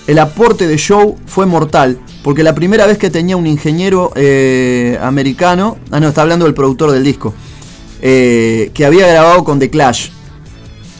El 0.07 0.19
aporte 0.19 0.67
de 0.67 0.77
Show 0.77 1.17
fue 1.25 1.45
mortal, 1.45 1.99
porque 2.23 2.43
la 2.43 2.53
primera 2.53 2.85
vez 2.85 2.97
que 2.97 3.09
tenía 3.09 3.37
un 3.37 3.47
ingeniero 3.47 4.11
eh, 4.15 4.99
americano, 5.01 5.77
ah 5.91 5.99
no, 5.99 6.09
está 6.09 6.21
hablando 6.21 6.45
del 6.45 6.53
productor 6.53 6.91
del 6.91 7.03
disco, 7.03 7.33
eh, 8.01 8.71
que 8.73 8.85
había 8.85 9.07
grabado 9.07 9.43
con 9.43 9.59
The 9.59 9.69
Clash, 9.69 10.09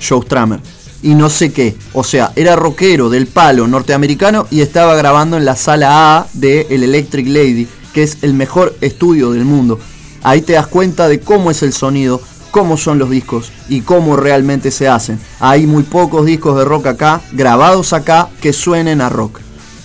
Joe 0.08 0.22
Stramer, 0.22 0.60
y 1.02 1.14
no 1.14 1.30
sé 1.30 1.54
qué, 1.54 1.76
o 1.94 2.04
sea, 2.04 2.32
era 2.36 2.56
rockero 2.56 3.10
del 3.10 3.28
palo 3.28 3.68
norteamericano 3.68 4.48
y 4.50 4.62
estaba 4.62 4.96
grabando 4.96 5.38
en 5.38 5.46
la 5.46 5.56
sala 5.56 6.18
A 6.18 6.28
de 6.34 6.68
el 6.72 6.84
Electric 6.84 7.28
Lady, 7.28 7.68
que 7.94 8.04
es 8.04 8.18
el 8.24 8.34
mejor 8.34 8.76
estudio 8.82 9.32
del 9.32 9.46
mundo. 9.46 9.80
Ahí 10.24 10.42
te 10.42 10.54
das 10.54 10.66
cuenta 10.66 11.08
de 11.08 11.20
cómo 11.20 11.52
es 11.52 11.62
el 11.62 11.74
sonido, 11.74 12.20
cómo 12.50 12.78
son 12.78 12.98
los 12.98 13.10
discos 13.10 13.52
y 13.70 13.82
cómo 13.82 14.16
realmente 14.16 14.72
se 14.72 14.88
hacen. 14.88 15.20
Hay 15.40 15.68
muy 15.68 15.84
pocos 15.84 16.26
discos 16.26 16.58
de 16.58 16.66
rock 16.66 16.88
acá, 16.88 17.22
grabados 17.34 17.94
acá, 17.94 18.30
que 18.42 18.52
suenen 18.52 19.02
a 19.02 19.10
rock. 19.10 19.42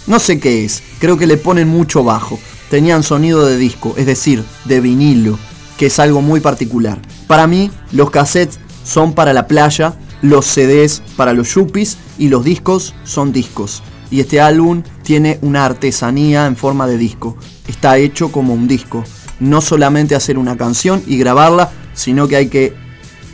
No 0.06 0.18
sé 0.18 0.40
qué 0.40 0.64
es, 0.64 0.82
creo 1.00 1.18
que 1.18 1.26
le 1.26 1.36
ponen 1.36 1.68
mucho 1.68 2.02
bajo. 2.02 2.38
Tenían 2.70 3.02
sonido 3.02 3.44
de 3.44 3.58
disco, 3.58 3.94
es 3.98 4.06
decir, 4.06 4.44
de 4.64 4.80
vinilo, 4.80 5.38
que 5.80 5.86
es 5.86 5.98
algo 5.98 6.20
muy 6.20 6.40
particular. 6.40 7.00
Para 7.26 7.46
mí, 7.46 7.70
los 7.90 8.10
cassettes 8.10 8.60
son 8.84 9.14
para 9.14 9.32
la 9.32 9.46
playa, 9.46 9.94
los 10.20 10.44
CDs 10.44 11.02
para 11.16 11.32
los 11.32 11.54
yuppies 11.54 11.96
y 12.18 12.28
los 12.28 12.44
discos 12.44 12.94
son 13.04 13.32
discos. 13.32 13.82
Y 14.10 14.20
este 14.20 14.42
álbum 14.42 14.82
tiene 15.02 15.38
una 15.40 15.64
artesanía 15.64 16.44
en 16.44 16.56
forma 16.56 16.86
de 16.86 16.98
disco. 16.98 17.34
Está 17.66 17.96
hecho 17.96 18.30
como 18.30 18.52
un 18.52 18.68
disco. 18.68 19.04
No 19.38 19.62
solamente 19.62 20.14
hacer 20.14 20.36
una 20.36 20.58
canción 20.58 21.02
y 21.06 21.16
grabarla, 21.16 21.70
sino 21.94 22.28
que 22.28 22.36
hay 22.36 22.48
que 22.48 22.74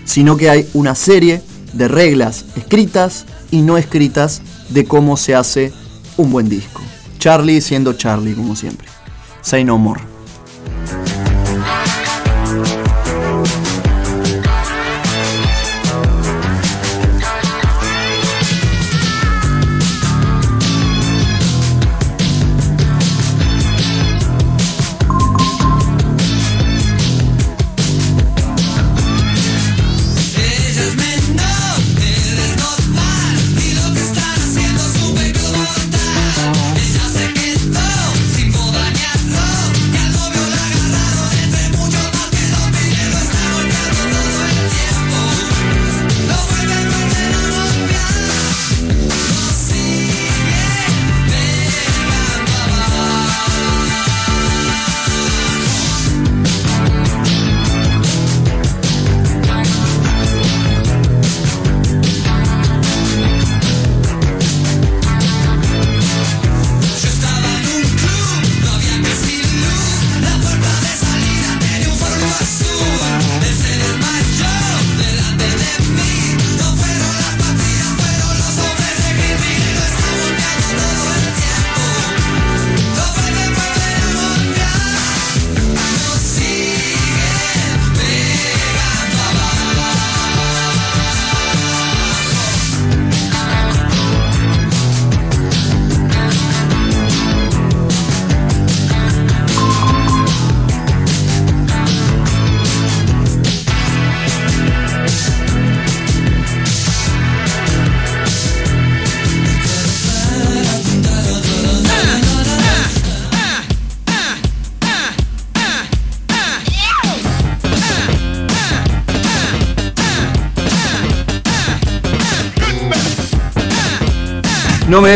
sino 0.04 0.36
que 0.36 0.48
hay 0.48 0.68
una 0.72 0.94
serie 0.94 1.42
de 1.72 1.88
reglas 1.88 2.44
escritas 2.54 3.26
y 3.50 3.62
no 3.62 3.76
escritas 3.76 4.40
de 4.68 4.84
cómo 4.84 5.16
se 5.16 5.34
hace 5.34 5.72
un 6.16 6.30
buen 6.30 6.48
disco. 6.48 6.80
Charlie 7.18 7.60
siendo 7.60 7.94
Charlie, 7.94 8.34
como 8.34 8.54
siempre. 8.54 8.86
Say 9.42 9.64
no 9.64 9.78
more. 9.78 10.15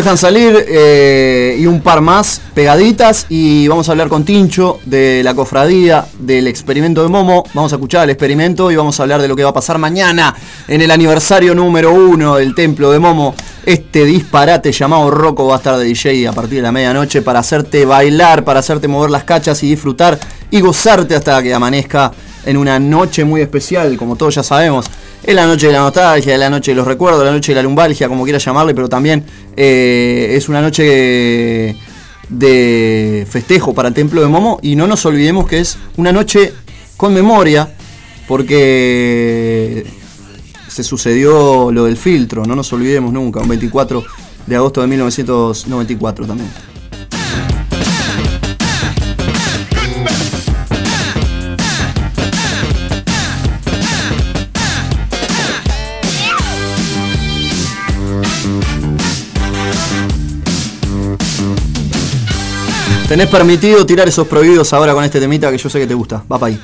Dejan 0.01 0.17
salir 0.17 0.65
eh, 0.67 1.59
y 1.59 1.67
un 1.67 1.83
par 1.83 2.01
más 2.01 2.41
pegaditas 2.55 3.27
y 3.29 3.69
vamos 3.69 3.87
a 3.87 3.93
hablar 3.93 4.09
con 4.09 4.25
Tincho 4.25 4.79
de 4.87 5.21
la 5.23 5.35
cofradía 5.35 6.07
del 6.19 6.47
experimento 6.47 7.03
de 7.03 7.11
Momo. 7.11 7.45
Vamos 7.53 7.71
a 7.75 7.77
escuchar 7.77 8.05
el 8.05 8.11
experimento 8.11 8.71
y 8.71 8.77
vamos 8.77 8.99
a 8.99 9.03
hablar 9.03 9.21
de 9.21 9.29
lo 9.29 9.37
que 9.37 9.45
va 9.45 9.51
a 9.51 9.53
pasar 9.53 9.77
mañana 9.77 10.35
en 10.69 10.81
el 10.81 10.91
aniversario 10.91 11.55
número 11.55 11.93
uno 11.93 12.37
del 12.37 12.55
templo 12.55 12.91
de 12.91 12.99
Momo. 12.99 13.35
Este 13.67 14.07
disparate 14.07 14.73
llamado 14.73 15.11
Rocco 15.11 15.47
va 15.47 15.57
a 15.57 15.59
estar 15.59 15.77
de 15.77 15.85
DJ 15.85 16.29
a 16.29 16.33
partir 16.33 16.57
de 16.57 16.63
la 16.63 16.73
medianoche 16.73 17.21
para 17.21 17.41
hacerte 17.41 17.85
bailar, 17.85 18.43
para 18.43 18.61
hacerte 18.61 18.89
mover 18.89 19.11
las 19.11 19.25
cachas 19.25 19.63
y 19.63 19.69
disfrutar 19.69 20.19
y 20.51 20.63
gozarte 20.63 21.15
hasta 21.15 21.43
que 21.43 21.53
amanezca 21.53 22.11
en 22.47 22.57
una 22.57 22.79
noche 22.79 23.23
muy 23.25 23.43
especial, 23.43 23.99
como 23.99 24.17
todos 24.17 24.37
ya 24.37 24.43
sabemos. 24.43 24.87
Es 25.23 25.35
la 25.35 25.47
noche 25.47 25.67
de 25.67 25.75
la 25.75 25.81
nostalgia, 25.81 26.33
es 26.35 26.41
la 26.41 26.49
noche 26.49 26.71
de 26.71 26.77
los 26.77 26.87
recuerdos, 26.87 27.25
la 27.25 27.33
noche 27.33 27.53
de 27.53 27.57
la 27.57 27.63
lumbalgia, 27.63 28.09
como 28.09 28.25
quieras 28.25 28.45
llamarle, 28.45 28.75
pero 28.75 28.89
también 28.89 29.25
eh, 29.57 30.33
es 30.35 30.49
una 30.49 30.63
noche 30.63 31.77
de 32.29 33.27
festejo 33.29 33.75
para 33.75 33.89
el 33.89 33.95
Templo 33.95 34.23
de 34.23 34.29
Momo 34.29 34.59
y 34.63 34.77
no 34.77 34.87
nos 34.87 35.05
olvidemos 35.05 35.47
que 35.47 35.59
es 35.59 35.77
una 35.97 36.13
noche 36.13 36.53
con 36.97 37.13
memoria, 37.13 37.75
porque 38.27 39.85
se 40.69 40.85
sucedió 40.85 41.71
lo 41.73 41.85
del 41.85 41.97
filtro, 41.97 42.45
no 42.45 42.55
nos 42.55 42.73
olvidemos 42.73 43.13
nunca, 43.13 43.41
un 43.41 43.49
24 43.49 44.05
de 44.47 44.57
agosto 44.57 44.81
de 44.81 44.87
1994 44.87 46.27
también. 46.27 46.70
Tenés 63.11 63.27
permitido 63.27 63.85
tirar 63.85 64.07
esos 64.07 64.29
prohibidos 64.29 64.73
ahora 64.73 64.95
con 64.95 65.03
este 65.03 65.19
temita 65.19 65.51
que 65.51 65.59
yo 65.59 65.69
sé 65.69 65.81
que 65.81 65.87
te 65.89 65.95
gusta. 65.95 66.23
Va 66.31 66.39
para 66.39 66.53
ahí. 66.53 66.61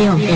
Radio 0.00 0.29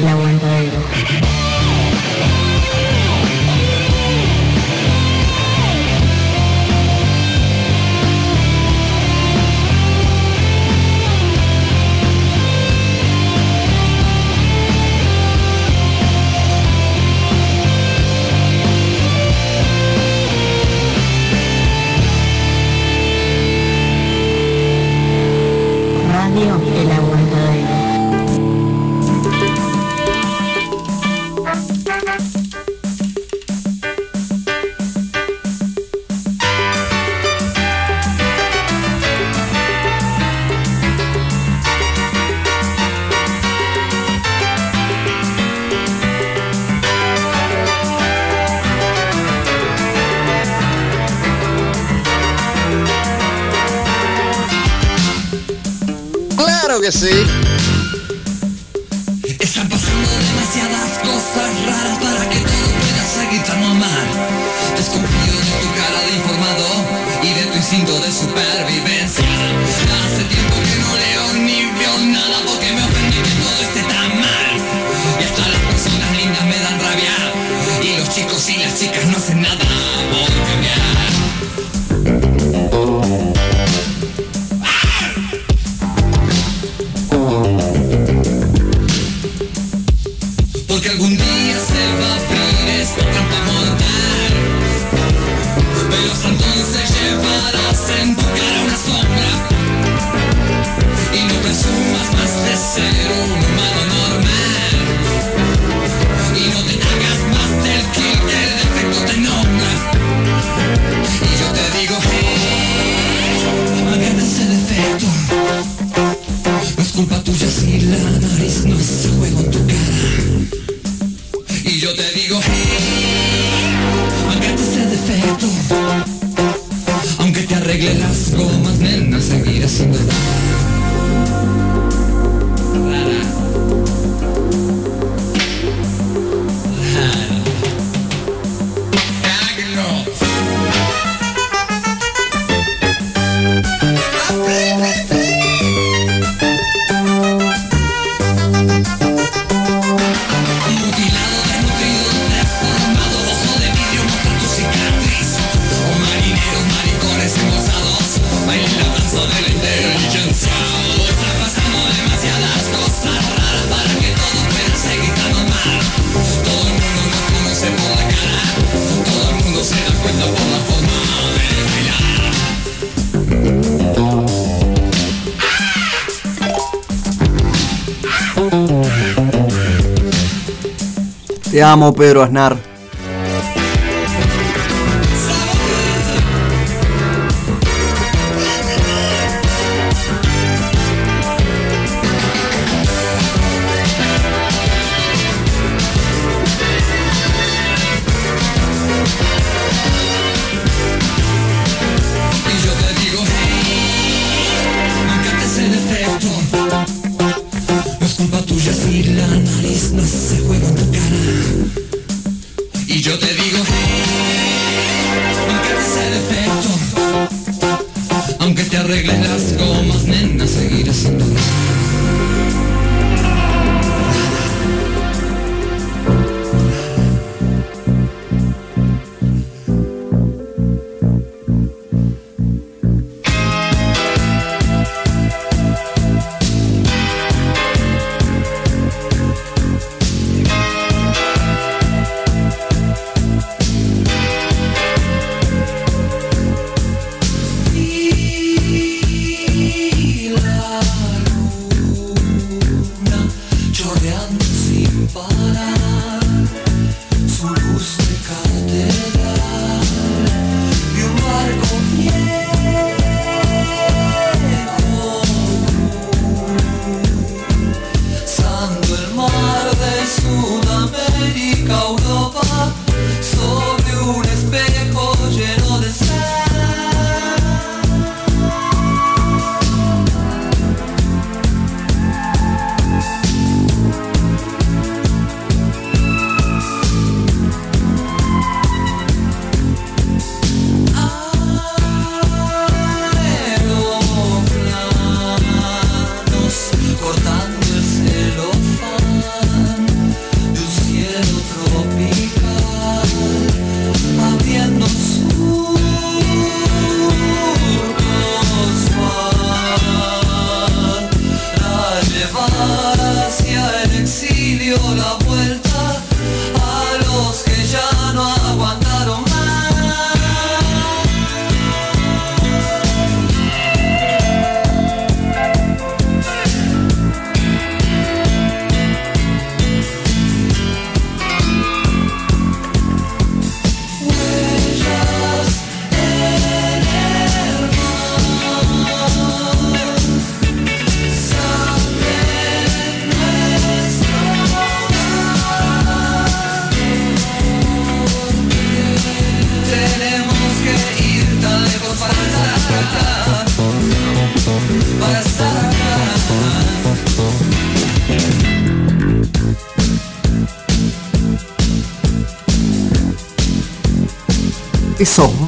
Te 181.54 181.62
amo, 181.62 181.94
Pedro 181.94 182.20
Aznar. 182.20 182.73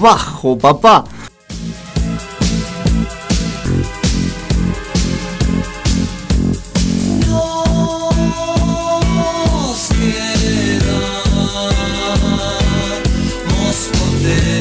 Bajo, 0.01 0.59
papá. 0.59 1.05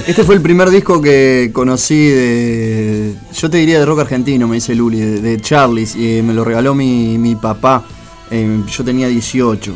Este 0.07 0.23
fue 0.23 0.35
el 0.35 0.41
primer 0.41 0.69
disco 0.69 1.01
que 1.01 1.49
conocí 1.51 2.07
de. 2.09 3.15
Yo 3.33 3.49
te 3.49 3.57
diría 3.57 3.79
de 3.79 3.85
rock 3.85 4.01
argentino, 4.01 4.47
me 4.47 4.55
dice 4.55 4.75
Luli, 4.75 4.99
de, 4.99 5.19
de 5.19 5.85
y 5.95 6.21
me 6.21 6.33
lo 6.33 6.43
regaló 6.43 6.75
mi, 6.75 7.17
mi 7.17 7.35
papá. 7.35 7.83
eh, 8.29 8.61
yo 8.69 8.83
tenía 8.83 9.07
18. 9.07 9.73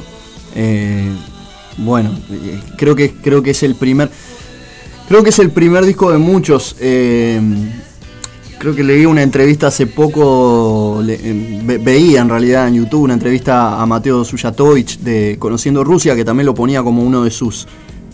Eh, 0.55 1.09
bueno, 1.77 2.11
eh, 2.29 2.59
creo 2.77 2.95
que, 2.95 3.11
creo 3.13 3.41
que 3.41 3.51
es 3.51 3.63
el 3.63 3.73
primer. 3.73 4.11
Creo 5.09 5.23
que 5.23 5.29
es 5.31 5.39
el 5.39 5.51
primer 5.51 5.85
disco 5.85 6.11
de 6.11 6.17
muchos. 6.17 6.75
eh, 6.79 7.41
creo 8.59 8.75
que 8.75 8.83
leí 8.83 9.05
una 9.05 9.23
entrevista 9.23 9.67
hace 9.67 9.87
poco, 9.87 11.01
eh, 11.07 11.61
ve- 11.63 11.77
veía 11.77 12.21
en 12.21 12.29
realidad 12.29 12.67
en 12.67 12.75
YouTube 12.75 13.03
una 13.03 13.13
entrevista 13.13 13.81
a 13.81 13.85
Mateo 13.85 14.23
Suyatovich 14.25 14.99
de 14.99 15.37
Conociendo 15.39 15.83
Rusia, 15.83 16.15
que 16.15 16.25
también 16.25 16.45
lo 16.45 16.53
ponía 16.53 16.83
como 16.83 17.01
uno 17.01 17.23
de 17.23 17.31
sus 17.31 17.67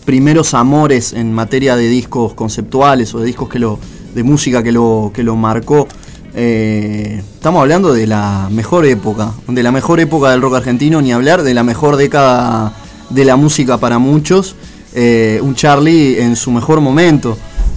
primeros 0.04 0.54
amores 0.54 1.12
en 1.12 1.32
materia 1.34 1.74
de 1.76 1.88
discos 1.88 2.32
conceptuales 2.34 3.12
o 3.14 3.18
de 3.18 3.26
discos 3.26 3.48
que 3.48 3.58
lo, 3.58 3.78
de 4.14 4.22
música 4.22 4.62
que 4.62 4.70
lo, 4.72 5.10
que 5.12 5.22
lo 5.24 5.34
marcó. 5.36 5.88
Eh, 6.34 7.22
estamos 7.34 7.60
hablando 7.60 7.92
de 7.92 8.06
la 8.06 8.48
mejor 8.50 8.86
época, 8.86 9.32
de 9.48 9.62
la 9.64 9.72
mejor 9.72 9.98
época 10.00 10.30
del 10.30 10.40
rock 10.40 10.54
argentino, 10.56 11.02
ni 11.02 11.12
hablar 11.12 11.42
de 11.42 11.54
la 11.54 11.64
mejor 11.64 11.96
década 11.96 12.72
de 13.10 13.24
la 13.24 13.36
música 13.36 13.78
para 13.78 13.98
muchos. 13.98 14.54
Eh, 14.98 15.38
un 15.42 15.54
Charlie 15.54 16.18
en 16.22 16.36
su 16.36 16.50
mejor 16.50 16.80
momento. 16.80 17.36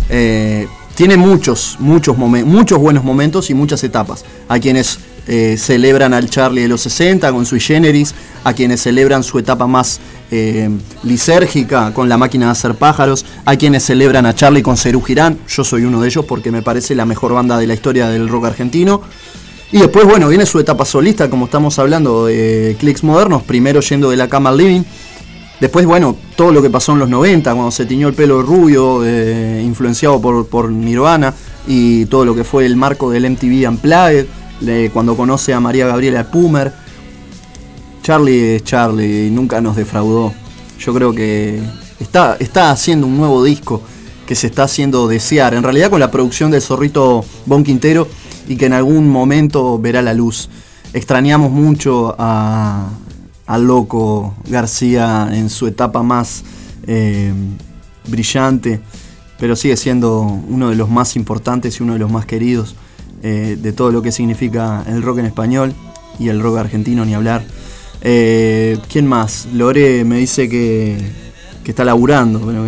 Eh, 0.09 0.69
tiene 0.95 1.17
muchos, 1.17 1.75
muchos, 1.79 2.17
muchos 2.17 2.79
buenos 2.79 3.03
momentos 3.03 3.49
y 3.49 3.53
muchas 3.53 3.83
etapas. 3.83 4.23
A 4.47 4.57
quienes 4.57 4.99
eh, 5.27 5.57
celebran 5.57 6.13
al 6.13 6.29
Charlie 6.29 6.61
de 6.61 6.69
los 6.69 6.79
60 6.79 7.29
con 7.33 7.45
sui 7.45 7.59
generis, 7.59 8.15
a 8.45 8.53
quienes 8.53 8.81
celebran 8.81 9.23
su 9.23 9.37
etapa 9.37 9.67
más 9.67 9.99
lisérgica 11.01 11.91
con 11.91 12.07
la 12.07 12.15
máquina 12.15 12.45
de 12.45 12.51
hacer 12.51 12.75
pájaros, 12.75 13.25
a 13.45 13.55
quienes 13.55 13.83
celebran 13.83 14.27
a 14.27 14.35
Charlie 14.35 14.61
con 14.61 14.77
Cerú 14.77 15.01
Girán, 15.01 15.39
yo 15.47 15.63
soy 15.63 15.85
uno 15.85 16.01
de 16.01 16.07
ellos 16.07 16.23
porque 16.23 16.51
me 16.51 16.61
parece 16.61 16.93
la 16.93 17.03
mejor 17.03 17.33
banda 17.33 17.57
de 17.57 17.65
la 17.65 17.73
historia 17.73 18.07
del 18.09 18.29
rock 18.29 18.45
argentino. 18.45 19.01
Y 19.71 19.79
después, 19.79 20.05
bueno, 20.05 20.29
viene 20.29 20.45
su 20.45 20.59
etapa 20.59 20.85
solista, 20.85 21.29
como 21.29 21.45
estamos 21.45 21.77
hablando 21.79 22.25
de 22.25 22.75
clics 22.79 23.03
modernos, 23.03 23.43
primero 23.43 23.81
yendo 23.81 24.09
de 24.09 24.17
la 24.17 24.27
cama 24.27 24.49
al 24.49 24.57
living. 24.57 24.83
Después, 25.59 25.85
bueno, 25.85 26.15
todo 26.35 26.51
lo 26.51 26.61
que 26.61 26.69
pasó 26.69 26.93
en 26.93 26.99
los 26.99 27.09
90, 27.09 27.53
cuando 27.53 27.71
se 27.71 27.85
tiñó 27.85 28.07
el 28.07 28.13
pelo 28.13 28.41
rubio, 28.41 29.05
eh, 29.05 29.61
influenciado 29.63 30.21
por, 30.21 30.47
por 30.47 30.71
Nirvana, 30.71 31.33
y 31.67 32.05
todo 32.05 32.23
lo 32.23 32.33
que 32.33 32.43
fue 32.43 32.65
el 32.65 32.75
marco 32.75 33.11
del 33.11 33.29
MTV 33.29 33.67
Unplugged, 33.67 34.25
cuando 34.93 35.15
conoce 35.15 35.53
a 35.53 35.59
María 35.59 35.87
Gabriela 35.87 36.29
Pumer. 36.29 36.71
Charlie 38.01 38.55
es 38.55 38.63
Charlie 38.63 39.27
y 39.27 39.31
nunca 39.31 39.61
nos 39.61 39.75
defraudó. 39.75 40.33
Yo 40.79 40.93
creo 40.93 41.13
que 41.13 41.61
está, 41.99 42.37
está 42.39 42.71
haciendo 42.71 43.07
un 43.07 43.17
nuevo 43.17 43.43
disco 43.43 43.81
que 44.25 44.35
se 44.35 44.47
está 44.47 44.63
haciendo 44.63 45.07
desear, 45.07 45.53
en 45.53 45.63
realidad 45.63 45.89
con 45.89 45.99
la 45.99 46.11
producción 46.11 46.51
del 46.51 46.61
zorrito 46.61 47.25
Bon 47.45 47.63
Quintero 47.63 48.07
y 48.47 48.57
que 48.57 48.67
en 48.67 48.73
algún 48.73 49.09
momento 49.09 49.79
verá 49.79 50.01
la 50.01 50.13
luz. 50.13 50.49
Extrañamos 50.93 51.51
mucho 51.51 52.15
a, 52.17 52.89
al 53.49 53.63
loco 53.65 54.35
García 54.47 55.27
en 55.31 55.49
su 55.49 55.65
etapa 55.65 56.03
más 56.03 56.43
eh, 56.85 57.33
brillante, 58.07 58.79
pero 59.39 59.55
sigue 59.55 59.75
siendo 59.75 60.21
uno 60.21 60.69
de 60.69 60.75
los 60.75 60.87
más 60.89 61.15
importantes 61.15 61.79
y 61.79 61.83
uno 61.83 61.93
de 61.93 61.99
los 61.99 62.11
más 62.11 62.25
queridos 62.27 62.75
eh, 63.23 63.57
de 63.59 63.73
todo 63.73 63.91
lo 63.91 64.03
que 64.03 64.11
significa 64.11 64.83
el 64.87 65.01
rock 65.01 65.17
en 65.19 65.25
español 65.25 65.73
y 66.19 66.27
el 66.29 66.39
rock 66.41 66.57
argentino, 66.59 67.03
ni 67.05 67.15
hablar. 67.15 67.43
Eh, 68.01 68.77
¿Quién 68.87 69.07
más? 69.07 69.47
Lore 69.51 70.05
me 70.05 70.17
dice 70.19 70.47
que, 70.47 70.95
que 71.63 71.71
está 71.71 71.83
laburando, 71.83 72.39
pero 72.41 72.63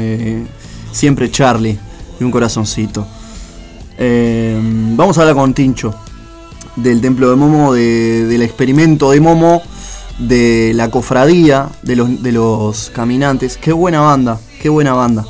siempre 0.91 1.29
Charlie 1.29 1.77
y 2.19 2.23
un 2.23 2.31
corazoncito. 2.31 3.05
Vamos 4.97 5.17
a 5.17 5.21
hablar 5.21 5.35
con 5.35 5.53
Tincho 5.53 5.93
del 6.75 7.01
Templo 7.01 7.29
de 7.29 7.35
Momo, 7.35 7.71
de- 7.73 8.25
del 8.25 8.41
experimento 8.41 9.11
de 9.11 9.19
Momo, 9.19 9.61
de 10.21 10.71
la 10.75 10.89
cofradía 10.89 11.69
de 11.81 11.95
los, 11.95 12.21
de 12.23 12.31
los 12.31 12.91
caminantes. 12.93 13.57
Qué 13.57 13.73
buena 13.73 14.01
banda, 14.01 14.39
qué 14.61 14.69
buena 14.69 14.93
banda. 14.93 15.25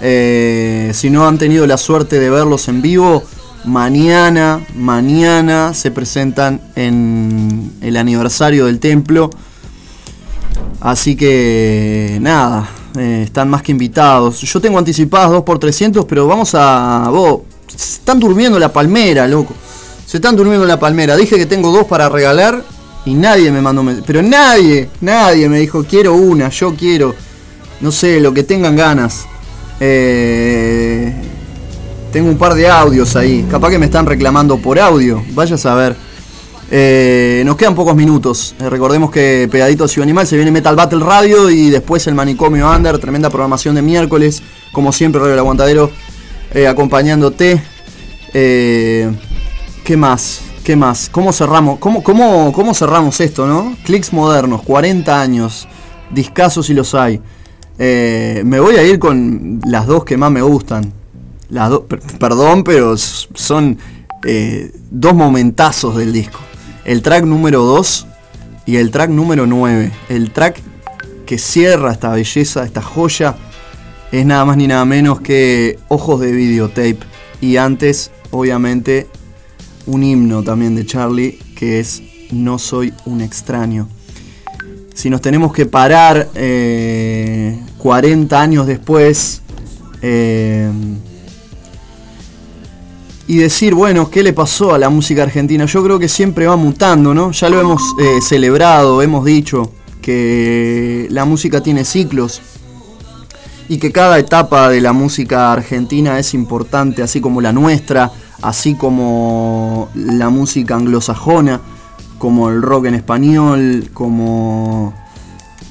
Eh, 0.00 0.90
si 0.94 1.10
no 1.10 1.26
han 1.26 1.38
tenido 1.38 1.66
la 1.66 1.76
suerte 1.76 2.18
de 2.18 2.30
verlos 2.30 2.68
en 2.68 2.82
vivo, 2.82 3.22
mañana, 3.64 4.64
mañana 4.74 5.74
se 5.74 5.90
presentan 5.90 6.60
en 6.74 7.72
el 7.80 7.96
aniversario 7.96 8.66
del 8.66 8.78
templo. 8.78 9.30
Así 10.80 11.16
que 11.16 12.18
nada, 12.20 12.68
eh, 12.96 13.22
están 13.24 13.48
más 13.48 13.62
que 13.62 13.72
invitados. 13.72 14.40
Yo 14.42 14.60
tengo 14.60 14.78
anticipadas 14.78 15.30
2 15.30 15.42
por 15.42 15.58
300 15.58 16.04
pero 16.04 16.26
vamos 16.26 16.54
a... 16.54 17.10
Se 17.68 17.98
están 17.98 18.20
durmiendo 18.20 18.56
en 18.56 18.60
la 18.60 18.72
palmera, 18.72 19.26
loco. 19.26 19.54
Se 20.06 20.18
están 20.18 20.36
durmiendo 20.36 20.64
en 20.64 20.68
la 20.68 20.78
palmera. 20.78 21.16
Dije 21.16 21.36
que 21.36 21.46
tengo 21.46 21.72
dos 21.72 21.86
para 21.86 22.08
regalar 22.08 22.62
y 23.06 23.14
nadie 23.14 23.50
me 23.50 23.62
mandó... 23.62 23.84
Pero 24.04 24.20
nadie, 24.20 24.90
nadie 25.00 25.48
me 25.48 25.60
dijo, 25.60 25.84
quiero 25.84 26.14
una, 26.14 26.50
yo 26.50 26.74
quiero. 26.74 27.14
No 27.80 27.92
sé, 27.92 28.20
lo 28.20 28.34
que 28.34 28.42
tengan 28.42 28.74
ganas. 28.76 29.26
Eh, 29.78 31.14
tengo 32.12 32.28
un 32.28 32.36
par 32.36 32.54
de 32.54 32.68
audios 32.68 33.14
ahí. 33.14 33.46
Capaz 33.48 33.70
que 33.70 33.78
me 33.78 33.86
están 33.86 34.06
reclamando 34.06 34.58
por 34.58 34.78
audio. 34.80 35.22
Vaya 35.34 35.54
a 35.54 35.58
saber. 35.58 35.96
Eh, 36.68 37.44
nos 37.46 37.56
quedan 37.56 37.76
pocos 37.76 37.94
minutos. 37.94 38.56
Eh, 38.58 38.68
recordemos 38.68 39.12
que 39.12 39.48
pegadito 39.52 39.84
a 39.84 39.88
Ciudad 39.88 40.04
Animal 40.04 40.26
se 40.26 40.34
viene 40.34 40.50
Metal 40.50 40.74
Battle 40.74 41.04
Radio 41.04 41.48
y 41.48 41.70
después 41.70 42.04
el 42.08 42.14
Manicomio 42.16 42.68
Under. 42.68 42.98
Tremenda 42.98 43.30
programación 43.30 43.76
de 43.76 43.82
miércoles. 43.82 44.42
Como 44.72 44.92
siempre, 44.92 45.20
Radio 45.20 45.34
El 45.34 45.38
Aguantadero 45.38 45.90
acompañándote. 46.68 47.62
¿Qué 48.32 49.96
más? 49.96 50.45
¿Qué 50.66 50.74
más? 50.74 51.08
¿Cómo 51.12 51.32
cerramos? 51.32 51.78
¿Cómo, 51.78 52.02
cómo, 52.02 52.52
cómo 52.52 52.74
cerramos 52.74 53.20
esto, 53.20 53.46
no? 53.46 53.76
Clics 53.84 54.12
modernos, 54.12 54.62
40 54.62 55.20
años. 55.20 55.68
Discasos 56.10 56.66
si 56.66 56.74
los 56.74 56.92
hay. 56.96 57.20
Eh, 57.78 58.42
me 58.44 58.58
voy 58.58 58.74
a 58.74 58.82
ir 58.82 58.98
con 58.98 59.60
las 59.64 59.86
dos 59.86 60.04
que 60.04 60.16
más 60.16 60.32
me 60.32 60.42
gustan. 60.42 60.92
Las 61.50 61.70
perdón, 62.18 62.64
pero 62.64 62.96
son 62.96 63.78
eh, 64.24 64.72
dos 64.90 65.14
momentazos 65.14 65.96
del 65.98 66.12
disco. 66.12 66.40
El 66.84 67.00
track 67.00 67.22
número 67.26 67.62
2 67.62 68.08
y 68.66 68.74
el 68.74 68.90
track 68.90 69.10
número 69.10 69.46
9. 69.46 69.92
El 70.08 70.32
track 70.32 70.60
que 71.26 71.38
cierra 71.38 71.92
esta 71.92 72.10
belleza, 72.10 72.64
esta 72.64 72.82
joya, 72.82 73.36
es 74.10 74.26
nada 74.26 74.44
más 74.44 74.56
ni 74.56 74.66
nada 74.66 74.84
menos 74.84 75.20
que 75.20 75.78
Ojos 75.86 76.18
de 76.18 76.32
Videotape. 76.32 76.98
Y 77.40 77.56
antes, 77.56 78.10
obviamente, 78.32 79.06
un 79.86 80.02
himno 80.02 80.42
también 80.42 80.74
de 80.74 80.84
Charlie, 80.84 81.38
que 81.54 81.80
es 81.80 82.02
No 82.30 82.58
soy 82.58 82.92
un 83.04 83.20
extraño. 83.20 83.88
Si 84.94 85.10
nos 85.10 85.20
tenemos 85.20 85.52
que 85.52 85.66
parar 85.66 86.30
eh, 86.34 87.60
40 87.78 88.40
años 88.40 88.66
después 88.66 89.42
eh, 90.02 90.70
y 93.26 93.36
decir, 93.36 93.74
bueno, 93.74 94.10
¿qué 94.10 94.22
le 94.22 94.32
pasó 94.32 94.74
a 94.74 94.78
la 94.78 94.88
música 94.88 95.22
argentina? 95.22 95.66
Yo 95.66 95.82
creo 95.84 95.98
que 95.98 96.08
siempre 96.08 96.46
va 96.46 96.56
mutando, 96.56 97.12
¿no? 97.12 97.32
Ya 97.32 97.48
lo 97.48 97.60
hemos 97.60 97.82
eh, 98.00 98.20
celebrado, 98.22 99.02
hemos 99.02 99.24
dicho 99.24 99.72
que 100.00 101.08
la 101.10 101.24
música 101.24 101.62
tiene 101.62 101.84
ciclos 101.84 102.40
y 103.68 103.78
que 103.78 103.92
cada 103.92 104.18
etapa 104.18 104.70
de 104.70 104.80
la 104.80 104.92
música 104.92 105.52
argentina 105.52 106.18
es 106.18 106.34
importante, 106.34 107.02
así 107.02 107.20
como 107.20 107.40
la 107.40 107.52
nuestra, 107.52 108.12
así 108.42 108.74
como 108.74 109.88
la 109.94 110.28
música 110.30 110.74
anglosajona, 110.76 111.60
como 112.18 112.48
el 112.50 112.62
rock 112.62 112.86
en 112.86 112.94
español, 112.94 113.90
como... 113.92 114.94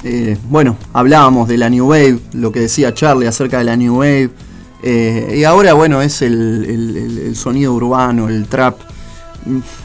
eh, 0.03 0.37
bueno, 0.49 0.77
hablábamos 0.93 1.47
de 1.47 1.57
la 1.57 1.69
New 1.69 1.87
Wave, 1.89 2.19
lo 2.33 2.51
que 2.51 2.59
decía 2.61 2.93
Charlie 2.93 3.27
acerca 3.27 3.57
de 3.59 3.63
la 3.63 3.75
New 3.75 3.97
Wave, 3.97 4.29
eh, 4.83 5.35
y 5.39 5.43
ahora 5.43 5.73
bueno, 5.73 6.01
es 6.01 6.21
el, 6.21 7.33
sonido 7.35 7.73
urbano, 7.73 8.29
el 8.29 8.45
trap. 8.47 8.77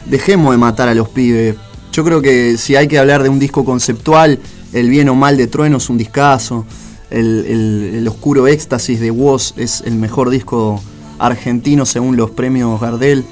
Dejemos 0.05 0.51
de 0.51 0.57
matar 0.57 0.87
a 0.89 0.93
los 0.93 1.09
pibes. 1.09 1.55
Yo 1.91 2.03
creo 2.03 2.21
que 2.21 2.57
si 2.57 2.75
hay 2.75 2.87
que 2.87 2.99
hablar 2.99 3.23
de 3.23 3.29
un 3.29 3.39
disco 3.39 3.65
conceptual, 3.65 4.39
el 4.73 4.89
bien 4.89 5.09
o 5.09 5.15
mal 5.15 5.37
de 5.37 5.47
Trueno 5.47 5.77
es 5.77 5.89
un 5.89 5.97
discazo. 5.97 6.65
El, 7.09 7.45
el- 7.47 7.91
el 7.97 8.07
oscuro 8.07 8.47
éxtasis 8.47 8.99
de 8.99 9.11
Woz 9.11 9.53
es 9.57 9.81
el 9.85 9.95
mejor 9.95 10.29
disco 10.29 10.81
argentino 11.21 11.85
según 11.85 12.17
los 12.17 12.31
premios 12.31 12.79
Gardel. 12.81 13.25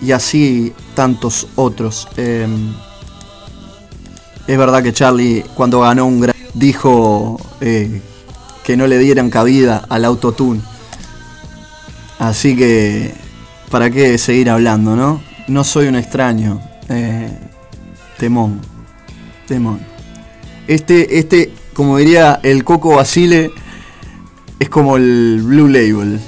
Y 0.00 0.12
así 0.12 0.72
tantos 0.94 1.48
otros. 1.56 2.08
Eh, 2.16 2.46
es 4.46 4.56
verdad 4.56 4.82
que 4.82 4.92
Charlie 4.92 5.44
cuando 5.54 5.80
ganó 5.80 6.06
un 6.06 6.20
gran 6.20 6.34
dijo 6.54 7.38
eh, 7.60 8.00
que 8.64 8.76
no 8.76 8.86
le 8.86 8.98
dieran 8.98 9.30
cabida 9.30 9.84
al 9.88 10.04
autotune. 10.04 10.60
Así 12.18 12.56
que, 12.56 13.14
¿para 13.70 13.90
qué 13.90 14.18
seguir 14.18 14.50
hablando, 14.50 14.96
no? 14.96 15.22
No 15.46 15.64
soy 15.64 15.86
un 15.86 15.96
extraño. 15.96 16.60
Eh, 16.88 17.30
temón. 18.18 18.60
Temón. 19.46 19.80
Este, 20.66 21.18
este, 21.18 21.52
como 21.74 21.96
diría 21.96 22.40
el 22.42 22.64
Coco 22.64 22.96
Basile, 22.96 23.52
es 24.58 24.68
como 24.68 24.96
el 24.96 25.40
Blue 25.42 25.68
Label. 25.68 26.20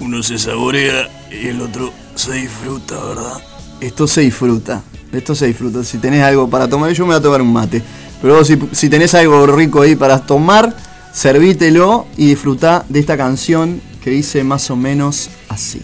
Uno 0.00 0.22
se 0.22 0.38
saborea 0.38 1.08
y 1.30 1.48
el 1.48 1.60
otro 1.60 1.92
se 2.14 2.32
disfruta, 2.34 3.02
¿verdad? 3.02 3.40
Esto 3.80 4.06
se 4.06 4.22
disfruta. 4.22 4.82
Esto 5.12 5.34
se 5.34 5.46
disfruta. 5.46 5.82
Si 5.84 5.98
tenés 5.98 6.22
algo 6.22 6.48
para 6.48 6.68
tomar, 6.68 6.92
yo 6.92 7.04
me 7.04 7.14
voy 7.14 7.18
a 7.18 7.22
tomar 7.22 7.40
un 7.42 7.52
mate. 7.52 7.82
Pero 8.20 8.44
si, 8.44 8.58
si 8.72 8.88
tenés 8.88 9.14
algo 9.14 9.46
rico 9.46 9.82
ahí 9.82 9.96
para 9.96 10.18
tomar, 10.18 10.76
servítelo 11.12 12.06
y 12.16 12.28
disfrutá 12.28 12.84
de 12.88 13.00
esta 13.00 13.16
canción 13.16 13.80
que 14.02 14.10
dice 14.10 14.44
más 14.44 14.70
o 14.70 14.76
menos 14.76 15.30
así. 15.48 15.82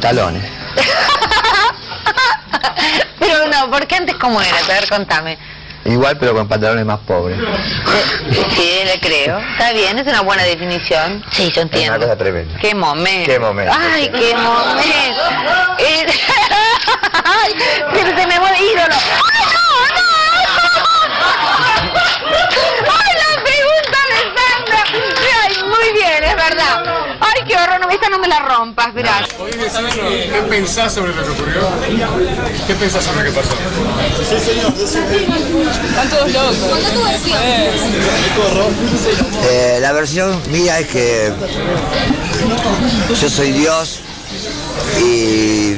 Pantalones. 0.00 0.42
Pero 3.18 3.46
no, 3.48 3.70
porque 3.70 3.94
antes 3.96 4.14
cómo 4.16 4.40
era? 4.42 4.58
A 4.58 4.62
ver, 4.68 4.86
contame. 4.88 5.38
Igual, 5.86 6.18
pero 6.18 6.34
con 6.34 6.46
pantalones 6.48 6.84
más 6.84 6.98
pobres. 7.06 7.38
Sí, 8.56 8.80
le 8.84 8.98
creo. 9.00 9.38
Está 9.38 9.72
bien, 9.72 9.96
es 9.98 10.06
una 10.08 10.20
buena 10.22 10.42
definición. 10.42 11.24
Sí, 11.30 11.44
yo 11.44 11.48
Es 11.48 11.56
una 11.58 11.62
entiendo. 11.62 12.00
cosa 12.00 12.16
tremenda. 12.18 12.58
Qué 12.58 12.74
momento. 12.74 13.30
Qué 13.30 13.38
momento. 13.38 13.72
Ay, 13.78 14.08
qué 14.10 14.34
momento. 14.34 15.22
Eh, 15.78 16.06
Ay, 17.24 17.54
se, 17.94 18.00
se 18.20 18.26
me 18.26 18.40
mueve 18.40 18.58
ídolo. 18.58 18.96
¡Ay, 18.96 19.46
no, 19.54 19.60
no! 19.94 20.02
¡Ay, 22.90 23.12
la 23.22 23.30
pregunta 23.44 23.98
de 24.10 24.18
Sandra! 24.34 24.82
Ay, 25.44 25.52
muy 25.68 25.88
bien, 25.92 26.20
es 26.24 26.34
verdad. 26.34 26.82
Qué 27.46 27.54
horror, 27.54 27.80
no, 27.80 27.90
esta 27.90 28.08
no 28.08 28.18
me 28.18 28.28
la 28.28 28.40
rompas, 28.40 28.92
gracias. 28.94 29.34
¿Qué 29.34 30.42
pensás 30.48 30.92
sobre 30.92 31.14
lo 31.14 31.24
que 31.24 31.30
ocurrió? 31.30 31.60
¿Qué 32.66 32.74
pensás 32.74 33.04
sobre 33.04 33.24
lo 33.24 33.30
que 33.30 33.40
pasó? 33.40 33.54
Sí, 34.28 34.38
señor. 34.44 34.72
Están 35.88 36.10
todos 36.10 36.32
locos. 36.32 36.56
Eh, 39.48 39.78
la 39.80 39.92
versión 39.92 40.40
mía 40.50 40.80
es 40.80 40.88
que 40.88 41.32
yo 43.20 43.30
soy 43.30 43.52
Dios 43.52 44.00
y, 45.00 45.76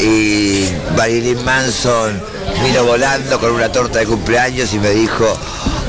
y 0.00 0.70
Marilyn 0.96 1.42
Manson 1.44 2.22
vino 2.64 2.84
volando 2.84 3.40
con 3.40 3.52
una 3.52 3.70
torta 3.72 4.00
de 4.00 4.06
cumpleaños 4.06 4.72
y 4.74 4.78
me 4.78 4.90
dijo, 4.90 5.36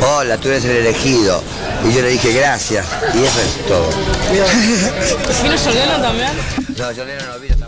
hola, 0.02 0.38
tú 0.38 0.50
eres 0.50 0.66
el 0.66 0.78
elegido. 0.78 1.42
Y 1.88 1.94
yo 1.94 2.02
le 2.02 2.10
dije 2.10 2.34
gracias. 2.34 2.86
Y 3.14 3.24
eso 3.24 3.40
es 3.42 3.66
todo. 3.68 3.90
¿Vino 5.44 5.56
Lennon 5.74 6.02
también? 6.02 6.32
No, 6.78 6.92
Lennon 6.92 7.28
no 7.28 7.40
vino, 7.40 7.54
está 7.54 7.68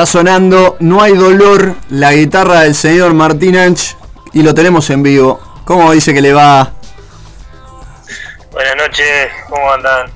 Está 0.00 0.12
sonando 0.12 0.78
No 0.80 1.02
hay 1.02 1.12
dolor, 1.12 1.74
la 1.90 2.14
guitarra 2.14 2.60
del 2.60 2.74
señor 2.74 3.12
Martín 3.12 3.54
Anch 3.54 3.98
y 4.32 4.42
lo 4.42 4.54
tenemos 4.54 4.88
en 4.88 5.02
vivo. 5.02 5.38
¿Cómo 5.66 5.92
dice 5.92 6.14
que 6.14 6.22
le 6.22 6.32
va? 6.32 6.72
Buenas 8.50 8.76
noches, 8.76 9.30
¿cómo 9.50 9.70
andan? 9.70 10.10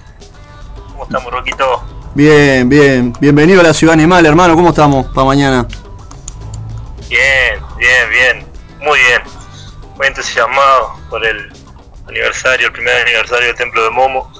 ¿Cómo 0.88 1.04
estamos, 1.04 1.30
Roquito? 1.30 1.84
Bien, 2.14 2.66
bien. 2.66 3.12
Bienvenido 3.20 3.60
a 3.60 3.62
la 3.62 3.74
ciudad 3.74 3.92
animal, 3.92 4.24
hermano. 4.24 4.54
¿Cómo 4.54 4.70
estamos 4.70 5.04
para 5.08 5.26
mañana? 5.26 5.68
Bien, 7.10 7.60
Bien, 7.76 8.08
bien, 8.08 8.46
muy 8.80 8.98
bien. 8.98 9.20
Muy 9.98 10.06
entusiasmado 10.06 10.94
por 11.10 11.22
el 11.26 11.52
aniversario, 12.08 12.68
el 12.68 12.72
primer 12.72 13.02
aniversario 13.02 13.48
del 13.48 13.56
Templo 13.56 13.84
de 13.84 13.90
Momo. 13.90 14.32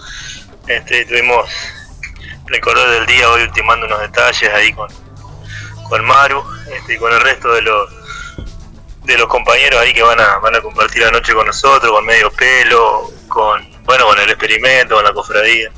Este, 0.68 1.04
tuvimos 1.04 1.46
el 2.50 2.60
color 2.62 2.88
del 2.92 3.04
día 3.04 3.28
hoy 3.28 3.42
ultimando 3.42 3.84
unos 3.84 4.00
detalles 4.00 4.50
ahí 4.54 4.72
con, 4.72 5.03
con 5.89 6.05
Maru 6.05 6.43
este, 6.77 6.94
y 6.94 6.98
con 6.98 7.12
el 7.12 7.20
resto 7.20 7.52
de 7.52 7.62
los 7.62 7.90
de 9.05 9.19
los 9.19 9.27
compañeros 9.28 9.81
ahí 9.81 9.93
que 9.93 10.02
van 10.02 10.19
a, 10.19 10.39
van 10.39 10.55
a 10.56 10.62
compartir 10.62 11.02
la 11.02 11.11
noche 11.11 11.35
con 11.35 11.47
nosotros, 11.47 11.93
con 11.93 12.06
medio 12.06 12.31
pelo, 12.32 13.11
con 13.28 13.62
bueno 13.85 14.06
con 14.06 14.19
el 14.19 14.31
experimento, 14.31 14.94
con 14.94 15.05
la 15.05 15.12
cofradía. 15.12 15.70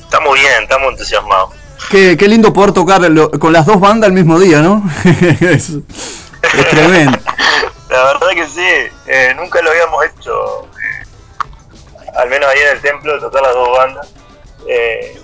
Estamos 0.00 0.34
bien, 0.34 0.62
estamos 0.62 0.92
entusiasmados. 0.92 1.50
Qué, 1.90 2.16
qué 2.16 2.26
lindo 2.28 2.52
poder 2.52 2.72
tocar 2.72 3.00
lo- 3.02 3.30
con 3.32 3.52
las 3.52 3.66
dos 3.66 3.78
bandas 3.80 4.08
al 4.08 4.14
mismo 4.14 4.38
día, 4.40 4.60
¿no? 4.62 4.82
es, 5.40 5.70
es 5.70 6.68
tremendo. 6.70 7.18
La 7.90 8.02
verdad 8.04 8.28
que 8.34 8.46
sí, 8.48 8.66
eh, 9.06 9.34
nunca 9.36 9.60
lo 9.62 9.70
habíamos 9.70 10.04
hecho, 10.06 10.64
eh, 10.64 11.06
al 12.16 12.28
menos 12.30 12.48
ahí 12.48 12.60
en 12.60 12.68
el 12.76 12.80
templo, 12.80 13.20
tocar 13.20 13.42
las 13.42 13.52
dos 13.54 13.76
bandas. 13.76 14.08
Eh, 14.66 15.20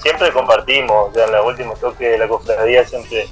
siempre 0.00 0.32
compartimos, 0.32 1.12
ya 1.14 1.24
en 1.24 1.32
los 1.32 1.46
últimos 1.46 1.78
toques 1.80 2.10
de 2.10 2.18
la 2.18 2.28
cofradía 2.28 2.86
siempre 2.86 3.28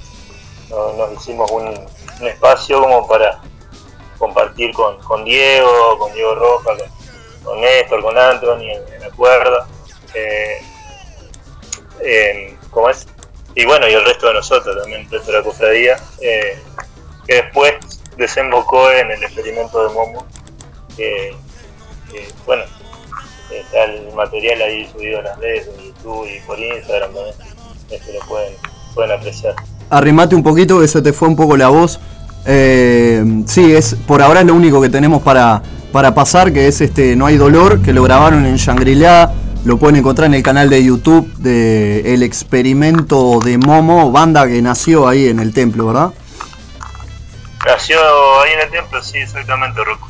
nos, 0.69 1.13
hicimos 1.13 1.49
un, 1.51 1.87
espacio 2.25 2.81
como 2.81 3.07
para 3.07 3.39
compartir 4.17 4.73
con, 4.73 4.97
con 4.99 5.23
Diego, 5.23 5.97
con 5.97 6.11
Diego 6.13 6.35
Roja, 6.35 6.75
con, 6.75 6.77
con 7.43 7.61
Néstor, 7.61 8.01
con 8.01 8.17
Anthony 8.17 8.63
en, 8.71 8.93
en 8.93 9.03
la. 9.03 9.65
Eh, 10.13 10.61
en- 12.01 12.57
¿Cómo 12.71 12.89
es? 12.89 13.07
Y 13.55 13.65
bueno, 13.65 13.87
y 13.87 13.93
el 13.93 14.05
resto 14.05 14.27
de 14.27 14.35
nosotros 14.35 14.77
también, 14.77 15.01
el 15.01 15.09
resto 15.09 15.31
de 15.31 15.37
la 15.37 15.43
cofradía, 15.43 15.97
eh, 16.21 16.61
que 17.25 17.35
después 17.35 17.75
desembocó 18.15 18.91
en 18.91 19.11
el 19.11 19.23
experimento 19.23 19.87
de 19.87 19.93
Momo, 19.93 20.25
que, 20.95 21.35
bueno, 22.45 22.63
está 23.51 23.85
el 23.85 24.13
material 24.13 24.61
ahí 24.61 24.87
subido 24.91 25.19
en 25.19 25.25
las 25.25 25.37
redes, 25.39 25.67
en 25.67 25.85
YouTube 25.85 26.27
y 26.27 26.39
por 26.45 26.59
Instagram 26.59 27.13
también, 27.13 27.35
este, 27.89 28.13
lo 28.13 28.19
pueden, 28.27 28.53
pueden 28.93 29.11
apreciar. 29.11 29.55
Arrimate 29.89 30.35
un 30.35 30.43
poquito 30.43 30.79
que 30.79 30.87
se 30.87 31.01
te 31.01 31.13
fue 31.13 31.27
un 31.27 31.35
poco 31.35 31.57
la 31.57 31.69
voz. 31.69 31.99
Eh, 32.45 33.23
sí, 33.47 33.73
es 33.73 33.95
por 34.07 34.21
ahora 34.21 34.41
es 34.41 34.45
lo 34.45 34.53
único 34.53 34.81
que 34.81 34.89
tenemos 34.89 35.21
para, 35.21 35.61
para 35.91 36.13
pasar, 36.13 36.53
que 36.53 36.67
es 36.67 36.81
este 36.81 37.15
No 37.15 37.25
hay 37.25 37.37
dolor, 37.37 37.81
que 37.81 37.93
lo 37.93 38.03
grabaron 38.03 38.45
en 38.45 38.55
Shangri-La. 38.55 39.33
Lo 39.65 39.77
pueden 39.77 39.97
encontrar 39.97 40.27
en 40.27 40.35
el 40.35 40.43
canal 40.43 40.69
de 40.69 40.83
YouTube 40.83 41.33
de 41.37 42.13
El 42.13 42.23
Experimento 42.23 43.39
de 43.39 43.57
Momo, 43.57 44.09
banda 44.09 44.47
que 44.47 44.61
nació 44.61 45.05
ahí 45.07 45.27
en 45.27 45.39
el 45.39 45.53
templo, 45.53 45.87
¿verdad? 45.87 46.11
Nació 47.65 47.99
ahí 48.41 48.53
en 48.53 48.59
el 48.61 48.69
templo, 48.69 49.03
sí, 49.03 49.17
exactamente, 49.17 49.83
Rocco. 49.83 50.09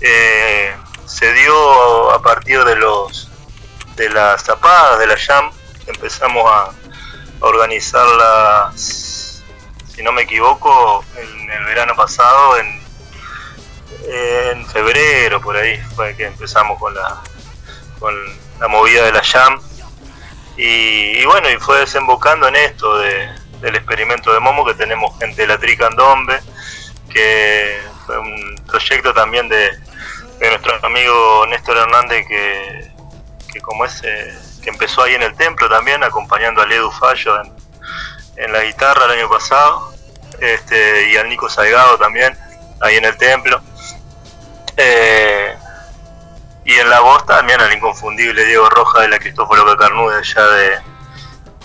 Eh, 0.00 0.70
se 1.12 1.32
dio 1.32 2.10
a 2.12 2.22
partir 2.22 2.62
de 2.64 2.76
los 2.76 3.28
de 3.96 4.08
las 4.10 4.44
zapadas 4.44 4.98
de 4.98 5.06
la 5.06 5.16
jam, 5.18 5.50
empezamos 5.86 6.50
a, 6.50 6.64
a 6.66 6.72
organizarlas, 7.40 9.42
si 9.94 10.02
no 10.02 10.12
me 10.12 10.22
equivoco, 10.22 11.04
en 11.16 11.50
el 11.50 11.64
verano 11.64 11.94
pasado, 11.94 12.58
en, 12.58 12.80
en 14.08 14.66
febrero, 14.66 15.40
por 15.40 15.56
ahí, 15.56 15.78
fue 15.94 16.16
que 16.16 16.26
empezamos 16.26 16.78
con 16.78 16.94
la, 16.94 17.20
con 17.98 18.14
la 18.58 18.68
movida 18.68 19.04
de 19.04 19.12
la 19.12 19.22
jam. 19.22 19.60
Y, 20.56 21.18
y 21.20 21.24
bueno, 21.26 21.48
y 21.50 21.56
fue 21.58 21.80
desembocando 21.80 22.48
en 22.48 22.56
esto 22.56 22.98
de- 22.98 23.28
del 23.60 23.76
experimento 23.76 24.32
de 24.32 24.40
Momo, 24.40 24.64
que 24.64 24.74
tenemos 24.74 25.18
gente 25.18 25.42
de 25.42 25.48
la 25.48 25.58
Tricandombe, 25.58 26.40
que 27.12 27.78
fue 28.06 28.18
un 28.18 28.54
proyecto 28.66 29.12
también 29.12 29.48
de, 29.48 29.70
de 30.40 30.48
nuestro 30.48 30.74
amigo 30.86 31.46
Néstor 31.48 31.76
Hernández, 31.76 32.26
que, 32.26 32.92
que 33.52 33.60
como 33.60 33.84
es, 33.84 34.00
eh, 34.04 34.36
que 34.62 34.70
empezó 34.70 35.02
ahí 35.02 35.14
en 35.14 35.22
el 35.22 35.34
templo 35.36 35.68
también, 35.68 36.02
acompañando 36.02 36.62
a 36.62 36.64
Edu 36.64 36.90
Fallo 36.90 37.40
en, 37.42 37.52
en 38.36 38.52
la 38.52 38.62
guitarra 38.62 39.04
el 39.04 39.12
año 39.18 39.28
pasado, 39.28 39.92
este, 40.40 41.10
y 41.10 41.16
al 41.16 41.28
Nico 41.28 41.48
Salgado 41.48 41.98
también, 41.98 42.36
ahí 42.80 42.96
en 42.96 43.04
el 43.04 43.16
templo. 43.18 43.60
Eh, 44.76 45.54
y 46.64 46.72
en 46.74 46.88
la 46.88 47.00
voz 47.00 47.26
también 47.26 47.60
al 47.60 47.72
inconfundible 47.72 48.44
Diego 48.44 48.68
Roja 48.70 49.00
de 49.02 49.08
la 49.08 49.18
Cristóforo 49.18 49.66
Cacarnude, 49.66 50.18
allá 50.18 50.46
de, 50.46 50.78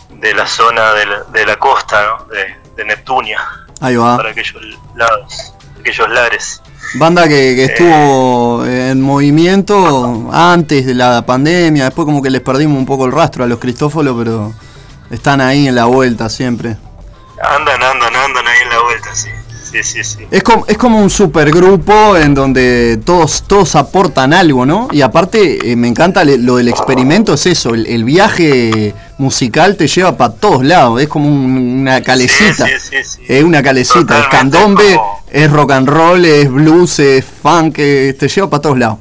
de 0.09 0.33
la 0.33 0.45
zona 0.47 0.93
de 0.93 1.05
la, 1.05 1.23
de 1.23 1.45
la 1.45 1.55
costa, 1.57 2.03
¿no? 2.05 2.25
de, 2.25 2.57
de 2.75 2.85
Neptunia, 2.85 3.39
Ahí 3.81 3.95
va. 3.95 4.17
para 4.17 4.31
aquellos 4.31 4.61
lados, 4.95 5.53
aquellos 5.79 6.09
lares. 6.09 6.61
Banda 6.93 7.27
que, 7.27 7.55
que 7.55 7.65
estuvo 7.65 8.65
en 8.65 9.01
movimiento 9.01 10.29
antes 10.31 10.85
de 10.85 10.93
la 10.93 11.25
pandemia, 11.25 11.85
después 11.85 12.05
como 12.05 12.21
que 12.21 12.29
les 12.29 12.41
perdimos 12.41 12.77
un 12.77 12.85
poco 12.85 13.05
el 13.05 13.11
rastro 13.11 13.43
a 13.43 13.47
los 13.47 13.59
Cristóforos, 13.59 14.15
pero 14.17 14.53
están 15.09 15.41
ahí 15.41 15.67
en 15.67 15.75
la 15.75 15.85
vuelta 15.85 16.29
siempre. 16.29 16.77
Andan, 17.41 17.83
andan, 17.83 18.15
andan 18.15 18.47
ahí 18.47 18.61
en 18.63 18.69
la 18.69 18.81
vuelta, 18.83 19.13
sí. 19.13 19.29
Sí, 19.71 19.83
sí, 19.83 20.03
sí. 20.05 20.19
Es 20.31 20.41
como, 20.41 20.65
es 20.67 20.77
como 20.77 21.01
un 21.01 21.09
supergrupo 21.09 22.15
en 22.15 22.33
donde 22.33 22.97
todos, 23.03 23.43
todos 23.45 23.75
aportan 23.75 24.31
algo, 24.31 24.65
¿no? 24.65 24.87
Y 24.91 25.01
aparte 25.01 25.71
eh, 25.71 25.75
me 25.75 25.89
encanta 25.89 26.23
lo 26.23 26.55
del 26.57 26.69
experimento, 26.69 27.33
es 27.33 27.45
eso, 27.45 27.73
el, 27.73 27.85
el 27.87 28.05
viaje 28.05 28.93
musical 29.17 29.77
te 29.77 29.87
lleva 29.87 30.17
para 30.17 30.33
todos 30.33 30.63
lados, 30.63 31.01
es 31.01 31.07
como 31.07 31.27
un- 31.27 31.79
una 31.81 32.01
calecita. 32.03 32.65
Sí, 32.67 33.03
sí. 33.03 33.21
Es 33.27 33.43
una 33.43 33.63
calecita, 33.63 34.19
es 34.19 34.27
candombe, 34.27 34.99
es 35.31 35.51
rock 35.51 35.71
and 35.71 35.87
roll, 35.87 36.25
es 36.25 36.51
blues, 36.51 36.99
es 36.99 37.23
funk, 37.25 37.75
eh, 37.79 38.13
te 38.19 38.27
lleva 38.27 38.49
para 38.49 38.61
todos 38.61 38.77
lados. 38.77 38.97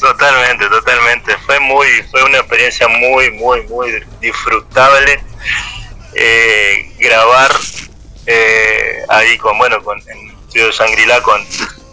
Totalmente, 0.00 0.66
totalmente. 0.68 1.36
Fue 1.46 1.58
muy, 1.60 1.86
fue 2.10 2.22
una 2.24 2.38
experiencia 2.38 2.86
muy, 2.88 3.30
muy, 3.32 3.62
muy 3.68 3.90
disfrutable 4.20 5.20
eh, 6.14 6.92
grabar 6.98 7.50
eh, 8.26 9.04
ahí 9.08 9.36
con, 9.38 9.56
bueno, 9.58 9.82
con 9.82 9.98
en 10.00 10.18
el 10.28 10.34
estudio 10.46 10.66
de 10.66 10.72
Shangri-La 10.72 11.22
con, 11.22 11.40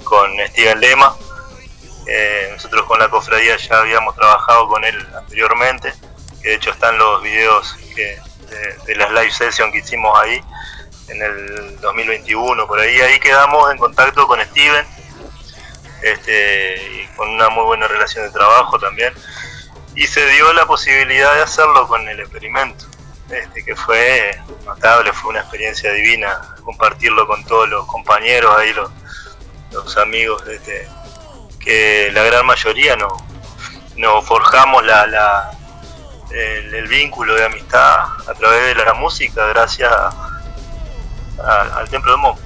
con 0.04 0.30
Steven 0.50 0.80
Lema. 0.80 1.16
Eh, 2.08 2.50
nosotros 2.52 2.86
con 2.86 3.00
la 3.00 3.10
cofradía 3.10 3.58
ya 3.58 3.78
habíamos 3.80 4.16
trabajado 4.16 4.68
con 4.68 4.84
él 4.84 4.96
anteriormente, 5.18 5.94
de 6.46 6.56
hecho 6.56 6.72
están 6.72 6.98
los 6.98 7.22
videos 7.24 7.76
de, 7.96 8.20
de 8.86 8.96
las 8.96 9.10
live 9.12 9.32
sessions 9.32 9.72
que 9.72 9.80
hicimos 9.80 10.18
ahí 10.20 10.42
en 11.08 11.22
el 11.22 11.80
2021, 11.82 12.66
por 12.68 12.80
ahí, 12.80 13.00
ahí 13.02 13.20
quedamos 13.20 13.72
en 13.72 13.78
contacto 13.78 14.28
con 14.28 14.42
Steven 14.42 14.86
este, 16.02 16.76
y 17.04 17.08
con 17.16 17.30
una 17.30 17.50
muy 17.50 17.64
buena 17.64 17.88
relación 17.88 18.26
de 18.26 18.32
trabajo 18.32 18.80
también. 18.80 19.14
Y 19.96 20.08
se 20.08 20.26
dio 20.32 20.52
la 20.54 20.66
posibilidad 20.66 21.34
de 21.36 21.42
hacerlo 21.44 21.88
con 21.88 22.08
el 22.08 22.20
experimento, 22.20 22.86
este, 23.30 23.64
que 23.64 23.76
fue 23.76 24.38
notable, 24.66 25.14
fue 25.14 25.30
una 25.32 25.40
experiencia 25.42 25.92
divina 25.92 26.56
compartirlo 26.64 27.26
con 27.28 27.44
todos 27.46 27.70
los 27.70 27.86
compañeros 27.88 28.56
ahí, 28.58 28.74
los, 28.74 28.92
los 29.72 29.98
amigos, 29.98 30.44
este, 30.48 30.88
que 31.60 32.10
la 32.14 32.24
gran 32.24 32.46
mayoría 32.46 32.96
no, 32.96 33.08
nos 33.96 34.26
forjamos 34.26 34.84
la- 34.86 35.52
el, 36.32 36.74
el 36.74 36.88
vínculo 36.88 37.36
de 37.36 37.46
amistad 37.46 38.00
a 38.28 38.34
través 38.38 38.76
de 38.76 38.84
la 38.84 38.94
música 38.94 39.46
gracias 39.48 39.92
al 41.44 41.90
Templo 41.90 42.12
de 42.12 42.18
Mo. 42.18 42.40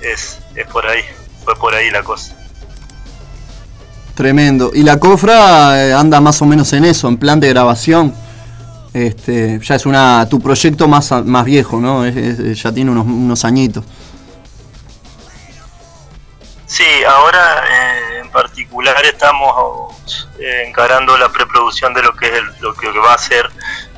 Es, 0.00 0.38
es 0.54 0.66
por 0.68 0.86
ahí, 0.86 1.02
fue 1.44 1.54
por 1.56 1.74
ahí 1.74 1.90
la 1.90 2.02
cosa. 2.02 2.36
Tremendo. 4.14 4.70
Y 4.72 4.82
la 4.82 4.98
cofra 4.98 5.88
eh, 5.88 5.92
anda 5.92 6.20
más 6.20 6.40
o 6.40 6.46
menos 6.46 6.72
en 6.72 6.84
eso, 6.84 7.08
en 7.08 7.16
plan 7.16 7.40
de 7.40 7.48
grabación. 7.48 8.14
Este, 8.92 9.58
ya 9.60 9.74
es 9.74 9.86
una 9.86 10.28
tu 10.28 10.40
proyecto 10.40 10.86
más, 10.86 11.10
más 11.24 11.44
viejo, 11.44 11.80
¿no? 11.80 12.06
Ya 12.06 12.72
tiene 12.72 12.92
unos, 12.92 13.06
unos 13.06 13.44
añitos. 13.44 13.84
Sí, 16.74 17.04
ahora 17.04 17.64
eh, 17.70 18.18
en 18.18 18.30
particular 18.32 18.96
estamos 19.04 20.28
eh, 20.40 20.64
encarando 20.66 21.16
la 21.16 21.28
preproducción 21.28 21.94
de 21.94 22.02
lo 22.02 22.12
que 22.16 22.26
es 22.26 22.32
el- 22.32 22.52
lo 22.60 22.74
que 22.74 22.88
va 22.98 23.14
a 23.14 23.18
ser 23.18 23.48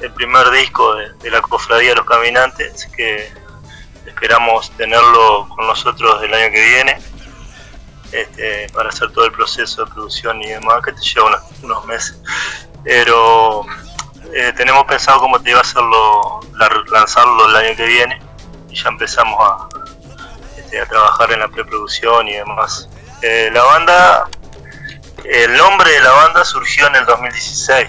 el 0.03 0.13
primer 0.13 0.51
disco 0.51 0.95
de, 0.95 1.31
la 1.31 1.41
cofradía 1.41 1.91
de 1.91 1.97
los 1.97 2.05
caminantes, 2.05 2.87
que 2.95 3.33
esperamos 4.07 4.71
tenerlo 4.73 5.49
con 5.57 5.67
nosotros 5.67 6.23
el 6.23 6.35
año 6.35 6.53
que 6.53 6.65
viene, 6.75 6.99
este, 8.13 8.69
para 8.75 8.91
hacer 8.91 9.11
todo 9.11 9.25
el 9.25 9.33
proceso 9.33 9.87
de 9.87 9.91
producción 9.93 10.43
y 10.43 10.49
demás, 10.51 10.83
que 10.85 10.93
te 10.93 11.01
lleva 11.01 11.29
unos, 11.29 11.41
unos 11.63 11.85
meses. 11.87 12.19
Pero 12.85 13.63
eh, 14.35 14.53
tenemos 14.55 14.85
pensado 14.85 15.21
cómo 15.21 15.41
te 15.41 15.49
iba 15.49 15.61
a 15.61 15.63
hacerlo, 15.63 16.41
la- 16.53 16.85
lanzarlo 16.91 17.49
el 17.49 17.57
año 17.57 17.75
que 17.75 17.87
viene, 17.87 18.21
y 18.69 18.75
ya 18.77 18.91
empezamos 18.91 19.39
a, 19.41 19.67
a 20.83 20.87
trabajar 20.87 21.33
en 21.33 21.41
la 21.41 21.49
preproducción 21.49 22.29
y 22.29 22.35
demás. 22.35 22.89
Eh, 23.23 23.51
la 23.53 23.63
banda, 23.65 24.29
el 25.25 25.57
nombre 25.57 25.91
de 25.91 26.01
la 26.01 26.11
banda 26.13 26.45
surgió 26.45 26.87
en 26.89 26.97
el 26.97 27.07
2016, 27.07 27.89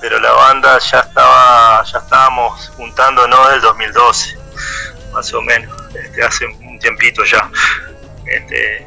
pero 0.00 0.18
la 0.20 0.32
banda 0.32 0.78
ya 0.78 1.00
estaba, 1.00 1.84
ya 1.84 1.98
estábamos 1.98 2.68
juntándonos 2.76 3.50
del 3.50 3.60
2012. 3.60 4.38
más 5.12 5.32
o 5.34 5.42
menos, 5.42 5.76
este, 5.94 6.22
hace 6.22 6.46
un 6.46 6.78
tiempito 6.78 7.24
ya. 7.24 7.50
Este, 8.26 8.86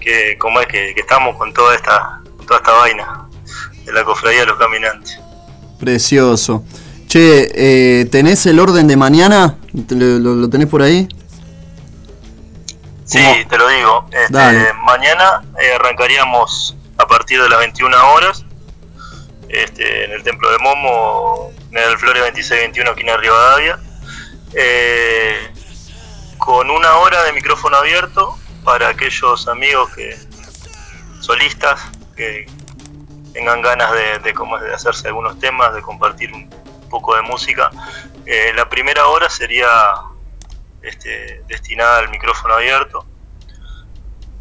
que 0.00 0.36
como 0.38 0.60
es 0.60 0.66
que, 0.66 0.90
estamos 0.96 1.36
con 1.36 1.52
toda 1.54 1.74
esta, 1.74 2.20
toda 2.46 2.58
esta 2.58 2.72
vaina 2.72 3.26
de 3.84 3.92
la 3.92 4.04
cofradía 4.04 4.40
de 4.40 4.46
los 4.46 4.58
caminantes. 4.58 5.18
Precioso. 5.80 6.64
Che, 7.08 7.50
eh, 7.54 8.04
¿tenés 8.06 8.44
el 8.46 8.58
orden 8.60 8.86
de 8.88 8.96
mañana? 8.96 9.56
¿Te 9.88 9.94
¿Lo, 9.94 10.18
lo- 10.18 10.34
lo 10.34 10.50
tenés 10.50 10.66
por 10.68 10.82
ahí? 10.82 11.08
Sí, 13.06 13.44
te 13.48 13.56
lo 13.56 13.68
digo. 13.68 14.08
Este, 14.10 14.72
mañana 14.84 15.42
eh, 15.60 15.74
arrancaríamos 15.74 16.76
a 16.98 17.06
partir 17.06 17.40
de 17.40 17.48
las 17.48 17.60
21 17.60 17.96
horas 18.12 18.44
este, 19.48 20.04
en 20.04 20.12
el 20.12 20.22
Templo 20.24 20.50
de 20.50 20.58
Momo, 20.58 21.52
en 21.70 21.78
el 21.78 21.96
Flores 21.98 22.24
2621, 22.24 22.90
aquí 22.90 23.08
en 23.08 23.20
Rivadavia, 23.20 23.78
eh, 24.54 25.52
con 26.36 26.68
una 26.68 26.96
hora 26.96 27.22
de 27.22 27.32
micrófono 27.32 27.76
abierto 27.76 28.36
para 28.64 28.88
aquellos 28.88 29.46
amigos 29.46 29.94
que 29.94 30.18
solistas 31.20 31.80
que 32.16 32.46
tengan 33.32 33.62
ganas 33.62 33.92
de, 33.92 34.18
de, 34.18 34.34
cómo 34.34 34.56
es, 34.56 34.64
de 34.64 34.74
hacerse 34.74 35.06
algunos 35.06 35.38
temas, 35.38 35.72
de 35.74 35.80
compartir 35.80 36.32
un 36.32 36.50
poco 36.90 37.14
de 37.14 37.22
música. 37.22 37.70
Eh, 38.24 38.52
la 38.56 38.68
primera 38.68 39.06
hora 39.06 39.30
sería 39.30 39.68
este, 40.86 41.42
destinada 41.48 41.98
al 41.98 42.08
micrófono 42.10 42.54
abierto. 42.54 43.04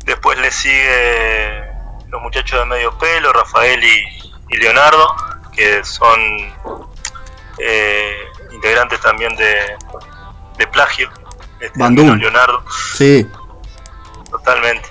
Después 0.05 0.37
le 0.39 0.51
sigue 0.51 1.63
los 2.09 2.21
muchachos 2.21 2.59
de 2.59 2.65
medio 2.65 2.97
pelo, 2.97 3.33
Rafael 3.33 3.83
y, 3.83 4.33
y 4.49 4.57
Leonardo, 4.57 5.15
que 5.51 5.83
son 5.83 6.19
eh, 7.57 8.15
integrantes 8.51 8.99
también 9.01 9.35
de, 9.35 9.75
de 10.57 10.67
Plagio. 10.67 11.09
Este, 11.59 11.79
Bandung. 11.79 12.19
Leonardo, 12.19 12.63
Sí. 12.95 13.27
totalmente. 14.29 14.87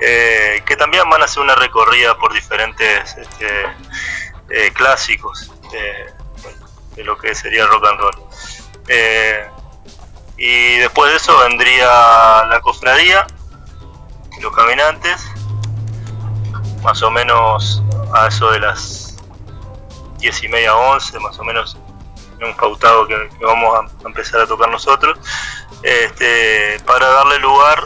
Eh, 0.00 0.62
que 0.64 0.76
también 0.76 1.08
van 1.10 1.22
a 1.22 1.24
hacer 1.26 1.42
una 1.42 1.54
recorrida 1.54 2.16
por 2.16 2.32
diferentes 2.32 3.16
este, 3.16 3.62
eh, 4.50 4.70
clásicos 4.72 5.52
de, 5.70 6.12
de 6.96 7.04
lo 7.04 7.16
que 7.18 7.34
sería 7.34 7.62
el 7.64 7.68
rock 7.68 7.86
and 7.86 8.00
roll. 8.00 8.22
Y 10.44 10.78
después 10.78 11.08
de 11.08 11.18
eso 11.18 11.38
vendría 11.38 11.86
la 11.86 12.58
cofradía, 12.62 13.24
los 14.40 14.52
caminantes, 14.52 15.30
más 16.82 17.00
o 17.04 17.12
menos 17.12 17.80
a 18.12 18.26
eso 18.26 18.50
de 18.50 18.58
las 18.58 19.18
10 20.18 20.42
y 20.42 20.48
media, 20.48 20.74
11, 20.74 21.20
más 21.20 21.38
o 21.38 21.44
menos 21.44 21.78
hemos 22.40 22.56
pautado 22.56 23.06
que, 23.06 23.28
que 23.38 23.44
vamos 23.44 23.72
a 23.72 24.06
empezar 24.08 24.40
a 24.40 24.48
tocar 24.48 24.68
nosotros, 24.68 25.16
este, 25.84 26.80
para 26.86 27.06
darle 27.06 27.38
lugar 27.38 27.80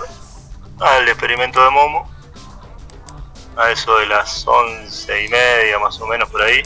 al 0.80 1.06
experimento 1.10 1.62
de 1.62 1.68
Momo, 1.68 2.10
a 3.58 3.70
eso 3.70 3.98
de 3.98 4.06
las 4.06 4.46
11 4.46 5.24
y 5.26 5.28
media, 5.28 5.78
más 5.78 6.00
o 6.00 6.06
menos 6.06 6.30
por 6.30 6.40
ahí, 6.40 6.62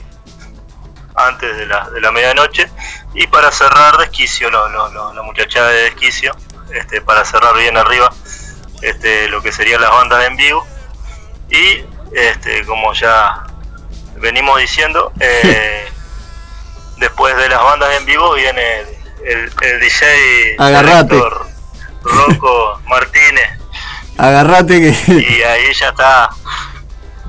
antes 1.14 1.56
de 1.56 1.66
la, 1.66 1.88
de 1.90 2.00
la 2.00 2.10
medianoche, 2.12 2.70
y 3.14 3.26
para 3.26 3.50
cerrar 3.52 3.96
Desquicio, 3.98 4.50
lo- 4.50 4.68
lo- 4.68 4.88
lo- 4.90 5.12
la 5.12 5.22
muchachada 5.22 5.68
de 5.70 5.82
Desquicio, 5.84 6.34
este, 6.72 7.00
para 7.00 7.24
cerrar 7.24 7.54
bien 7.56 7.76
arriba 7.76 8.12
este, 8.82 9.28
lo 9.28 9.42
que 9.42 9.52
serían 9.52 9.80
las 9.80 9.90
bandas 9.90 10.24
en 10.26 10.36
vivo, 10.36 10.66
y 11.50 11.84
este, 12.14 12.64
como 12.64 12.92
ya 12.94 13.42
venimos 14.16 14.58
diciendo, 14.60 15.12
eh, 15.20 15.86
después 16.98 17.36
de 17.36 17.48
las 17.48 17.62
bandas 17.62 17.90
en 17.98 18.06
vivo 18.06 18.32
viene 18.34 18.80
el, 19.24 19.52
el 19.62 19.80
DJ 19.80 20.56
Agarrate. 20.58 21.08
selector 21.08 21.46
Rocco 22.02 22.80
Martínez, 22.86 23.50
Agarrate 24.16 24.80
que 24.80 25.12
y 25.12 25.42
ahí 25.42 25.72
ya 25.74 25.88
está 25.90 26.30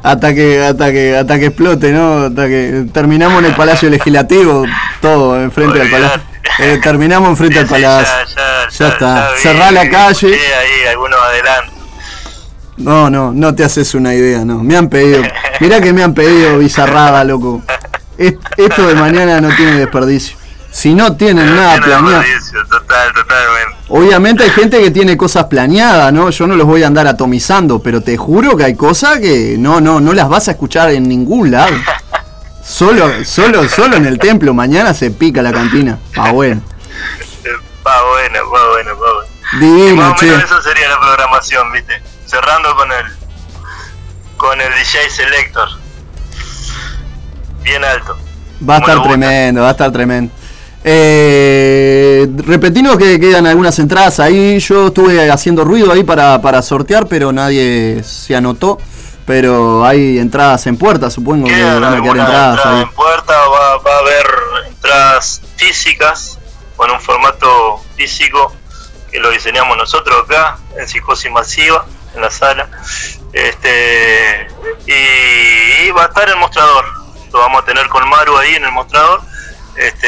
hasta 0.03 0.33
que 0.33 0.63
hasta 0.63 0.91
que 0.91 1.15
hasta 1.17 1.39
que 1.39 1.45
explote, 1.47 1.91
¿no? 1.91 2.25
Hasta 2.25 2.47
que 2.47 2.85
terminamos 2.93 3.39
en 3.39 3.45
el 3.45 3.55
Palacio 3.55 3.89
Legislativo, 3.89 4.65
todo 5.01 5.41
enfrente 5.41 5.81
al 5.81 5.89
palacio. 5.89 6.21
Eh, 6.59 6.79
terminamos 6.81 7.29
enfrente 7.29 7.59
al 7.59 7.67
palacio. 7.67 8.13
Ya, 8.77 8.87
está. 8.87 9.29
Cerrá 9.37 9.71
la 9.71 9.89
calle. 9.89 10.27
ahí 10.27 10.87
algunos 10.89 11.19
adelante. 11.19 11.71
No, 12.77 13.09
no, 13.09 13.31
no 13.31 13.53
te 13.53 13.63
haces 13.63 13.93
una 13.93 14.13
idea, 14.13 14.43
no. 14.43 14.63
Me 14.63 14.75
han 14.75 14.89
pedido. 14.89 15.21
Mirá 15.59 15.79
que 15.81 15.93
me 15.93 16.03
han 16.03 16.13
pedido 16.13 16.57
bizarrada, 16.57 17.23
loco. 17.23 17.61
Es- 18.17 18.35
Esto 18.57 18.87
de 18.87 18.95
mañana 18.95 19.39
no 19.39 19.49
tiene 19.55 19.73
desperdicio. 19.75 20.35
Si 20.71 20.93
no 20.93 21.15
tienen 21.17 21.53
nada 21.53 21.81
planeado. 21.81 22.23
Total, 22.69 23.13
totalmente. 23.13 23.77
Obviamente 23.89 24.43
hay 24.43 24.49
gente 24.51 24.81
que 24.81 24.89
tiene 24.89 25.17
cosas 25.17 25.45
planeadas, 25.45 26.13
¿no? 26.13 26.29
Yo 26.29 26.47
no 26.47 26.55
los 26.55 26.65
voy 26.65 26.83
a 26.83 26.87
andar 26.87 27.07
atomizando, 27.07 27.79
pero 27.79 28.01
te 28.01 28.15
juro 28.15 28.55
que 28.55 28.63
hay 28.63 28.75
cosas 28.75 29.19
que 29.19 29.57
no, 29.59 29.81
no, 29.81 29.99
no 29.99 30.13
las 30.13 30.29
vas 30.29 30.47
a 30.47 30.51
escuchar 30.51 30.91
en 30.91 31.07
ningún 31.07 31.51
lado. 31.51 31.75
Solo, 32.63 33.25
solo, 33.25 33.67
solo 33.67 33.97
en 33.97 34.05
el 34.05 34.17
templo. 34.17 34.53
Mañana 34.53 34.93
se 34.93 35.11
pica 35.11 35.41
la 35.41 35.51
cantina. 35.51 35.97
Ah, 36.15 36.31
bueno. 36.31 36.61
Va 37.85 38.03
bueno, 38.11 38.39
va 38.49 38.69
bueno, 38.69 38.91
va 38.91 39.13
bueno. 39.15 39.31
Divino, 39.59 39.95
Más 39.95 40.21
o 40.21 40.25
menos 40.25 40.43
eso 40.43 40.61
sería 40.61 40.87
la 40.87 40.99
programación, 40.99 41.71
¿viste? 41.73 42.01
Cerrando 42.25 42.73
con 42.75 42.89
el 42.91 43.05
con 44.37 44.61
el 44.61 44.69
DJ 44.73 45.09
Selector. 45.09 45.69
Bien 47.63 47.83
alto. 47.83 48.17
Va 48.67 48.75
a 48.75 48.79
estar 48.79 49.03
tremendo, 49.03 49.61
va 49.61 49.67
a 49.67 49.71
estar 49.71 49.91
tremendo. 49.91 50.33
Eh, 50.83 52.27
repetimos 52.37 52.97
que 52.97 53.19
quedan 53.19 53.45
algunas 53.47 53.77
entradas 53.79 54.19
ahí. 54.19 54.59
Yo 54.59 54.87
estuve 54.87 55.29
haciendo 55.29 55.63
ruido 55.63 55.91
ahí 55.91 56.03
para, 56.03 56.41
para 56.41 56.61
sortear, 56.61 57.07
pero 57.07 57.31
nadie 57.31 58.03
se 58.03 58.35
anotó. 58.35 58.79
Pero 59.25 59.85
hay 59.85 60.17
entradas 60.17 60.65
en 60.65 60.77
puerta, 60.77 61.09
supongo 61.09 61.47
que 61.47 61.63
van 61.63 61.83
a 61.83 62.01
quedar 62.01 62.17
entradas 62.17 62.65
ahí. 62.65 62.81
en 62.81 62.91
puerta, 62.91 63.33
va, 63.33 63.77
va 63.77 63.95
a 63.95 63.99
haber 63.99 64.25
entradas 64.67 65.41
físicas 65.55 66.39
con 66.75 66.89
un 66.89 66.99
formato 66.99 67.79
físico 67.95 68.51
que 69.11 69.19
lo 69.19 69.29
diseñamos 69.29 69.77
nosotros 69.77 70.23
acá 70.23 70.57
en 70.75 70.87
psicosis 70.87 71.31
masiva 71.31 71.85
en 72.15 72.21
la 72.21 72.31
sala 72.31 72.67
este 73.33 74.47
y, 74.87 75.87
y 75.87 75.91
va 75.91 76.05
a 76.05 76.07
estar 76.07 76.27
el 76.27 76.37
mostrador 76.37 76.85
lo 77.31 77.39
vamos 77.39 77.61
a 77.61 77.65
tener 77.65 77.87
con 77.87 78.07
Maru 78.09 78.35
ahí 78.37 78.55
en 78.55 78.63
el 78.63 78.71
mostrador 78.71 79.21
este 79.77 80.07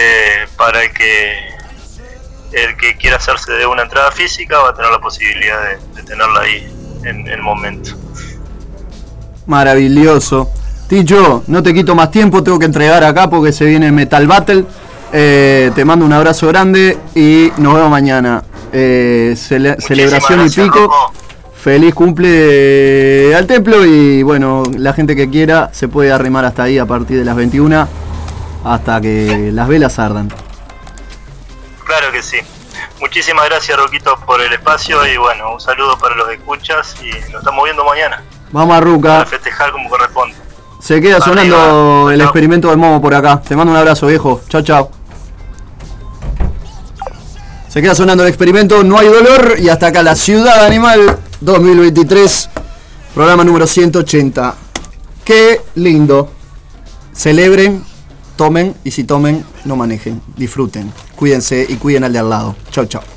para 0.57 0.83
el 0.83 0.91
que 0.93 1.33
el 2.51 2.77
que 2.77 2.95
quiera 2.97 3.17
hacerse 3.17 3.51
de 3.53 3.65
una 3.65 3.83
entrada 3.83 4.11
física 4.11 4.59
va 4.59 4.69
a 4.69 4.73
tener 4.75 4.91
la 4.91 4.99
posibilidad 4.99 5.57
de, 5.63 6.01
de 6.01 6.03
tenerla 6.07 6.41
ahí 6.41 6.71
en 7.03 7.27
el 7.27 7.41
momento 7.41 7.91
Maravilloso. 9.45 10.49
Ticho, 10.87 11.43
no 11.47 11.63
te 11.63 11.73
quito 11.73 11.95
más 11.95 12.11
tiempo, 12.11 12.43
tengo 12.43 12.59
que 12.59 12.65
entregar 12.65 13.03
acá 13.03 13.29
porque 13.29 13.51
se 13.51 13.65
viene 13.65 13.91
Metal 13.91 14.25
Battle. 14.27 14.65
Eh, 15.11 15.71
te 15.75 15.85
mando 15.85 16.05
un 16.05 16.13
abrazo 16.13 16.47
grande 16.47 16.97
y 17.15 17.51
nos 17.57 17.73
vemos 17.75 17.89
mañana. 17.89 18.43
Eh, 18.71 19.33
cele- 19.35 19.75
celebración 19.79 20.45
y 20.45 20.49
pico. 20.49 21.11
Feliz 21.61 21.93
cumple 21.93 23.33
al 23.35 23.47
templo 23.47 23.85
y 23.85 24.21
bueno, 24.23 24.63
la 24.77 24.91
gente 24.93 25.15
que 25.15 25.29
quiera 25.29 25.69
se 25.73 25.87
puede 25.87 26.11
arrimar 26.11 26.43
hasta 26.45 26.63
ahí 26.63 26.77
a 26.77 26.85
partir 26.85 27.17
de 27.19 27.25
las 27.25 27.35
21 27.35 27.87
hasta 28.63 29.01
que 29.01 29.49
las 29.53 29.67
velas 29.67 29.99
ardan. 29.99 30.29
Claro 31.85 32.11
que 32.11 32.21
sí. 32.21 32.37
Muchísimas 32.99 33.45
gracias, 33.45 33.77
Roquito, 33.77 34.17
por 34.25 34.41
el 34.41 34.53
espacio 34.53 35.05
y 35.05 35.17
bueno, 35.17 35.53
un 35.53 35.59
saludo 35.59 35.97
para 35.97 36.15
los 36.15 36.29
escuchas 36.29 36.95
y 37.01 37.09
nos 37.31 37.39
estamos 37.39 37.63
viendo 37.65 37.83
mañana 37.83 38.23
Vamos 38.51 38.77
a 38.77 38.79
Ruca. 38.79 39.09
para 39.17 39.25
festejar 39.25 39.71
como 39.71 39.89
corresponde. 39.89 40.35
Se 40.79 41.01
queda 41.01 41.19
sonando 41.21 42.11
el 42.11 42.21
experimento 42.21 42.69
del 42.69 42.77
Momo 42.77 43.01
por 43.01 43.13
acá. 43.13 43.41
Te 43.41 43.55
mando 43.55 43.71
un 43.71 43.77
abrazo, 43.77 44.07
viejo. 44.07 44.41
Chao, 44.49 44.61
chao. 44.61 44.91
Se 47.69 47.81
queda 47.81 47.95
sonando 47.95 48.23
el 48.23 48.29
experimento, 48.29 48.83
no 48.83 48.99
hay 48.99 49.07
dolor. 49.07 49.55
Y 49.59 49.69
hasta 49.69 49.87
acá 49.87 50.03
la 50.03 50.15
Ciudad 50.15 50.65
Animal 50.65 51.17
2023, 51.41 52.49
programa 53.15 53.43
número 53.43 53.65
180. 53.65 54.55
Qué 55.23 55.61
lindo. 55.75 56.29
Celebren, 57.13 57.83
tomen 58.35 58.75
y 58.83 58.91
si 58.91 59.03
tomen, 59.03 59.43
no 59.65 59.75
manejen. 59.75 60.21
Disfruten, 60.37 60.91
cuídense 61.15 61.65
y 61.67 61.75
cuiden 61.75 62.03
al 62.03 62.13
de 62.13 62.19
al 62.19 62.29
lado. 62.29 62.55
Chao, 62.71 62.85
chao. 62.85 63.12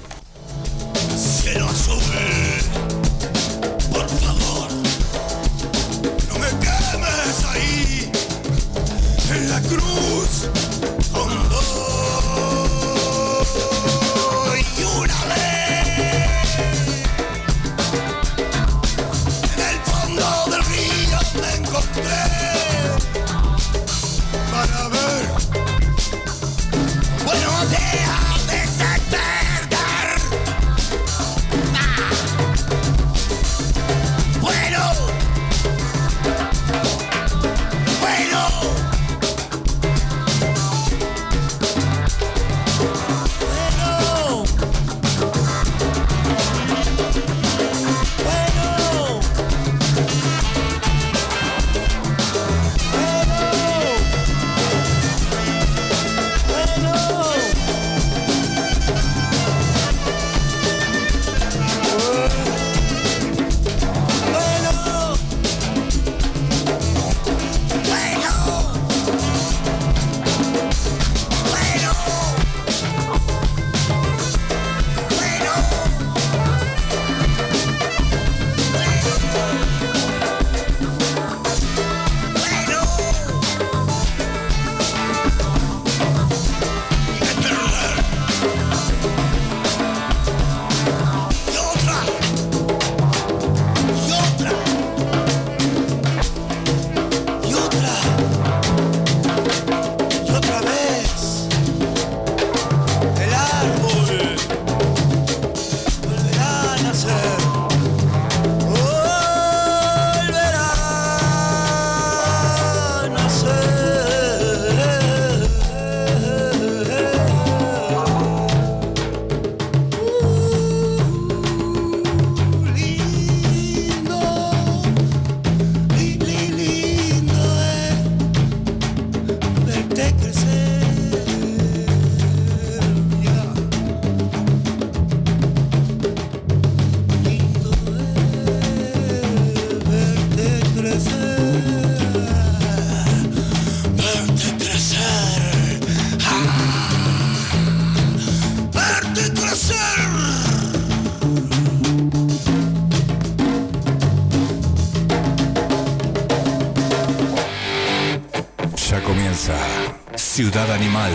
Animal, 160.77 161.13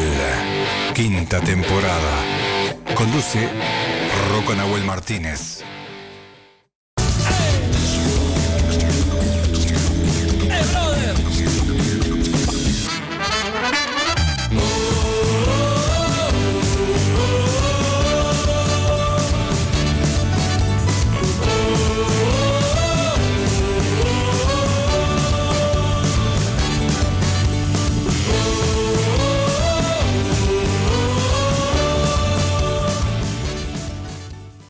quinta 0.95 1.39
temporada. 1.39 2.23
Conduce 2.95 3.47
Rocco 4.31 4.55
Nahuel 4.55 4.83
Martínez. 4.85 5.51